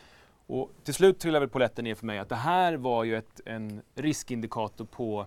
Och 0.47 0.71
till 0.83 0.93
slut 0.93 1.19
trillade 1.19 1.39
väl 1.45 1.49
polletten 1.49 1.83
ner 1.83 1.95
för 1.95 2.05
mig 2.05 2.19
att 2.19 2.29
det 2.29 2.35
här 2.35 2.73
var 2.73 3.03
ju 3.03 3.17
ett, 3.17 3.41
en 3.45 3.81
riskindikator 3.95 4.85
på 4.85 5.25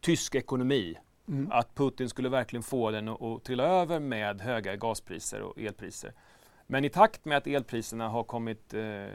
tysk 0.00 0.34
ekonomi. 0.34 0.98
Mm. 1.28 1.48
Att 1.52 1.74
Putin 1.74 2.08
skulle 2.08 2.28
verkligen 2.28 2.62
få 2.62 2.90
den 2.90 3.08
att, 3.08 3.22
att 3.22 3.44
trilla 3.44 3.64
över 3.64 4.00
med 4.00 4.40
höga 4.40 4.76
gaspriser 4.76 5.40
och 5.40 5.58
elpriser. 5.58 6.12
Men 6.70 6.84
i 6.84 6.88
takt 6.88 7.24
med 7.24 7.38
att 7.38 7.46
elpriserna 7.46 8.08
har 8.08 8.24
kommit, 8.24 8.74
eh, 8.74 9.06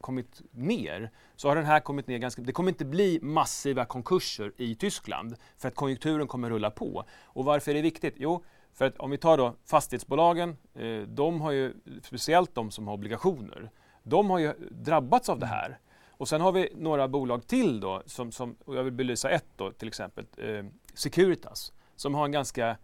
kommit 0.00 0.42
ner 0.50 1.10
så 1.36 1.48
har 1.48 1.56
den 1.56 1.64
här 1.64 1.80
kommit 1.80 2.06
ner 2.06 2.18
ganska... 2.18 2.42
Det 2.42 2.52
kommer 2.52 2.70
inte 2.70 2.84
bli 2.84 3.18
massiva 3.22 3.84
konkurser 3.84 4.52
i 4.56 4.74
Tyskland 4.74 5.36
för 5.58 5.68
att 5.68 5.74
konjunkturen 5.74 6.26
kommer 6.26 6.50
rulla 6.50 6.70
på. 6.70 7.04
Och 7.22 7.44
varför 7.44 7.70
är 7.70 7.74
det 7.74 7.82
viktigt? 7.82 8.14
Jo, 8.18 8.44
för 8.72 8.84
att 8.84 8.96
om 8.96 9.10
vi 9.10 9.18
tar 9.18 9.38
då 9.38 9.54
fastighetsbolagen, 9.66 10.56
eh, 10.74 11.00
de 11.00 11.40
har 11.40 11.52
ju, 11.52 11.74
speciellt 12.02 12.54
de 12.54 12.70
som 12.70 12.86
har 12.86 12.94
obligationer, 12.94 13.70
de 14.02 14.30
har 14.30 14.38
ju 14.38 14.52
drabbats 14.70 15.28
av 15.28 15.38
det 15.38 15.46
här. 15.46 15.78
Och 16.10 16.28
sen 16.28 16.40
har 16.40 16.52
vi 16.52 16.72
några 16.76 17.08
bolag 17.08 17.46
till 17.46 17.80
då, 17.80 18.02
som, 18.06 18.32
som 18.32 18.56
och 18.64 18.76
jag 18.76 18.84
vill 18.84 18.92
belysa 18.92 19.30
ett 19.30 19.48
då 19.56 19.72
till 19.72 19.88
exempel, 19.88 20.26
eh, 20.36 20.64
Securitas, 20.94 21.72
som 21.96 22.14
har 22.14 22.24
en 22.24 22.32
ganska 22.32 22.76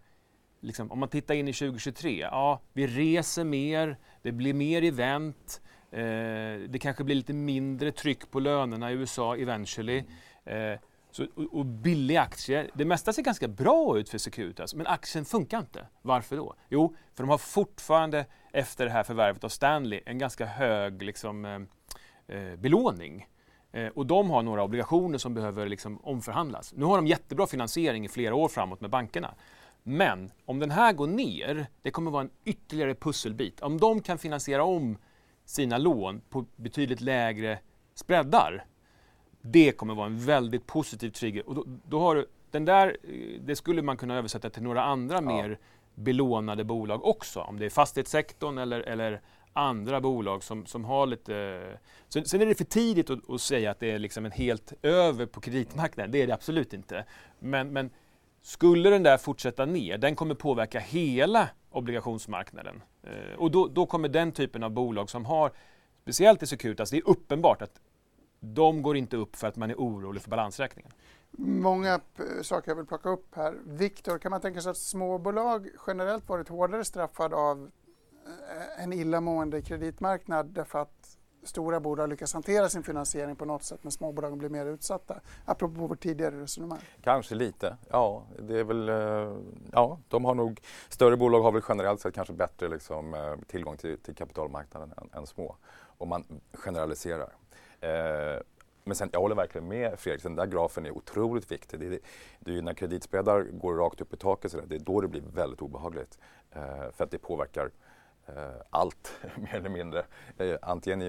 Liksom, 0.61 0.91
om 0.91 0.99
man 0.99 1.09
tittar 1.09 1.33
in 1.33 1.47
i 1.47 1.53
2023, 1.53 2.19
ja, 2.19 2.61
vi 2.73 2.87
reser 2.87 3.43
mer, 3.43 3.97
det 4.21 4.31
blir 4.31 4.53
mer 4.53 4.83
event, 4.83 5.61
eh, 5.91 5.99
det 6.69 6.79
kanske 6.81 7.03
blir 7.03 7.15
lite 7.15 7.33
mindre 7.33 7.91
tryck 7.91 8.31
på 8.31 8.39
lönerna 8.39 8.91
i 8.91 8.93
USA 8.93 9.35
eventually. 9.35 10.03
Eh, 10.45 10.79
så, 11.11 11.25
och, 11.35 11.59
och 11.59 11.65
billiga 11.65 12.21
aktier. 12.21 12.69
Det 12.73 12.85
mesta 12.85 13.13
ser 13.13 13.21
ganska 13.21 13.47
bra 13.47 13.99
ut 13.99 14.09
för 14.09 14.17
Securitas, 14.17 14.75
men 14.75 14.87
aktien 14.87 15.25
funkar 15.25 15.59
inte. 15.59 15.87
Varför 16.01 16.37
då? 16.37 16.55
Jo, 16.69 16.95
för 17.15 17.23
de 17.23 17.29
har 17.29 17.37
fortfarande 17.37 18.25
efter 18.51 18.85
det 18.85 18.91
här 18.91 19.03
förvärvet 19.03 19.43
av 19.43 19.49
Stanley 19.49 20.01
en 20.05 20.17
ganska 20.17 20.45
hög 20.45 21.01
liksom, 21.01 21.45
eh, 21.45 22.37
eh 22.37 22.55
belåning. 22.55 23.27
Eh, 23.71 23.87
och 23.87 24.05
de 24.05 24.29
har 24.29 24.43
några 24.43 24.63
obligationer 24.63 25.17
som 25.17 25.33
behöver 25.33 25.67
liksom 25.67 25.99
omförhandlas. 26.03 26.73
Nu 26.73 26.85
har 26.85 26.95
de 26.95 27.07
jättebra 27.07 27.47
finansiering 27.47 28.05
i 28.05 28.09
flera 28.09 28.35
år 28.35 28.47
framåt 28.47 28.81
med 28.81 28.89
bankerna. 28.89 29.35
Men 29.83 30.31
om 30.45 30.59
den 30.59 30.71
här 30.71 30.93
går 30.93 31.07
ner, 31.07 31.67
det 31.81 31.91
kommer 31.91 32.11
vara 32.11 32.21
en 32.21 32.29
ytterligare 32.45 32.95
pusselbit. 32.95 33.61
Om 33.61 33.77
de 33.77 34.01
kan 34.01 34.17
finansiera 34.17 34.63
om 34.63 34.97
sina 35.45 35.77
lån 35.77 36.21
på 36.29 36.45
betydligt 36.55 37.01
lägre 37.01 37.59
spreadar, 37.93 38.65
det 39.41 39.71
kommer 39.71 39.95
vara 39.95 40.05
en 40.05 40.25
väldigt 40.25 40.67
positiv 40.67 41.09
trigger. 41.09 41.49
Och 41.49 41.55
då, 41.55 41.65
då 41.87 41.99
har 41.99 42.15
du, 42.15 42.25
den 42.51 42.65
där, 42.65 42.97
det 43.39 43.55
skulle 43.55 43.81
man 43.81 43.97
kunna 43.97 44.15
översätta 44.15 44.49
till 44.49 44.63
några 44.63 44.83
andra 44.83 45.15
ja. 45.15 45.21
mer 45.21 45.59
belånade 45.95 46.63
bolag 46.63 47.05
också. 47.05 47.39
Om 47.39 47.59
det 47.59 47.65
är 47.65 47.69
fastighetssektorn 47.69 48.57
eller, 48.57 48.79
eller 48.79 49.21
andra 49.53 50.01
bolag 50.01 50.43
som, 50.43 50.65
som 50.65 50.85
har 50.85 51.05
lite... 51.07 51.77
Sen, 52.09 52.25
sen 52.25 52.41
är 52.41 52.45
det 52.45 52.55
för 52.55 52.63
tidigt 52.63 53.09
att, 53.09 53.29
att, 53.29 53.41
säga 53.41 53.71
att 53.71 53.79
det 53.79 53.91
är 53.91 53.99
liksom 53.99 54.25
en 54.25 54.31
helt 54.31 54.73
över 54.81 55.25
på 55.25 55.41
kreditmarknaden. 55.41 56.11
Det 56.11 56.21
är 56.21 56.27
det 56.27 56.33
absolut 56.33 56.73
inte. 56.73 57.05
Men, 57.39 57.73
men 57.73 57.89
skulle 58.41 58.89
den 58.89 59.03
där 59.03 59.17
fortsätta 59.17 59.65
ner, 59.65 59.97
den 59.97 60.15
kommer 60.15 60.35
påverka 60.35 60.79
hela 60.79 61.49
obligationsmarknaden. 61.69 62.81
Eh, 63.03 63.39
och 63.39 63.51
då, 63.51 63.67
då, 63.67 63.85
kommer 63.85 64.09
den 64.09 64.31
typen 64.31 64.63
av 64.63 64.71
bolag 64.71 65.09
som 65.09 65.25
har, 65.25 65.51
speciellt 66.01 66.43
i 66.43 66.47
Securitas, 66.47 66.89
det 66.89 66.97
är 66.97 67.09
uppenbart 67.09 67.61
att 67.61 67.81
de 68.39 68.81
går 68.81 68.97
inte 68.97 69.17
upp 69.17 69.35
för 69.35 69.47
att 69.47 69.55
man 69.55 69.69
är 69.69 69.75
orolig 69.75 70.21
för 70.21 70.29
balansräkningen. 70.29 70.91
Många 71.37 71.93
eh, 71.93 72.41
saker 72.41 72.71
jag 72.71 72.75
vill 72.75 72.85
plocka 72.85 73.09
upp 73.09 73.35
här. 73.35 73.57
Viktor, 73.65 74.17
kan 74.17 74.29
man 74.29 74.41
tänka 74.41 74.61
sig 74.61 74.69
att 74.69 74.77
småbolag 74.77 75.69
generellt 75.87 76.29
varit 76.29 76.49
hårdare 76.49 76.85
straffade 76.85 77.35
av 77.35 77.71
eh, 78.25 78.83
en 78.83 78.93
illamående 78.93 79.61
kreditmarknad 79.61 80.45
därför 80.45 80.79
att 80.79 81.00
stora 81.43 81.79
bolag 81.79 82.09
lyckas 82.09 82.33
hantera 82.33 82.69
sin 82.69 82.83
finansiering 82.83 83.35
på 83.35 83.45
något 83.45 83.63
sätt 83.63 83.79
men 83.81 83.91
småbolagen 83.91 84.37
blir 84.37 84.49
mer 84.49 84.65
utsatta. 84.65 85.19
Apropå 85.45 85.87
vårt 85.87 85.99
tidigare 85.99 86.41
resonemang. 86.41 86.79
Kanske 87.01 87.35
lite, 87.35 87.77
ja. 87.89 88.23
Det 88.39 88.59
är 88.59 88.63
väl, 88.63 88.89
eh, 88.89 89.37
ja, 89.71 89.99
de 90.07 90.25
har 90.25 90.35
nog, 90.35 90.61
större 90.89 91.17
bolag 91.17 91.41
har 91.41 91.51
väl 91.51 91.61
generellt 91.69 92.01
sett 92.01 92.13
kanske 92.13 92.33
bättre 92.33 92.67
liksom, 92.67 93.13
eh, 93.13 93.35
tillgång 93.47 93.77
till, 93.77 93.97
till 93.97 94.15
kapitalmarknaden 94.15 94.93
än, 94.97 95.09
än, 95.19 95.27
små. 95.27 95.55
Om 95.97 96.09
man 96.09 96.41
generaliserar. 96.53 97.33
Eh, 97.81 98.41
men 98.83 98.95
sen, 98.95 99.09
jag 99.13 99.19
håller 99.19 99.35
verkligen 99.35 99.67
med 99.67 99.99
Fredrik, 99.99 100.23
den 100.23 100.35
där 100.35 100.45
grafen 100.45 100.85
är 100.85 100.91
otroligt 100.91 101.51
viktig. 101.51 101.79
Det 101.79 101.85
är, 101.85 101.99
det 102.39 102.57
är 102.57 102.61
när 102.61 102.73
kreditspreadar 102.73 103.41
går 103.41 103.75
rakt 103.75 104.01
upp 104.01 104.13
i 104.13 104.17
taket, 104.17 104.51
så 104.51 104.61
det 104.61 104.75
är 104.75 104.79
då 104.79 105.01
det 105.01 105.07
blir 105.07 105.23
väldigt 105.33 105.61
obehagligt. 105.61 106.19
Eh, 106.51 106.91
för 106.91 107.03
att 107.03 107.11
det 107.11 107.17
påverkar 107.17 107.65
Eh, 107.65 107.71
allt 108.69 109.11
mer 109.35 109.55
eller 109.55 109.69
mindre. 109.69 110.05
Eh, 110.37 110.55
antingen 110.61 110.99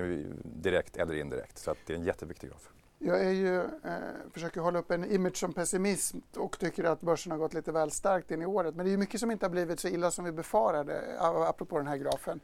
direkt 0.44 0.96
eller 0.96 1.14
indirekt. 1.14 1.58
Så 1.58 1.70
att 1.70 1.78
det 1.86 1.92
är 1.92 1.96
en 1.96 2.04
jätteviktig 2.04 2.50
graf. 2.50 2.68
Jag 2.98 3.20
är 3.20 3.30
ju, 3.30 3.58
eh, 3.60 3.98
försöker 4.32 4.60
hålla 4.60 4.78
upp 4.78 4.90
en 4.90 5.04
image 5.04 5.36
som 5.36 5.52
pessimist 5.52 6.14
och 6.36 6.58
tycker 6.58 6.84
att 6.84 7.00
börsen 7.00 7.32
har 7.32 7.38
gått 7.38 7.54
lite 7.54 7.72
väl 7.72 7.90
starkt 7.90 8.30
in 8.30 8.42
i 8.42 8.46
året. 8.46 8.74
Men 8.74 8.86
det 8.86 8.92
är 8.92 8.96
mycket 8.96 9.20
som 9.20 9.30
inte 9.30 9.46
har 9.46 9.50
blivit 9.50 9.80
så 9.80 9.88
illa 9.88 10.10
som 10.10 10.24
vi 10.24 10.32
befarade, 10.32 11.00
apropå 11.20 11.78
den 11.78 11.86
här 11.86 11.96
grafen. 11.96 12.40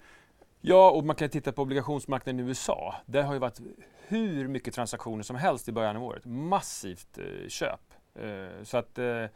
Ja, 0.61 0.91
och 0.91 1.05
man 1.05 1.17
kan 1.17 1.29
titta 1.29 1.53
på 1.53 1.63
obligationsmarknaden 1.63 2.41
i 2.41 2.43
USA. 2.43 2.95
Där 3.07 3.23
har 3.23 3.33
ju 3.35 3.39
varit 3.39 3.61
hur 4.07 4.49
mycket 4.49 4.75
transaktioner 4.75 5.23
som 5.23 5.37
helst 5.37 5.69
i 5.69 5.73
början 5.73 5.97
av 5.97 6.03
året. 6.03 6.25
Massivt 6.25 7.19
eh, 7.19 7.49
köp. 7.49 7.81
Eh, 8.15 8.65
så 8.65 8.77
att 8.77 8.99
eh, 8.99 9.05
Eh, 9.05 9.29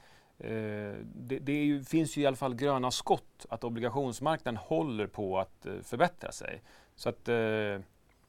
det, 1.15 1.39
det 1.39 1.65
ju, 1.65 1.85
finns 1.85 2.17
ju 2.17 2.23
i 2.23 2.27
alla 2.27 2.37
fall 2.37 2.55
gröna 2.55 2.91
skott 2.91 3.47
att 3.49 3.65
obligationsmarknaden 3.65 4.57
håller 4.57 5.07
på 5.07 5.39
att 5.39 5.67
eh, 5.67 5.73
förbättra 5.83 6.33
sig. 6.33 6.63
Så 6.97 7.09
att, 7.09 7.29
eh, 7.29 7.81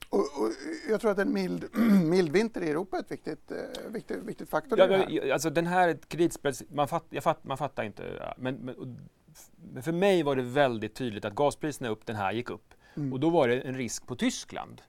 och, 0.10 0.20
och 0.20 0.52
jag 0.90 1.02
tror 1.02 1.12
att 1.12 1.20
en 1.20 1.34
mild, 1.34 1.66
mild 2.04 2.32
vinter 2.32 2.62
i 2.62 2.70
Europa 2.70 2.98
är 2.98 3.02
ett 3.02 3.12
viktigt, 3.12 3.52
viktigt, 3.88 4.24
viktigt 4.24 4.50
faktor 4.50 4.80
ja, 4.80 4.88
här. 4.88 5.32
Alltså 5.32 5.50
den 5.50 5.68
här 5.68 5.98
kreditspreads, 6.08 6.64
man, 6.70 6.88
fatt, 6.88 7.06
fatt, 7.22 7.44
man 7.44 7.58
fattar 7.58 7.84
inte. 7.84 8.34
Men, 8.38 8.56
men, 8.56 8.98
men, 9.74 9.84
för 9.84 9.92
mig 9.92 10.24
var 10.24 10.36
det 10.36 10.42
väldigt 10.42 10.96
tydligt 10.96 11.26
att 11.26 11.36
gaspriserna 11.36 11.90
upp, 11.90 12.06
den 12.06 12.16
här 12.16 12.34
gick 12.34 12.50
upp. 12.50 12.74
Mm. 12.96 13.14
Och 13.14 13.20
då 13.20 13.30
var 13.30 13.48
det 13.48 13.62
en 13.62 13.78
risk 13.78 14.08
på 14.08 14.16
Tyskland. 14.16 14.82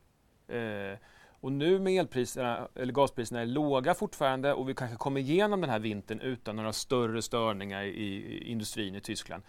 Eh, 0.48 0.98
och 1.44 1.52
nu 1.52 1.78
med 1.78 1.92
elpriserna, 1.92 2.68
eller 2.74 2.92
gaspriserna 2.92 3.40
är 3.40 3.46
låga 3.46 3.94
fortfarande 3.94 4.52
och 4.52 4.68
vi 4.68 4.74
kanske 4.74 4.96
kommer 4.96 5.20
igenom 5.20 5.60
den 5.60 5.70
här 5.70 5.78
vintern 5.78 6.20
utan 6.20 6.56
några 6.56 6.72
större 6.72 7.22
störningar 7.22 7.82
i 7.82 8.38
industrin 8.50 8.94
i 8.94 9.00
Tyskland. 9.00 9.42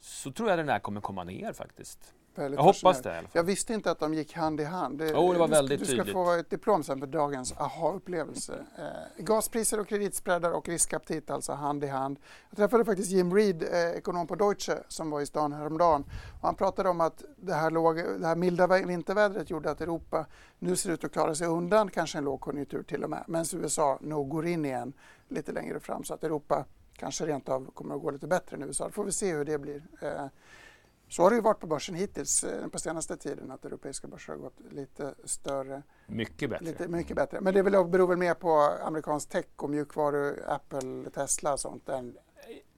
Så 0.00 0.32
tror 0.32 0.50
jag 0.50 0.58
den 0.58 0.68
här 0.68 0.78
kommer 0.78 1.00
komma 1.00 1.24
ner 1.24 1.52
faktiskt. 1.52 2.14
Väldigt 2.34 2.58
jag 2.58 2.64
hoppas 2.64 3.02
det 3.02 3.08
i 3.08 3.12
alla 3.12 3.22
fall. 3.22 3.30
Jag 3.32 3.42
visste 3.42 3.74
inte 3.74 3.90
att 3.90 3.98
de 3.98 4.14
gick 4.14 4.34
hand 4.34 4.60
i 4.60 4.64
hand. 4.64 4.98
Det, 4.98 5.14
oh, 5.14 5.32
det 5.32 5.38
var 5.38 5.48
väldigt 5.48 5.78
du, 5.78 5.84
ska, 5.84 5.96
du 5.96 6.02
ska 6.02 6.12
få 6.12 6.32
ett 6.32 6.50
diplom 6.50 6.82
sen 6.82 7.00
för 7.00 7.06
dagens 7.06 7.52
aha-upplevelse. 7.58 8.54
Eh, 8.78 9.24
gaspriser 9.24 9.80
och 9.80 9.88
kreditspreadar 9.88 10.50
och 10.50 10.68
riskaptit 10.68 11.30
alltså 11.30 11.52
hand 11.52 11.84
i 11.84 11.86
hand. 11.86 12.18
Jag 12.50 12.56
träffade 12.56 12.84
faktiskt 12.84 13.10
Jim 13.10 13.34
Reed, 13.34 13.62
eh, 13.62 13.90
ekonom 13.90 14.26
på 14.26 14.34
Deutsche, 14.34 14.78
som 14.88 15.10
var 15.10 15.20
i 15.20 15.26
stan 15.26 15.52
häromdagen. 15.52 16.04
Och 16.40 16.46
han 16.46 16.54
pratade 16.54 16.88
om 16.88 17.00
att 17.00 17.24
det 17.36 17.54
här, 17.54 17.70
låg, 17.70 17.96
det 17.96 18.26
här 18.26 18.36
milda 18.36 18.66
vintervädret 18.66 19.50
gjorde 19.50 19.70
att 19.70 19.80
Europa 19.80 20.26
nu 20.58 20.76
ser 20.76 20.90
ut 20.90 21.04
att 21.04 21.12
klara 21.12 21.34
sig 21.34 21.46
undan 21.46 21.90
kanske 21.90 22.18
en 22.18 22.24
lågkonjunktur 22.24 22.82
till 22.82 23.04
och 23.04 23.10
med. 23.10 23.24
Medan 23.26 23.46
USA 23.52 23.98
nog 24.00 24.28
går 24.28 24.46
in 24.46 24.64
igen 24.64 24.92
lite 25.28 25.52
längre 25.52 25.80
fram 25.80 26.04
så 26.04 26.14
att 26.14 26.24
Europa 26.24 26.64
kanske 26.96 27.26
rent 27.26 27.48
av 27.48 27.70
kommer 27.74 27.94
att 27.94 28.02
gå 28.02 28.10
lite 28.10 28.26
bättre 28.26 28.56
än 28.56 28.62
USA. 28.62 28.84
Då 28.84 28.90
får 28.90 29.04
vi 29.04 29.12
se 29.12 29.32
hur 29.32 29.44
det 29.44 29.58
blir. 29.58 29.82
Eh, 30.00 30.26
så 31.12 31.22
har 31.22 31.30
det 31.30 31.36
ju 31.36 31.42
varit 31.42 31.60
på 31.60 31.66
börsen 31.66 31.94
hittills 31.94 32.44
eh, 32.44 32.68
på 32.68 32.78
senaste 32.78 33.16
tiden 33.16 33.50
att 33.50 33.64
europeiska 33.64 34.08
börser 34.08 34.32
har 34.32 34.40
gått 34.40 34.60
lite 34.70 35.14
större. 35.24 35.82
Mycket 36.06 36.50
bättre. 36.50 36.64
Lite, 36.64 36.88
mycket 36.88 37.16
bättre. 37.16 37.40
Men 37.40 37.54
det 37.54 37.62
beror 37.62 38.06
väl 38.06 38.18
mer 38.18 38.34
på 38.34 38.50
amerikansk 38.82 39.28
tech 39.28 39.46
och 39.56 39.70
mjukvaru, 39.70 40.42
Apple, 40.46 41.10
Tesla 41.14 41.52
och 41.52 41.60
sånt. 41.60 41.88
Än... 41.88 42.16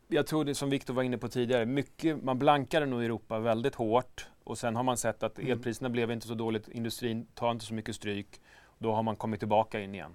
Jag 0.09 0.27
tror 0.27 0.45
det 0.45 0.55
som 0.55 0.71
Viktor 0.71 0.95
var 0.95 1.03
inne 1.03 1.19
på 1.19 1.29
tidigare, 1.29 1.67
mycket, 1.67 2.23
man 2.23 2.39
blankade 2.39 2.87
nog 2.87 3.05
Europa 3.05 3.39
väldigt 3.39 3.75
hårt 3.75 4.29
och 4.45 4.59
sen 4.59 4.77
har 4.77 4.83
man 4.83 4.97
sett 4.97 5.23
att 5.23 5.39
mm. 5.39 5.53
elpriserna 5.53 5.91
blev 5.91 6.11
inte 6.11 6.27
så 6.27 6.35
dåligt, 6.35 6.69
industrin 6.69 7.27
tar 7.35 7.51
inte 7.51 7.65
så 7.65 7.75
mycket 7.75 7.95
stryk. 7.95 8.41
Då 8.79 8.93
har 8.93 9.03
man 9.03 9.17
kommit 9.17 9.41
tillbaka 9.41 9.81
in 9.81 9.95
igen. 9.95 10.15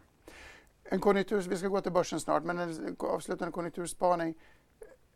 En 0.84 1.00
konjunktur, 1.00 1.42
vi 1.42 1.58
ska 1.58 1.68
gå 1.68 1.82
till 1.82 1.92
börsen 1.92 2.20
snart, 2.20 2.44
men 2.44 2.60
en 2.60 2.96
avslutande 3.00 3.52
konjunkturspaning. 3.52 4.36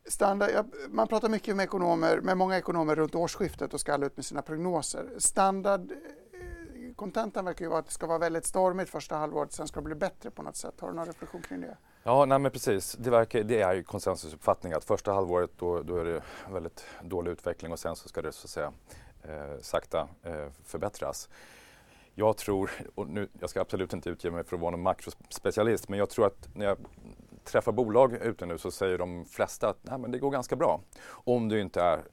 Standard, 0.06 0.66
man 0.90 1.08
pratar 1.08 1.30
mycket 1.30 1.56
med 1.56 1.64
ekonomer, 1.64 2.22
med 2.22 2.38
många 2.38 2.58
ekonomer 2.58 2.96
runt 2.96 3.16
årsskiftet 3.16 3.74
och 3.74 3.80
ska 3.80 3.94
alla 3.94 4.06
ut 4.06 4.18
med 4.18 4.26
sina 4.26 4.42
prognoser. 4.42 5.10
Standard 5.18 5.92
eh, 5.92 6.96
kontentan 6.96 7.46
verkar 7.46 7.66
ju 7.66 7.70
vara 7.70 7.80
att 7.80 7.86
det 7.86 7.92
ska 7.92 8.08
vara 8.08 8.18
väldigt 8.18 8.46
stormigt 8.46 8.90
första 8.90 9.16
halvåret, 9.16 9.52
sen 9.52 9.68
ska 9.68 9.80
det 9.80 9.84
bli 9.84 9.96
bättre 9.96 10.32
på 10.32 10.44
något 10.44 10.56
sätt. 10.56 10.74
Har 10.80 10.88
du 10.88 10.96
någon 10.96 11.06
reflektion 11.06 11.42
kring 11.42 11.62
det? 11.62 11.78
Ja, 12.04 12.26
nej 12.26 12.40
men 12.40 12.52
precis. 12.52 12.94
Det, 13.00 13.10
verkar, 13.10 13.44
det 13.44 13.62
är 13.62 13.74
ju 13.74 13.84
konsensusuppfattning 13.84 14.74
att 14.74 14.84
första 14.84 15.14
halvåret 15.14 15.52
då, 15.58 15.84
då 15.84 15.98
är 15.98 16.06
det 16.06 16.22
väldigt 16.52 16.86
dålig 17.04 17.32
utveckling 17.32 17.72
och 17.72 17.80
sen 17.80 17.96
så 17.96 18.10
ska 18.10 18.22
det 18.22 18.32
så 18.32 18.46
att 18.46 18.50
säga 18.50 18.74
eh, 19.24 19.60
sakta 19.62 20.08
eh, 20.24 20.48
förbättras. 20.64 21.30
Jag 22.16 22.38
tror, 22.38 22.72
och 22.96 23.08
nu, 23.08 23.28
jag 23.40 23.50
ska 23.50 23.62
absolut 23.62 23.94
inte 23.94 24.10
utge 24.10 24.32
mig 24.32 24.44
för 24.44 24.56
att 24.56 24.62
vara 24.62 24.72
någon 24.72 24.82
makrospecialist, 24.82 25.90
men 25.90 26.00
jag 26.00 26.10
tror 26.10 26.28
att 26.28 26.56
när 26.56 26.66
jag 26.66 26.78
träffar 27.44 27.72
bolag 27.72 28.14
ute 28.14 28.46
nu 28.46 28.58
så 28.58 28.72
säger 28.72 28.98
de 28.98 29.26
flesta 29.26 29.70
att 29.70 29.78
Nej, 29.82 30.00
men 30.00 30.12
det 30.12 30.20
går 30.20 30.32
ganska 30.32 30.56
bra. 30.56 30.82
Om 31.08 31.50
du 31.50 31.62
inte 31.62 31.82
är 31.82 32.04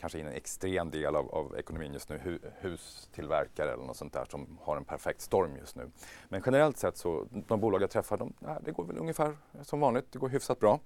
kanske 0.00 0.18
i 0.18 0.22
en 0.22 0.28
extrem 0.28 0.90
del 0.90 1.16
av, 1.16 1.34
av 1.34 1.58
ekonomin 1.58 1.92
just 1.92 2.08
nu, 2.08 2.18
hu, 2.18 2.38
hustillverkare 2.60 3.72
eller 3.72 3.84
något 3.84 3.96
sånt 3.96 4.12
där 4.12 4.24
som 4.24 4.58
har 4.62 4.76
en 4.76 4.84
perfekt 4.84 5.20
storm 5.20 5.56
just 5.56 5.76
nu. 5.76 5.90
Men 6.28 6.42
generellt 6.46 6.78
sett 6.78 6.96
så, 6.96 7.26
de 7.48 7.60
bolag 7.60 7.82
jag 7.82 7.90
träffar, 7.90 8.16
de, 8.16 8.32
nej, 8.38 8.56
det 8.64 8.72
går 8.72 8.84
väl 8.84 8.98
ungefär 8.98 9.36
som 9.62 9.80
vanligt, 9.80 10.12
det 10.12 10.18
går 10.18 10.28
hyfsat 10.28 10.60
bra. 10.60 10.80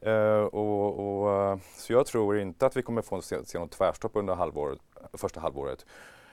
Eh, 0.00 0.42
och, 0.42 1.22
och, 1.22 1.32
eh, 1.32 1.58
så 1.76 1.92
jag 1.92 2.06
tror 2.06 2.38
inte 2.38 2.66
att 2.66 2.76
vi 2.76 2.82
kommer 2.82 3.02
få 3.02 3.22
se, 3.22 3.44
se 3.44 3.58
något 3.58 3.70
tvärstopp 3.70 4.16
under 4.16 4.34
halvåret, 4.34 4.78
första 5.12 5.40
halvåret. 5.40 5.86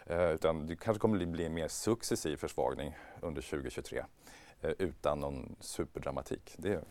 Eh, 0.05 0.29
utan 0.29 0.67
det 0.67 0.75
kanske 0.75 0.99
kommer 0.99 1.25
bli 1.25 1.45
en 1.45 1.53
mer 1.53 1.67
successiv 1.67 2.37
försvagning 2.37 2.97
under 3.21 3.41
2023 3.41 4.03
utan 4.61 5.19
någon 5.19 5.55
superdramatik. 5.59 6.55
Det, 6.57 6.81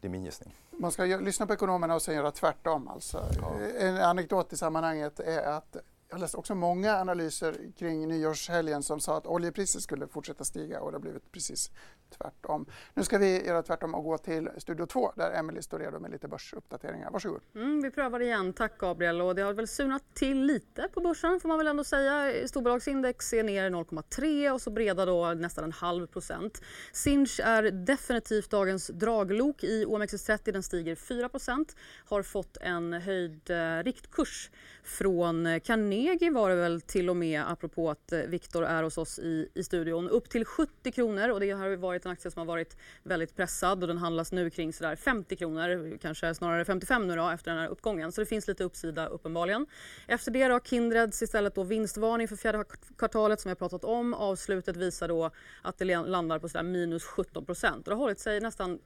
det 0.00 0.08
är 0.08 0.10
min 0.10 0.24
gissning. 0.24 0.54
Man 0.70 0.92
ska 0.92 1.04
lyssna 1.04 1.46
på 1.46 1.52
ekonomerna 1.52 1.94
och 1.94 2.02
sen 2.02 2.14
göra 2.14 2.30
tvärtom. 2.30 2.88
Alltså. 2.88 3.24
Ja. 3.40 3.60
En 3.78 3.96
anekdot 3.96 4.52
i 4.52 4.56
sammanhanget 4.56 5.20
är 5.20 5.42
att 5.42 5.76
jag 6.10 6.20
läste 6.20 6.36
också 6.36 6.54
många 6.54 6.96
analyser 6.96 7.56
kring 7.78 8.08
nyårshelgen 8.08 8.82
som 8.82 9.00
sa 9.00 9.16
att 9.16 9.26
oljepriset 9.26 9.82
skulle 9.82 10.06
fortsätta 10.06 10.44
stiga 10.44 10.80
och 10.80 10.90
det 10.90 10.96
har 10.96 11.02
blivit 11.02 11.32
precis 11.32 11.70
tvärtom. 12.18 12.66
Nu 12.94 13.04
ska 13.04 13.18
vi 13.18 13.46
göra 13.46 13.62
tvärtom 13.62 13.94
och 13.94 14.04
gå 14.04 14.18
till 14.18 14.48
Studio 14.56 14.86
2 14.86 15.12
där 15.16 15.30
Emelie 15.30 15.62
står 15.62 15.78
redo 15.78 15.98
med 15.98 16.10
lite 16.10 16.28
börsuppdateringar. 16.28 17.10
Varsågod. 17.10 17.40
Mm, 17.54 17.82
vi 17.82 17.90
prövar 17.90 18.20
igen. 18.20 18.52
Tack 18.52 18.78
Gabriel. 18.78 19.20
Och 19.20 19.34
det 19.34 19.42
har 19.42 19.52
väl 19.52 19.68
sunat 19.68 20.02
till 20.14 20.44
lite 20.44 20.88
på 20.94 21.00
börsen 21.00 21.40
får 21.40 21.48
man 21.48 21.58
väl 21.58 21.66
ändå 21.66 21.84
säga. 21.84 22.48
Storbolagsindex 22.48 23.32
är 23.32 23.42
ner 23.42 23.70
0,3 23.70 24.50
och 24.50 24.62
så 24.62 24.70
breda 24.70 25.06
då 25.06 25.34
nästan 25.34 25.64
en 25.64 25.72
halv 25.72 26.06
procent. 26.06 26.62
Sinch 26.92 27.40
är 27.44 27.62
definitivt 27.70 28.50
dagens 28.50 28.86
draglok 28.86 29.64
i 29.64 29.84
OMXS30. 29.84 30.52
Den 30.52 30.62
stiger 30.62 30.94
4 30.94 31.28
procent. 31.28 31.76
Har 32.04 32.22
fått 32.22 32.56
en 32.56 32.92
höjd 32.92 33.50
eh, 33.50 33.84
riktkurs 33.84 34.50
från 34.82 35.60
Carnegie 35.60 35.97
Carnegie 35.98 36.30
var 36.30 36.50
det 36.50 36.56
väl 36.56 36.80
till 36.80 37.10
och 37.10 37.16
med 37.16 37.42
apropå 37.48 37.90
att 37.90 38.12
eh, 38.12 38.20
Viktor 38.20 38.64
är 38.64 38.82
hos 38.82 38.98
oss 38.98 39.18
i, 39.18 39.48
i 39.54 39.64
studion. 39.64 40.08
Upp 40.08 40.30
till 40.30 40.44
70 40.44 40.92
kronor 40.92 41.28
och 41.28 41.40
det 41.40 41.50
har 41.50 41.76
varit 41.76 42.04
en 42.04 42.12
aktie 42.12 42.30
som 42.30 42.40
har 42.40 42.46
varit 42.46 42.76
väldigt 43.02 43.36
pressad 43.36 43.82
och 43.82 43.88
den 43.88 43.98
handlas 43.98 44.32
nu 44.32 44.50
kring 44.50 44.72
sådär 44.72 44.96
50 44.96 45.36
kronor, 45.36 45.98
kanske 46.02 46.34
snarare 46.34 46.64
55 46.64 47.08
nu 47.08 47.16
då 47.16 47.28
efter 47.28 47.50
den 47.50 47.60
här 47.60 47.68
uppgången. 47.68 48.12
Så 48.12 48.20
det 48.20 48.26
finns 48.26 48.48
lite 48.48 48.64
uppsida 48.64 49.06
uppenbarligen. 49.06 49.66
Efter 50.06 50.30
det 50.30 50.48
då 50.48 50.60
Kindreds 50.60 51.22
istället 51.22 51.54
då 51.54 51.62
vinstvarning 51.62 52.28
för 52.28 52.36
fjärde 52.36 52.64
kvartalet 52.98 53.40
som 53.40 53.48
vi 53.48 53.50
har 53.50 53.56
pratat 53.56 53.84
om. 53.84 54.14
Avslutet 54.14 54.76
visar 54.76 55.08
då 55.08 55.30
att 55.62 55.78
det 55.78 55.84
landar 55.84 56.38
på 56.38 56.48
sådär 56.48 56.64
minus 56.64 57.04
17 57.04 57.44
procent. 57.44 57.84
Det 57.84 57.90
har 57.90 57.98
hållit 57.98 58.18
sig 58.18 58.40
nästan 58.40 58.78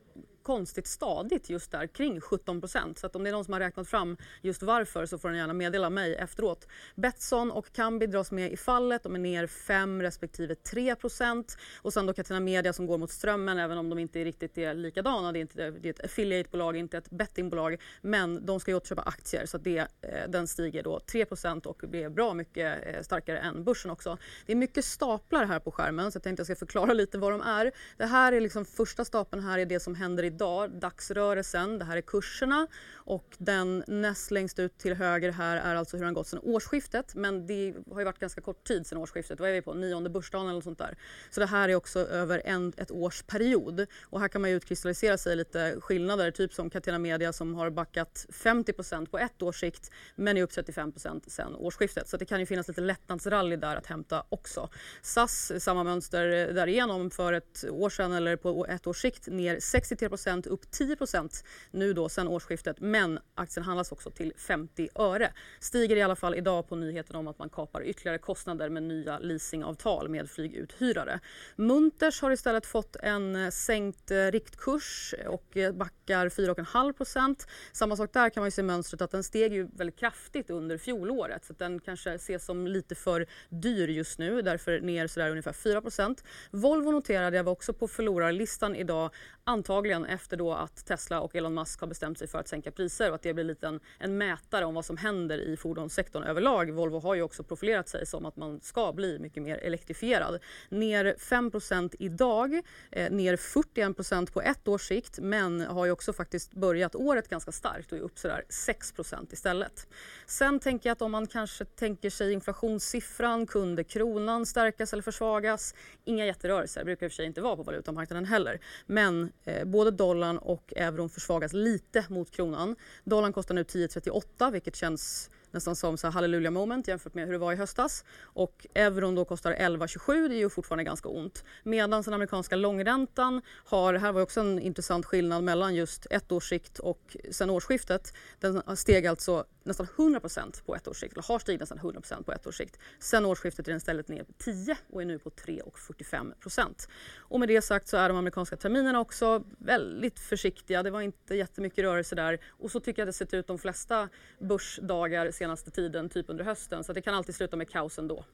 konstigt 0.42 0.86
stadigt 0.86 1.50
just 1.50 1.70
där 1.70 1.86
kring 1.86 2.20
17 2.20 2.60
procent. 2.60 2.98
Så 2.98 3.06
att 3.06 3.16
om 3.16 3.24
det 3.24 3.30
är 3.30 3.32
någon 3.32 3.44
som 3.44 3.52
har 3.52 3.60
räknat 3.60 3.88
fram 3.88 4.16
just 4.40 4.62
varför 4.62 5.06
så 5.06 5.18
får 5.18 5.28
den 5.28 5.38
gärna 5.38 5.52
meddela 5.52 5.90
mig 5.90 6.14
efteråt. 6.14 6.66
Betsson 6.94 7.50
och 7.50 7.72
Kambi 7.72 8.06
dras 8.06 8.30
med 8.30 8.52
i 8.52 8.56
fallet. 8.56 9.02
De 9.02 9.14
är 9.14 9.18
ner 9.18 9.46
5 9.46 10.02
respektive 10.02 10.54
3 10.54 10.96
procent. 10.96 11.56
Och 11.82 11.92
sen 11.92 12.06
då 12.06 12.12
Catena 12.12 12.40
Media 12.40 12.72
som 12.72 12.86
går 12.86 12.98
mot 12.98 13.10
strömmen 13.10 13.58
även 13.58 13.78
om 13.78 13.88
de 13.88 13.98
inte 13.98 14.24
riktigt 14.24 14.58
är 14.58 14.74
likadana. 14.74 15.32
Det 15.32 15.38
är, 15.38 15.40
inte, 15.40 15.70
det 15.70 15.88
är 15.88 15.90
ett 15.90 16.04
affiliatebolag, 16.04 16.76
inte 16.76 16.98
ett 16.98 17.10
bettingbolag. 17.10 17.80
Men 18.00 18.46
de 18.46 18.60
ska 18.60 18.70
ju 18.70 18.76
återköpa 18.76 19.02
aktier 19.02 19.46
så 19.46 19.56
att 19.56 19.64
det, 19.64 19.78
eh, 19.78 20.28
den 20.28 20.46
stiger 20.46 20.82
då 20.82 21.00
3 21.00 21.24
procent 21.24 21.66
och 21.66 21.82
blir 21.88 22.08
bra 22.08 22.34
mycket 22.34 22.86
eh, 22.86 23.02
starkare 23.02 23.38
än 23.38 23.64
börsen 23.64 23.90
också. 23.90 24.18
Det 24.46 24.52
är 24.52 24.56
mycket 24.56 24.84
staplar 24.84 25.44
här 25.44 25.58
på 25.58 25.70
skärmen 25.70 26.12
så 26.12 26.16
jag 26.16 26.22
tänkte 26.22 26.40
jag 26.40 26.46
ska 26.46 26.56
förklara 26.56 26.92
lite 26.92 27.18
vad 27.18 27.32
de 27.32 27.40
är. 27.40 27.72
Det 27.96 28.06
här 28.06 28.32
är 28.32 28.40
liksom 28.40 28.64
första 28.64 29.04
stapeln 29.04 29.42
här 29.42 29.58
är 29.58 29.66
det 29.66 29.80
som 29.80 29.94
händer 29.94 30.22
i 30.22 30.30
idag, 30.32 30.70
dagsrörelsen, 30.70 31.78
det 31.78 31.84
här 31.84 31.96
är 31.96 32.00
kurserna 32.00 32.66
och 32.94 33.36
den 33.38 33.84
näst 33.86 34.30
längst 34.30 34.58
ut 34.58 34.78
till 34.78 34.94
höger 34.94 35.32
här 35.32 35.56
är 35.56 35.74
alltså 35.74 35.96
hur 35.96 36.04
den 36.04 36.14
gått 36.14 36.26
sedan 36.26 36.40
årsskiftet. 36.42 37.14
Men 37.14 37.46
det 37.46 37.74
har 37.90 37.98
ju 37.98 38.04
varit 38.04 38.18
ganska 38.18 38.40
kort 38.40 38.64
tid 38.64 38.86
sedan 38.86 38.98
årsskiftet. 38.98 39.40
Vad 39.40 39.48
är 39.48 39.52
vi 39.52 39.62
på? 39.62 39.74
Nionde 39.74 40.10
börsdagen 40.10 40.46
eller 40.46 40.54
något 40.54 40.64
sånt 40.64 40.78
där. 40.78 40.96
Så 41.30 41.40
det 41.40 41.46
här 41.46 41.68
är 41.68 41.74
också 41.74 41.98
över 41.98 42.42
en, 42.44 42.72
ett 42.76 42.90
års 42.90 43.22
period. 43.22 43.86
Och 44.02 44.20
här 44.20 44.28
kan 44.28 44.40
man 44.40 44.50
ju 44.50 44.56
utkristallisera 44.56 45.18
sig 45.18 45.36
lite 45.36 45.76
skillnader. 45.80 46.30
Typ 46.30 46.54
som 46.54 46.70
Catena 46.70 46.98
Media 46.98 47.32
som 47.32 47.54
har 47.54 47.70
backat 47.70 48.26
50% 48.30 49.06
på 49.06 49.18
ett 49.18 49.42
års 49.42 49.60
sikt 49.60 49.90
men 50.16 50.36
är 50.36 50.42
upp 50.42 50.50
35% 50.50 51.28
sedan 51.28 51.54
årsskiftet. 51.54 52.08
Så 52.08 52.16
det 52.16 52.24
kan 52.24 52.40
ju 52.40 52.46
finnas 52.46 52.68
lite 52.68 52.80
lättnadsrally 52.80 53.56
där 53.56 53.76
att 53.76 53.86
hämta 53.86 54.24
också. 54.28 54.68
SAS, 55.02 55.52
samma 55.58 55.84
mönster 55.84 56.52
därigenom 56.52 57.10
för 57.10 57.32
ett 57.32 57.64
år 57.70 57.90
sedan 57.90 58.12
eller 58.12 58.36
på 58.36 58.66
ett 58.66 58.86
års 58.86 59.00
sikt 59.02 59.26
ner 59.26 59.60
63 59.60 60.08
upp 60.46 60.64
10% 60.64 61.44
nu 61.70 61.92
då 61.92 62.08
sedan 62.08 62.28
årsskiftet 62.28 62.76
men 62.80 63.18
aktien 63.34 63.64
handlas 63.64 63.92
också 63.92 64.10
till 64.10 64.32
50 64.36 64.88
öre. 64.94 65.32
Stiger 65.60 65.96
i 65.96 66.02
alla 66.02 66.16
fall 66.16 66.34
idag 66.34 66.68
på 66.68 66.76
nyheten 66.76 67.16
om 67.16 67.28
att 67.28 67.38
man 67.38 67.48
kapar 67.48 67.82
ytterligare 67.82 68.18
kostnader 68.18 68.68
med 68.68 68.82
nya 68.82 69.18
leasingavtal 69.18 70.08
med 70.08 70.30
flyguthyrare. 70.30 71.20
Munters 71.56 72.22
har 72.22 72.30
istället 72.30 72.66
fått 72.66 72.96
en 72.96 73.36
eh, 73.36 73.50
sänkt 73.50 74.10
eh, 74.10 74.16
riktkurs 74.16 75.14
och 75.26 75.56
eh, 75.56 75.72
backar 75.72 76.28
4,5% 76.28 77.46
Samma 77.72 77.96
sak 77.96 78.12
där 78.12 78.30
kan 78.30 78.40
man 78.40 78.46
ju 78.46 78.50
se 78.50 78.62
mönstret 78.62 79.02
att 79.02 79.10
den 79.10 79.22
steg 79.24 79.52
ju 79.52 79.68
väldigt 79.76 79.98
kraftigt 79.98 80.50
under 80.50 80.78
fjolåret 80.78 81.44
så 81.44 81.52
den 81.52 81.80
kanske 81.80 82.12
ses 82.14 82.44
som 82.44 82.66
lite 82.66 82.94
för 82.94 83.26
dyr 83.48 83.88
just 83.88 84.18
nu, 84.18 84.42
därför 84.42 84.80
ner 84.80 85.06
sådär 85.06 85.30
ungefär 85.30 85.52
4% 85.52 86.24
Volvo 86.50 86.90
noterade 86.90 87.36
jag 87.36 87.44
var 87.44 87.52
också 87.52 87.72
på 87.72 87.88
förlorarlistan 87.88 88.76
idag, 88.76 89.10
antagligen 89.44 90.04
efter 90.12 90.36
då 90.36 90.52
att 90.52 90.86
Tesla 90.86 91.20
och 91.20 91.36
Elon 91.36 91.54
Musk 91.54 91.80
har 91.80 91.86
bestämt 91.86 92.18
sig 92.18 92.28
för 92.28 92.38
att 92.38 92.48
sänka 92.48 92.70
priser 92.70 93.08
och 93.08 93.14
att 93.14 93.22
det 93.22 93.34
blir 93.34 93.44
lite 93.44 93.66
en, 93.66 93.80
en 93.98 94.18
mätare 94.18 94.64
om 94.64 94.74
vad 94.74 94.84
som 94.84 94.96
händer 94.96 95.38
i 95.38 95.56
fordonssektorn 95.56 96.22
överlag. 96.22 96.70
Volvo 96.70 96.98
har 96.98 97.14
ju 97.14 97.22
också 97.22 97.42
profilerat 97.42 97.88
sig 97.88 98.06
som 98.06 98.26
att 98.26 98.36
man 98.36 98.60
ska 98.60 98.92
bli 98.92 99.18
mycket 99.18 99.42
mer 99.42 99.56
elektrifierad. 99.56 100.38
Ner 100.68 101.14
5% 101.18 101.94
idag, 101.98 102.62
eh, 102.90 103.10
ner 103.12 103.36
41% 103.36 104.32
på 104.32 104.42
ett 104.42 104.68
års 104.68 104.88
sikt 104.88 105.18
men 105.18 105.60
har 105.60 105.84
ju 105.84 105.90
också 105.90 106.12
faktiskt 106.12 106.52
börjat 106.52 106.94
året 106.94 107.28
ganska 107.28 107.52
starkt 107.52 107.92
och 107.92 107.98
är 107.98 108.02
upp 108.02 108.18
sådär 108.18 108.44
6 108.48 108.94
istället. 109.30 109.86
Sen 110.26 110.60
tänker 110.60 110.88
jag 110.88 110.92
att 110.92 111.02
om 111.02 111.12
man 111.12 111.26
kanske 111.26 111.64
tänker 111.64 112.10
sig 112.10 112.32
inflationssiffran, 112.32 113.46
kunde 113.46 113.84
kronan 113.84 114.46
stärkas 114.46 114.92
eller 114.92 115.02
försvagas? 115.02 115.74
Inga 116.04 116.26
jätterörelser, 116.26 116.80
det 116.80 116.84
brukar 116.84 117.06
i 117.06 117.08
och 117.08 117.12
för 117.12 117.16
sig 117.16 117.26
inte 117.26 117.40
vara 117.40 117.56
på 117.56 117.62
valutamarknaden 117.62 118.24
heller. 118.24 118.60
Men 118.86 119.32
eh, 119.44 119.64
både 119.64 119.90
dollarn 120.02 120.38
och 120.38 120.72
euron 120.76 121.08
försvagas 121.08 121.52
lite 121.52 122.04
mot 122.08 122.30
kronan. 122.30 122.76
Dollarn 123.04 123.32
kostar 123.32 123.54
nu 123.54 123.62
10,38 123.62 124.52
vilket 124.52 124.76
känns 124.76 125.30
nästan 125.50 125.76
som 125.76 125.96
så 125.96 126.08
halleluja 126.08 126.50
moment 126.50 126.88
jämfört 126.88 127.14
med 127.14 127.24
hur 127.24 127.32
det 127.32 127.38
var 127.38 127.52
i 127.52 127.56
höstas. 127.56 128.04
Och 128.22 128.66
euron 128.74 129.14
då 129.14 129.24
kostar 129.24 129.52
11,27, 129.52 130.28
det 130.28 130.34
är 130.34 130.38
ju 130.38 130.50
fortfarande 130.50 130.84
ganska 130.84 131.08
ont. 131.08 131.44
Medan 131.62 132.02
den 132.02 132.14
amerikanska 132.14 132.56
långräntan 132.56 133.42
har, 133.48 133.94
här 133.94 134.12
var 134.12 134.22
också 134.22 134.40
en 134.40 134.58
intressant 134.58 135.06
skillnad 135.06 135.44
mellan 135.44 135.74
just 135.74 136.06
ett 136.10 136.32
års 136.32 136.48
sikt 136.48 136.78
och 136.78 137.16
sen 137.30 137.50
årsskiftet. 137.50 138.14
Den 138.40 138.76
steg 138.76 139.06
alltså 139.06 139.44
nästan 139.64 139.86
100% 139.86 140.64
på 140.64 140.74
ett 140.76 140.88
års 140.88 141.00
sikt, 141.00 141.12
eller 141.12 141.24
har 141.28 141.38
stigit 141.38 141.60
nästan 141.60 141.78
100% 141.78 142.22
på 142.22 142.32
ett 142.32 142.46
års 142.46 142.56
sikt. 142.56 142.78
Sen 142.98 143.24
årsskiftet 143.24 143.68
är 143.68 143.72
den 143.72 143.76
istället 143.76 144.08
ner 144.08 144.26
10 144.38 144.76
och 144.92 145.02
är 145.02 145.06
nu 145.06 145.18
på 145.18 145.30
3,45% 145.30 146.88
Och 147.18 147.40
med 147.40 147.48
det 147.48 147.62
sagt 147.62 147.88
så 147.88 147.96
är 147.96 148.08
de 148.08 148.18
amerikanska 148.18 148.56
terminerna 148.56 149.00
också 149.00 149.44
väldigt 149.58 150.20
försiktiga. 150.20 150.82
Det 150.82 150.90
var 150.90 151.00
inte 151.00 151.34
jättemycket 151.34 151.84
rörelse 151.84 152.14
där 152.14 152.40
och 152.48 152.70
så 152.70 152.80
tycker 152.80 153.02
jag 153.02 153.08
det 153.08 153.12
sett 153.12 153.34
ut 153.34 153.46
de 153.46 153.58
flesta 153.58 154.08
börsdagar 154.38 155.30
senaste 155.30 155.70
tiden, 155.70 156.08
typ 156.08 156.30
under 156.30 156.44
hösten. 156.44 156.84
Så 156.84 156.92
det 156.92 157.02
kan 157.02 157.14
alltid 157.14 157.34
sluta 157.34 157.56
med 157.56 157.70
kaos 157.70 157.98
ändå. 157.98 158.24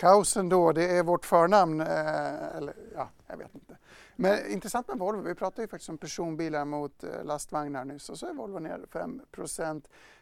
Kaos 0.00 0.36
ändå, 0.36 0.72
det 0.72 0.84
är 0.84 1.02
vårt 1.02 1.26
förnamn. 1.26 1.80
Eh, 1.80 2.56
eller 2.56 2.74
ja, 2.94 3.10
jag 3.26 3.36
vet 3.36 3.54
inte. 3.54 3.76
Men 4.16 4.46
intressant 4.46 4.88
med 4.88 4.98
Volvo, 4.98 5.22
vi 5.22 5.34
pratade 5.34 5.62
ju 5.62 5.68
faktiskt 5.68 5.88
om 5.88 5.98
personbilar 5.98 6.64
mot 6.64 7.04
eh, 7.04 7.24
lastvagnar 7.24 7.84
nyss 7.84 8.08
och 8.08 8.18
så 8.18 8.26
är 8.26 8.32
Volvo 8.32 8.58
ner 8.58 8.80
5 8.92 9.22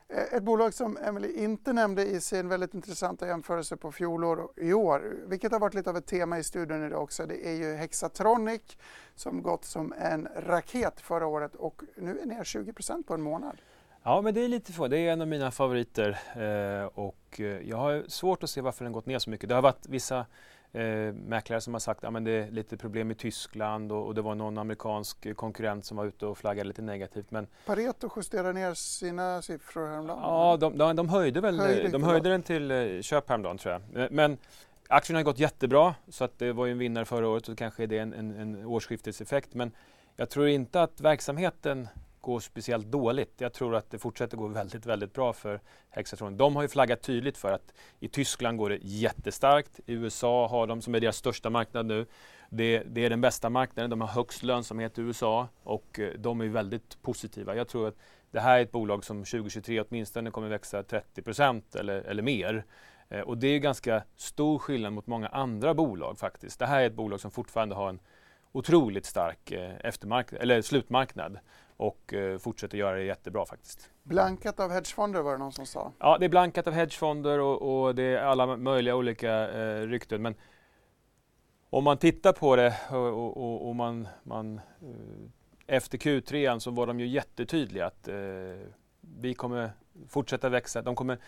Eh, 0.09 0.34
ett 0.34 0.42
bolag 0.42 0.74
som 0.74 0.96
Emily 0.96 1.32
inte 1.32 1.72
nämnde 1.72 2.04
i 2.06 2.20
sin 2.20 2.48
väldigt 2.48 2.74
intressanta 2.74 3.26
jämförelse 3.26 3.76
på 3.76 3.92
fjolår 3.92 4.36
och 4.40 4.59
i 4.59 4.72
år, 4.72 5.16
vilket 5.26 5.52
har 5.52 5.61
varit 5.61 5.74
lite 5.74 5.90
av 5.90 5.96
ett 5.96 6.06
tema 6.06 6.38
i 6.38 6.44
studion 6.44 6.86
idag 6.86 7.02
också, 7.02 7.26
det 7.26 7.48
är 7.48 7.52
ju 7.52 7.74
Hexatronic 7.74 8.62
som 9.14 9.42
gått 9.42 9.64
som 9.64 9.94
en 9.98 10.28
raket 10.36 11.00
förra 11.00 11.26
året 11.26 11.54
och 11.54 11.82
nu 11.96 12.20
är 12.20 12.26
ner 12.26 12.44
20% 12.44 13.02
på 13.02 13.14
en 13.14 13.22
månad. 13.22 13.56
Ja, 14.02 14.20
men 14.22 14.34
det 14.34 14.44
är 14.44 14.48
lite 14.48 14.72
få. 14.72 14.88
Det 14.88 14.98
är 14.98 15.12
en 15.12 15.20
av 15.20 15.28
mina 15.28 15.50
favoriter 15.50 16.18
eh, 16.32 16.86
och 16.86 17.40
eh, 17.40 17.68
jag 17.68 17.76
har 17.76 18.04
svårt 18.09 18.42
att 18.42 18.50
se 18.50 18.61
varför 18.61 18.84
den 18.84 18.92
gått 18.92 19.06
ner 19.06 19.18
så 19.18 19.30
mycket. 19.30 19.48
Det 19.48 19.54
har 19.54 19.62
varit 19.62 19.86
vissa 19.88 20.26
eh, 20.72 21.12
mäklare 21.12 21.60
som 21.60 21.72
har 21.74 21.80
sagt 21.80 22.04
att 22.04 22.14
ja, 22.14 22.20
det 22.20 22.30
är 22.30 22.50
lite 22.50 22.76
problem 22.76 23.10
i 23.10 23.14
Tyskland 23.14 23.92
och, 23.92 24.06
och, 24.06 24.14
det 24.14 24.22
var 24.22 24.34
någon 24.34 24.58
amerikansk 24.58 25.36
konkurrent 25.36 25.84
som 25.84 25.96
var 25.96 26.04
ute 26.06 26.26
och 26.26 26.38
flaggade 26.38 26.68
lite 26.68 26.82
negativt. 26.82 27.30
Men... 27.30 27.46
Pareto 27.66 28.10
justerade 28.16 28.52
ner 28.52 28.74
sina 28.74 29.42
siffror 29.42 29.86
häromdagen? 29.86 30.20
Ja, 30.22 30.56
de, 30.60 30.78
de, 30.78 30.96
de 30.96 31.08
höjde 31.08 31.40
väl 31.40 31.60
höjde 31.60 31.88
de 31.88 32.02
höjde 32.02 32.28
den 32.28 32.42
till 32.42 32.70
eh, 32.70 33.00
köp 33.00 33.28
häromdagen 33.28 33.58
tror 33.58 33.72
jag. 33.72 34.02
Eh, 34.02 34.08
men 34.10 34.38
aktien 34.88 35.16
har 35.16 35.22
gått 35.22 35.38
jättebra 35.38 35.94
så 36.08 36.24
att 36.24 36.38
det 36.38 36.52
var 36.52 36.66
ju 36.66 36.72
en 36.72 36.78
vinnare 36.78 37.04
förra 37.04 37.28
året 37.28 37.48
och 37.48 37.58
kanske 37.58 37.82
är 37.82 37.86
det 37.86 37.98
en, 37.98 38.12
en, 38.12 38.30
en 38.30 38.64
årsskifteseffekt. 38.64 39.54
Men 39.54 39.72
Jag 40.16 40.30
tror 40.30 40.48
inte 40.48 40.82
att 40.82 41.00
verksamheten 41.00 41.88
gå 42.29 42.41
speciellt 42.41 42.87
dåligt. 42.87 43.41
Jag 43.41 43.53
tror 43.53 43.74
att 43.74 43.91
det 43.91 43.99
fortsätter 43.99 44.37
gå 44.37 44.47
väldigt, 44.61 44.87
väldigt 44.87 45.12
bra 45.12 45.33
för 45.33 45.61
Hexatron. 45.91 46.37
De 46.37 46.57
har 46.57 46.62
ju 46.62 46.68
flaggat 46.68 47.03
tydligt 47.03 47.39
för 47.39 47.53
att 47.53 47.72
i 48.01 48.09
Tyskland 48.09 48.59
går 48.59 48.70
det 48.70 48.79
jättestarkt. 48.83 49.81
I 49.87 49.93
USA 49.93 50.49
har 50.49 50.66
de, 50.66 50.83
som 50.83 50.95
är 50.95 51.01
deras 51.01 51.16
största 51.16 51.51
marknad 51.51 51.87
nu, 51.87 52.07
det, 52.51 52.83
det 52.87 53.05
är 53.05 53.11
den 53.11 53.20
bästa 53.20 53.51
marknaden. 53.51 53.91
De 53.91 54.01
har 54.01 54.09
högst 54.09 54.43
lönsamhet 54.43 54.99
i 54.99 55.03
USA 55.03 55.49
och 55.62 55.99
eh, 55.99 56.12
de 56.18 56.41
är 56.41 56.49
väldigt 56.49 57.03
positiva. 57.03 57.57
Jag 57.57 57.68
tror 57.68 57.89
att 57.89 57.97
det 58.31 58.41
här 58.41 58.59
är 58.59 58.62
ett 58.62 58.72
bolag 58.72 59.05
som 59.05 59.24
2023 59.24 59.81
åtminstone 59.81 60.31
kommer 60.31 60.49
växa 60.49 60.83
30 60.83 61.22
procent 61.22 61.74
eller, 61.74 62.01
eller 62.01 62.22
mer. 62.22 62.64
Eh, 63.09 63.20
och 63.20 63.39
det 63.39 63.49
är 63.49 63.59
ganska 63.59 64.03
stor 64.16 64.59
skillnad 64.59 64.93
mot 64.93 65.07
många 65.07 65.29
andra 65.29 65.74
bolag 65.74 66.18
faktiskt. 66.18 66.59
Det 66.59 66.66
här 66.66 66.81
är 66.81 66.87
ett 66.87 66.95
bolag 66.95 67.20
som 67.20 67.31
fortfarande 67.31 67.74
har 67.74 67.89
en 67.89 68.01
otroligt 68.53 69.07
stark 69.07 69.53
eh, 69.53 69.74
eftermarknad, 69.85 70.43
eller 70.43 70.62
slutmarknad 70.62 71.39
och 71.79 72.14
eh, 72.14 72.39
fortsätter 72.39 72.79
göra 72.79 72.97
det 72.97 73.05
jättebra 73.05 73.47
faktiskt. 73.47 73.91
Blankat 74.03 74.61
av 74.61 74.70
hedgefonder 74.70 75.22
var 75.22 75.33
det 75.33 75.39
någon 75.39 75.53
som 75.53 75.66
sa. 75.66 75.93
Ja, 75.99 76.18
det 76.18 76.24
är 76.24 76.29
blankat 76.29 76.66
av 76.66 76.72
hedgefonder 76.72 77.39
och, 77.39 77.87
och 77.87 77.95
det 77.95 78.03
är 78.03 78.18
alla 78.18 78.57
möjliga 78.57 78.97
olika 78.97 79.51
eh, 79.51 79.87
rykten. 79.87 80.22
Men 80.22 80.35
om 81.70 81.85
man 81.85 81.99
tittar 81.99 82.33
på 82.33 82.57
det 82.57 82.74
och, 82.91 83.37
och, 83.37 83.68
och 83.68 83.76
man, 83.76 84.09
man 84.22 84.57
eh, 84.57 84.66
efter 85.66 85.99
Q3 85.99 86.59
så 86.59 86.70
var 86.70 86.87
de 86.87 87.01
ju 87.01 87.07
jättetydliga 87.07 87.87
att 87.87 88.09
eh, 88.09 88.14
vi 89.01 89.35
kommer 89.35 89.70
fortsätta 90.09 90.49
växa. 90.49 90.83
De 90.83 90.97
kommer 90.97 91.18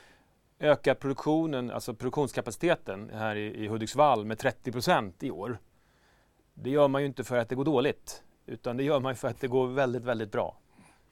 öka 0.59 0.95
produktionen, 0.95 1.71
alltså 1.71 1.95
produktionskapaciteten 1.95 3.11
här 3.15 3.37
i, 3.37 3.65
i 3.65 3.69
Hudiksvall 3.69 4.25
med 4.25 4.39
30 4.39 4.73
procent 4.73 5.23
i 5.23 5.31
år. 5.31 5.59
Det 6.55 6.71
gör 6.71 6.89
man 6.89 7.03
ju 7.03 7.07
inte 7.07 7.25
för 7.25 7.39
att 7.39 7.49
det 7.49 7.55
går 7.55 7.65
dåligt 7.65 8.23
utan 8.51 8.77
det 8.77 8.83
gör 8.83 9.01
man 9.01 9.17
för 9.17 9.29
att 9.29 9.41
det 9.41 9.49
går 9.49 9.67
väldigt, 9.67 10.05
väldigt 10.05 10.33
bra. 10.33 10.57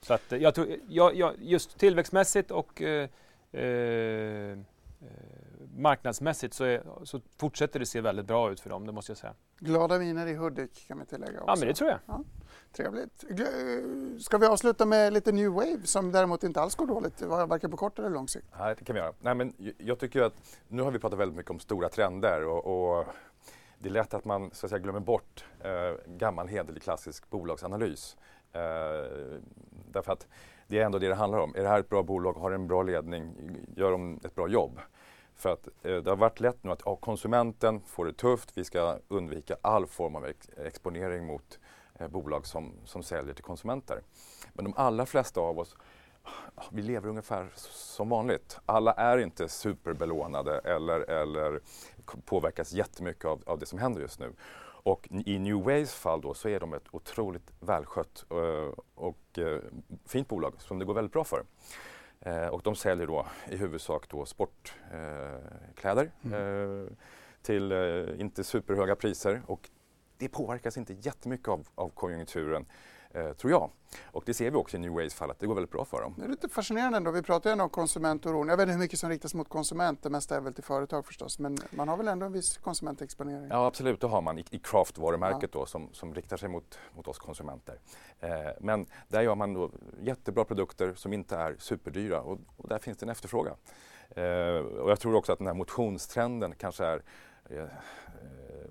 Så 0.00 0.14
att 0.14 0.32
jag 0.32 0.54
tror, 0.54 0.66
jag, 0.88 1.14
jag, 1.14 1.34
just 1.38 1.78
tillväxtmässigt 1.78 2.50
och 2.50 2.82
eh, 2.82 3.08
eh, 3.52 4.58
marknadsmässigt 5.76 6.54
så, 6.54 6.64
är, 6.64 6.82
så, 7.04 7.20
fortsätter 7.36 7.80
det 7.80 7.86
se 7.86 8.00
väldigt 8.00 8.26
bra 8.26 8.50
ut 8.50 8.60
för 8.60 8.70
dem, 8.70 8.86
det 8.86 8.92
måste 8.92 9.10
jag 9.10 9.18
säga. 9.18 9.34
Glada 9.58 9.98
miner 9.98 10.26
i 10.26 10.34
Hudik 10.34 10.88
kan 10.88 10.98
vi 10.98 11.06
tillägga 11.06 11.40
också. 11.40 11.44
Ja, 11.46 11.56
men 11.58 11.68
det 11.68 11.74
tror 11.74 11.90
jag. 11.90 11.98
Ja, 12.06 12.24
trevligt. 12.72 13.24
Ska 14.24 14.38
vi 14.38 14.46
avsluta 14.46 14.86
med 14.86 15.12
lite 15.12 15.32
New 15.32 15.50
Wave 15.50 15.80
som 15.84 16.12
däremot 16.12 16.44
inte 16.44 16.60
alls 16.60 16.74
går 16.74 16.86
dåligt, 16.86 17.22
varken 17.22 17.70
på 17.70 17.76
kort 17.76 17.98
eller 17.98 18.10
lång 18.10 18.28
sikt? 18.28 18.46
Nej, 18.58 18.74
det 18.78 18.84
kan 18.84 18.94
vi 18.94 19.00
göra. 19.00 19.12
Nej, 19.20 19.34
men 19.34 19.52
jag 19.78 19.98
tycker 19.98 20.22
att 20.22 20.34
nu 20.68 20.82
har 20.82 20.90
vi 20.90 20.98
pratat 20.98 21.18
väldigt 21.18 21.36
mycket 21.36 21.50
om 21.50 21.60
stora 21.60 21.88
trender 21.88 22.44
och, 22.44 22.98
och 22.98 23.06
det 23.78 23.88
är 23.88 23.92
lätt 23.92 24.14
att 24.14 24.24
man 24.24 24.50
så 24.52 24.66
att 24.66 24.70
säga, 24.70 24.78
glömmer 24.78 25.00
bort 25.00 25.44
eh, 25.60 25.92
gammal 26.06 26.48
hederlig 26.48 26.82
klassisk 26.82 27.30
bolagsanalys. 27.30 28.16
Eh, 28.52 28.60
därför 29.92 30.12
att 30.12 30.26
det 30.66 30.78
är 30.78 30.84
ändå 30.84 30.98
det 30.98 31.08
det 31.08 31.14
handlar 31.14 31.38
om. 31.38 31.54
Är 31.54 31.62
det 31.62 31.68
här 31.68 31.80
ett 31.80 31.88
bra 31.88 32.02
bolag? 32.02 32.32
Har 32.32 32.50
det 32.50 32.56
en 32.56 32.66
bra 32.66 32.82
ledning? 32.82 33.34
Gör 33.76 33.90
de 33.90 34.20
ett 34.24 34.34
bra 34.34 34.48
jobb? 34.48 34.80
För 35.34 35.52
att 35.52 35.68
eh, 35.82 35.96
det 35.96 36.10
har 36.10 36.16
varit 36.16 36.40
lätt 36.40 36.64
nu 36.64 36.70
att 36.70 36.82
ja, 36.84 36.96
konsumenten 36.96 37.80
får 37.80 38.06
det 38.06 38.12
tufft. 38.12 38.58
Vi 38.58 38.64
ska 38.64 38.98
undvika 39.08 39.56
all 39.62 39.86
form 39.86 40.16
av 40.16 40.26
ex 40.26 40.50
exponering 40.56 41.26
mot 41.26 41.58
eh, 41.98 42.08
bolag 42.08 42.46
som, 42.46 42.72
som 42.84 43.02
säljer 43.02 43.34
till 43.34 43.44
konsumenter. 43.44 44.02
Men 44.52 44.64
de 44.64 44.74
allra 44.76 45.06
flesta 45.06 45.40
av 45.40 45.58
oss 45.58 45.76
vi 46.70 46.82
lever 46.82 47.08
ungefär 47.08 47.48
som 47.54 48.08
vanligt. 48.08 48.58
Alla 48.66 48.92
är 48.92 49.18
inte 49.18 49.48
superbelånade 49.48 50.58
eller, 50.58 51.10
eller 51.10 51.60
påverkas 52.24 52.72
jättemycket 52.72 53.24
av, 53.24 53.42
av 53.46 53.58
det 53.58 53.66
som 53.66 53.78
händer 53.78 54.00
just 54.00 54.20
nu. 54.20 54.32
Och 54.82 55.08
i 55.10 55.38
New 55.38 55.62
Ways 55.62 55.94
fall 55.94 56.20
då 56.20 56.34
så 56.34 56.48
är 56.48 56.60
de 56.60 56.74
ett 56.74 56.86
otroligt 56.90 57.52
välskött 57.60 58.24
uh, 58.32 58.72
och 58.94 59.38
uh, 59.38 59.58
fint 60.06 60.28
bolag 60.28 60.54
som 60.58 60.78
det 60.78 60.84
går 60.84 60.94
väldigt 60.94 61.12
bra 61.12 61.24
för. 61.24 61.44
Uh, 62.26 62.46
och 62.46 62.62
de 62.62 62.74
säljer 62.74 63.06
då 63.06 63.26
i 63.50 63.56
huvudsak 63.56 64.08
då 64.08 64.26
sportkläder 64.26 66.10
mm. 66.24 66.96
till 67.42 67.72
inte 68.18 68.44
superhöga 68.44 68.96
priser 68.96 69.42
och 69.46 69.70
det 70.18 70.28
påverkas 70.28 70.76
inte 70.76 70.92
jättemycket 70.92 71.48
av, 71.48 71.68
av 71.74 71.88
konjunkturen 71.88 72.62
eh, 72.62 72.68
tror 73.12 73.50
jag. 73.50 73.70
Och 74.04 74.22
det 74.26 74.34
ser 74.34 74.50
vi 74.50 74.56
också 74.56 74.76
i 74.76 74.80
New 74.80 74.92
Ways 74.92 75.14
fall 75.14 75.30
att 75.30 75.38
det 75.38 75.46
går 75.46 75.54
väldigt 75.54 75.70
bra 75.70 75.84
för 75.84 76.02
dem. 76.02 76.14
Det 76.18 76.24
är 76.24 76.28
lite 76.28 76.48
fascinerande 76.48 76.96
ändå. 76.96 77.10
Vi 77.10 77.22
pratar 77.22 77.54
ju 77.54 77.62
om 77.62 77.70
konsumentoron. 77.70 78.48
Jag 78.48 78.56
vet 78.56 78.62
inte 78.62 78.72
hur 78.72 78.78
mycket 78.78 78.98
som 78.98 79.10
riktas 79.10 79.34
mot 79.34 79.48
konsument, 79.48 80.02
det 80.02 80.10
mesta 80.10 80.36
är 80.36 80.40
väl 80.40 80.54
till 80.54 80.64
företag 80.64 81.06
förstås, 81.06 81.38
men 81.38 81.58
man 81.70 81.88
har 81.88 81.96
väl 81.96 82.08
ändå 82.08 82.26
en 82.26 82.32
viss 82.32 82.58
konsumentexponering? 82.58 83.48
Ja 83.50 83.66
absolut, 83.66 84.00
det 84.00 84.06
har 84.06 84.22
man 84.22 84.38
i, 84.38 84.44
i 84.50 84.58
Craft-varumärket 84.58 85.50
ja. 85.52 85.60
då 85.60 85.66
som, 85.66 85.88
som 85.92 86.14
riktar 86.14 86.36
sig 86.36 86.48
mot, 86.48 86.78
mot 86.96 87.08
oss 87.08 87.18
konsumenter. 87.18 87.80
Eh, 88.20 88.30
men 88.60 88.86
där 89.08 89.22
gör 89.22 89.34
man 89.34 89.54
då 89.54 89.70
jättebra 90.00 90.44
produkter 90.44 90.94
som 90.94 91.12
inte 91.12 91.36
är 91.36 91.56
superdyra 91.58 92.20
och, 92.20 92.38
och 92.56 92.68
där 92.68 92.78
finns 92.78 92.98
det 92.98 93.06
en 93.06 93.10
efterfrågan. 93.10 93.56
Eh, 94.10 94.82
och 94.82 94.90
jag 94.90 95.00
tror 95.00 95.14
också 95.14 95.32
att 95.32 95.38
den 95.38 95.46
här 95.46 95.54
motionstrenden 95.54 96.54
kanske 96.58 96.84
är 96.84 97.02
eh, 97.50 97.66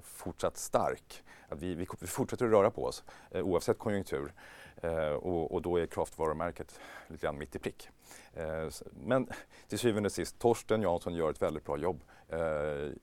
fortsatt 0.01 0.57
stark. 0.57 1.23
Att 1.49 1.61
vi, 1.61 1.75
vi, 1.75 1.87
vi 1.99 2.07
fortsätter 2.07 2.45
att 2.45 2.51
röra 2.51 2.71
på 2.71 2.85
oss 2.85 3.03
eh, 3.31 3.41
oavsett 3.41 3.77
konjunktur 3.77 4.33
eh, 4.81 5.09
och, 5.09 5.51
och, 5.51 5.61
då 5.61 5.77
är 5.77 5.85
Craft-varumärket 5.85 6.79
lite 7.07 7.25
grann 7.25 7.37
mitt 7.37 7.55
i 7.55 7.59
prick. 7.59 7.89
Eh, 8.33 8.69
men 9.05 9.29
till 9.67 9.79
syvende 9.79 10.07
och 10.07 10.11
sist, 10.11 10.39
Torsten 10.39 10.81
Jansson 10.81 11.13
gör 11.13 11.29
ett 11.29 11.41
väldigt 11.41 11.65
bra 11.65 11.77
jobb 11.77 12.03
eh, 12.29 12.39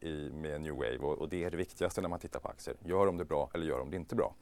i, 0.08 0.30
med 0.32 0.60
New 0.60 0.74
Wave 0.74 0.98
och, 0.98 1.18
och, 1.18 1.28
det 1.28 1.44
är 1.44 1.50
det 1.50 1.56
viktigaste 1.56 2.00
när 2.00 2.08
man 2.08 2.18
tittar 2.18 2.40
på 2.40 2.48
aktier. 2.48 2.76
Gör 2.84 3.06
de 3.06 3.16
det 3.16 3.24
bra 3.24 3.50
eller 3.54 3.66
gör 3.66 3.78
de 3.78 3.90
det 3.90 3.96
inte 3.96 4.14
bra? 4.14 4.34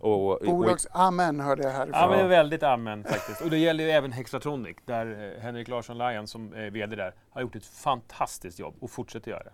Och, 0.00 0.38
Bolags-amen 0.46 1.40
hörde 1.40 1.62
jag 1.62 1.70
härifrån. 1.70 2.00
Ja, 2.00 2.08
men 2.08 2.18
det 2.18 2.24
är 2.24 2.28
väldigt 2.28 2.62
amen 2.62 3.04
faktiskt. 3.04 3.40
Och 3.40 3.50
det 3.50 3.58
gäller 3.58 3.84
ju 3.84 3.90
även 3.90 4.12
Hexatronic 4.12 4.76
där 4.84 5.34
eh, 5.36 5.42
Henrik 5.42 5.68
Larsson 5.68 5.98
Lyon 5.98 6.26
som 6.26 6.52
är 6.52 6.70
VD 6.70 6.96
där 6.96 7.14
har 7.30 7.40
gjort 7.40 7.56
ett 7.56 7.66
fantastiskt 7.66 8.58
jobb 8.58 8.74
och 8.80 8.90
fortsätter 8.90 9.30
göra 9.30 9.44
det. 9.44 9.52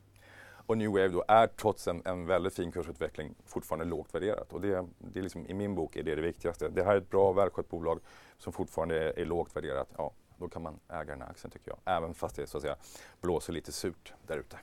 Och 0.67 0.79
New 0.79 0.91
Wave 0.91 1.09
då 1.09 1.25
är 1.29 1.47
trots 1.47 1.89
en, 1.89 2.03
en 2.05 2.27
väldigt 2.27 2.55
fin 2.55 2.73
kursutveckling 2.73 3.35
fortfarande 3.47 3.85
lågt 3.85 4.15
värderat. 4.15 4.53
Och 4.53 4.61
det, 4.61 4.87
det 4.99 5.19
är 5.19 5.23
liksom, 5.23 5.47
i 5.47 5.55
min 5.55 5.75
bok 5.75 5.97
är 5.97 6.03
det 6.03 6.15
det 6.15 6.23
viktigaste. 6.23 6.69
Det 6.69 6.85
här 6.85 6.93
är 6.93 6.99
ett 6.99 7.11
bra 7.11 7.33
välskött 7.33 7.69
bolag 7.69 8.01
som 8.39 8.53
fortfarande 8.53 8.99
är, 8.99 9.19
är 9.19 9.25
lågt 9.25 9.57
värderat. 9.57 9.89
Ja, 9.97 10.12
då 10.39 10.49
kan 10.49 10.62
man 10.62 10.81
äga 10.89 11.05
den 11.05 11.23
här 11.23 11.31
aktien 11.31 11.51
tycker 11.51 11.71
jag. 11.71 11.97
Även 11.97 12.15
fast 12.15 12.37
det 12.37 12.47
så 12.47 12.57
att 12.57 12.62
säga 12.62 12.77
blåser 13.21 13.53
lite 13.53 13.73
surt 13.73 14.12
där 14.27 14.39
ute. 14.39 14.59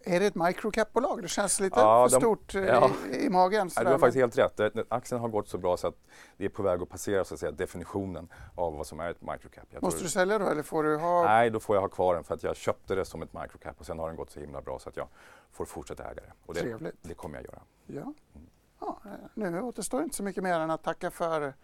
Är 0.00 0.20
det 0.20 0.26
ett 0.26 0.34
microcap-bolag? 0.34 1.22
Det 1.22 1.28
känns 1.28 1.60
lite 1.60 1.80
ja, 1.80 2.08
för 2.08 2.16
de, 2.16 2.20
stort 2.20 2.54
eh, 2.54 2.64
ja. 2.64 2.90
i, 3.12 3.24
i, 3.24 3.30
magen. 3.30 3.70
Ja, 3.76 3.84
du 3.84 3.90
har 3.90 3.98
faktiskt 3.98 4.36
helt 4.36 4.58
rätt. 4.58 4.76
Aktien 4.88 5.20
har 5.20 5.28
gått 5.28 5.48
så 5.48 5.58
bra 5.58 5.76
så 5.76 5.86
att 5.86 5.94
det 6.36 6.44
är 6.44 6.48
på 6.48 6.62
väg 6.62 6.82
att 6.82 6.88
passera 6.88 7.24
så 7.24 7.34
att 7.34 7.40
säga, 7.40 7.52
definitionen 7.52 8.28
av 8.54 8.76
vad 8.76 8.86
som 8.86 9.00
är 9.00 9.10
ett 9.10 9.22
microcap. 9.22 9.64
Jag 9.70 9.82
Måste 9.82 10.02
du 10.02 10.08
sälja 10.08 10.38
då 10.38 10.48
eller 10.48 10.62
får 10.62 10.82
du 10.82 10.96
ha? 10.96 11.24
Nej, 11.24 11.50
då 11.50 11.60
får 11.60 11.76
jag 11.76 11.80
ha 11.80 11.88
kvar 11.88 12.14
den 12.14 12.24
för 12.24 12.34
att 12.34 12.42
jag 12.42 12.56
köpte 12.56 12.94
det 12.94 13.04
som 13.04 13.22
ett 13.22 13.32
microcap 13.32 13.80
och 13.80 13.86
sen 13.86 13.98
har 13.98 14.08
den 14.08 14.16
gått 14.16 14.30
så 14.30 14.40
himla 14.40 14.62
bra 14.62 14.78
så 14.78 14.88
att 14.88 14.96
jag 14.96 15.08
får 15.52 15.64
fortsätta 15.64 16.04
äga 16.04 16.14
det. 16.22 16.32
Och 16.46 16.54
det, 16.54 16.60
Trevligt. 16.60 16.96
det 17.02 17.14
kommer 17.14 17.36
jag 17.36 17.44
göra. 17.44 17.62
Ja. 17.86 18.14
Mm. 18.34 18.48
Ja, 18.80 19.00
nu 19.34 19.60
återstår 19.60 20.02
inte 20.02 20.16
så 20.16 20.22
mycket 20.22 20.42
mer 20.42 20.60
än 20.60 20.70
att 20.70 20.82
tacka 20.82 21.10
för 21.10 21.54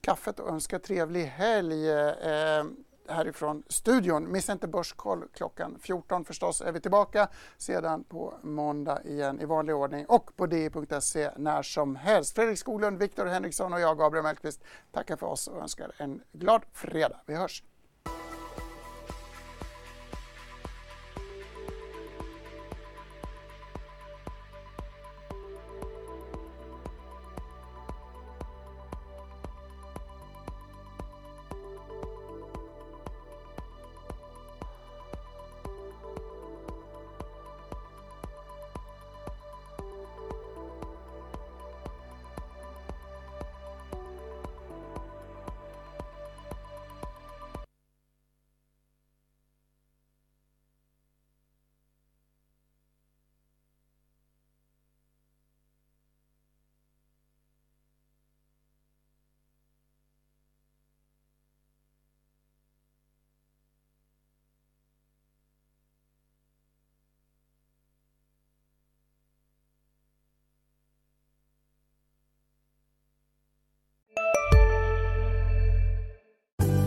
kaffet 0.00 0.40
och 0.40 0.48
önska 0.48 0.78
trevlig 0.78 1.24
helg. 1.24 1.90
Eh, 1.90 2.64
härifrån 3.08 3.62
studion. 3.68 4.32
Missa 4.32 4.52
inte 4.52 4.68
Börskoll 4.68 5.24
klockan 5.34 5.78
14 5.82 6.24
förstås 6.24 6.60
är 6.60 6.72
vi 6.72 6.80
tillbaka. 6.80 7.28
Sedan 7.58 8.04
på 8.04 8.34
måndag 8.42 9.02
igen 9.04 9.40
i 9.40 9.44
vanlig 9.44 9.74
ordning 9.74 10.06
och 10.06 10.36
på 10.36 10.46
di.se 10.46 11.30
när 11.36 11.62
som 11.62 11.96
helst. 11.96 12.34
Fredrik 12.34 12.58
Skoglund, 12.58 12.98
Viktor 12.98 13.26
Henriksson 13.26 13.72
och 13.72 13.80
jag, 13.80 13.98
Gabriel 13.98 14.24
Mellqvist, 14.24 14.64
tackar 14.92 15.16
för 15.16 15.26
oss 15.26 15.48
och 15.48 15.62
önskar 15.62 15.92
en 15.96 16.22
glad 16.32 16.62
fredag. 16.72 17.20
Vi 17.26 17.34
hörs! 17.34 17.62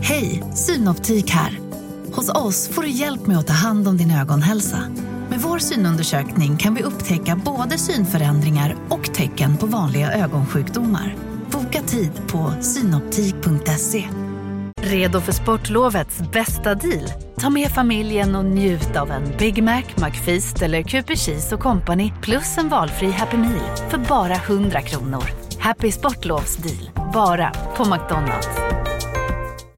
Hej, 0.08 0.42
Synoptik 0.54 1.30
här. 1.30 1.60
Hos 2.12 2.28
oss 2.28 2.68
får 2.68 2.82
du 2.82 2.88
hjälp 2.88 3.26
med 3.26 3.38
att 3.38 3.46
ta 3.46 3.52
hand 3.52 3.88
om 3.88 3.96
din 3.96 4.10
ögonhälsa. 4.10 4.78
Med 5.30 5.40
vår 5.40 5.58
synundersökning 5.58 6.56
kan 6.56 6.74
vi 6.74 6.82
upptäcka 6.82 7.40
både 7.44 7.78
synförändringar 7.78 8.76
och 8.88 9.14
tecken 9.14 9.56
på 9.56 9.66
vanliga 9.66 10.12
ögonsjukdomar. 10.12 11.16
Boka 11.50 11.82
tid 11.82 12.10
på 12.28 12.52
synoptik.se. 12.60 14.08
Redo 14.82 15.20
för 15.20 15.32
sportlovets 15.32 16.18
bästa 16.32 16.74
deal? 16.74 17.08
Ta 17.36 17.50
med 17.50 17.70
familjen 17.70 18.34
och 18.34 18.44
njut 18.44 18.96
av 18.96 19.10
en 19.10 19.32
Big 19.38 19.62
Mac, 19.62 19.82
McFeast 19.96 20.62
eller 20.62 20.82
Cooper 20.82 21.54
och 21.54 21.60
Company 21.60 22.12
plus 22.22 22.58
en 22.58 22.68
valfri 22.68 23.10
Happy 23.10 23.36
Meal 23.36 23.76
för 23.90 23.98
bara 23.98 24.34
100 24.34 24.80
kronor. 24.80 25.24
Happy 25.58 25.92
Sportlovs 25.92 26.56
deal, 26.56 26.90
bara 27.12 27.50
på 27.76 27.84
McDonalds. 27.84 28.65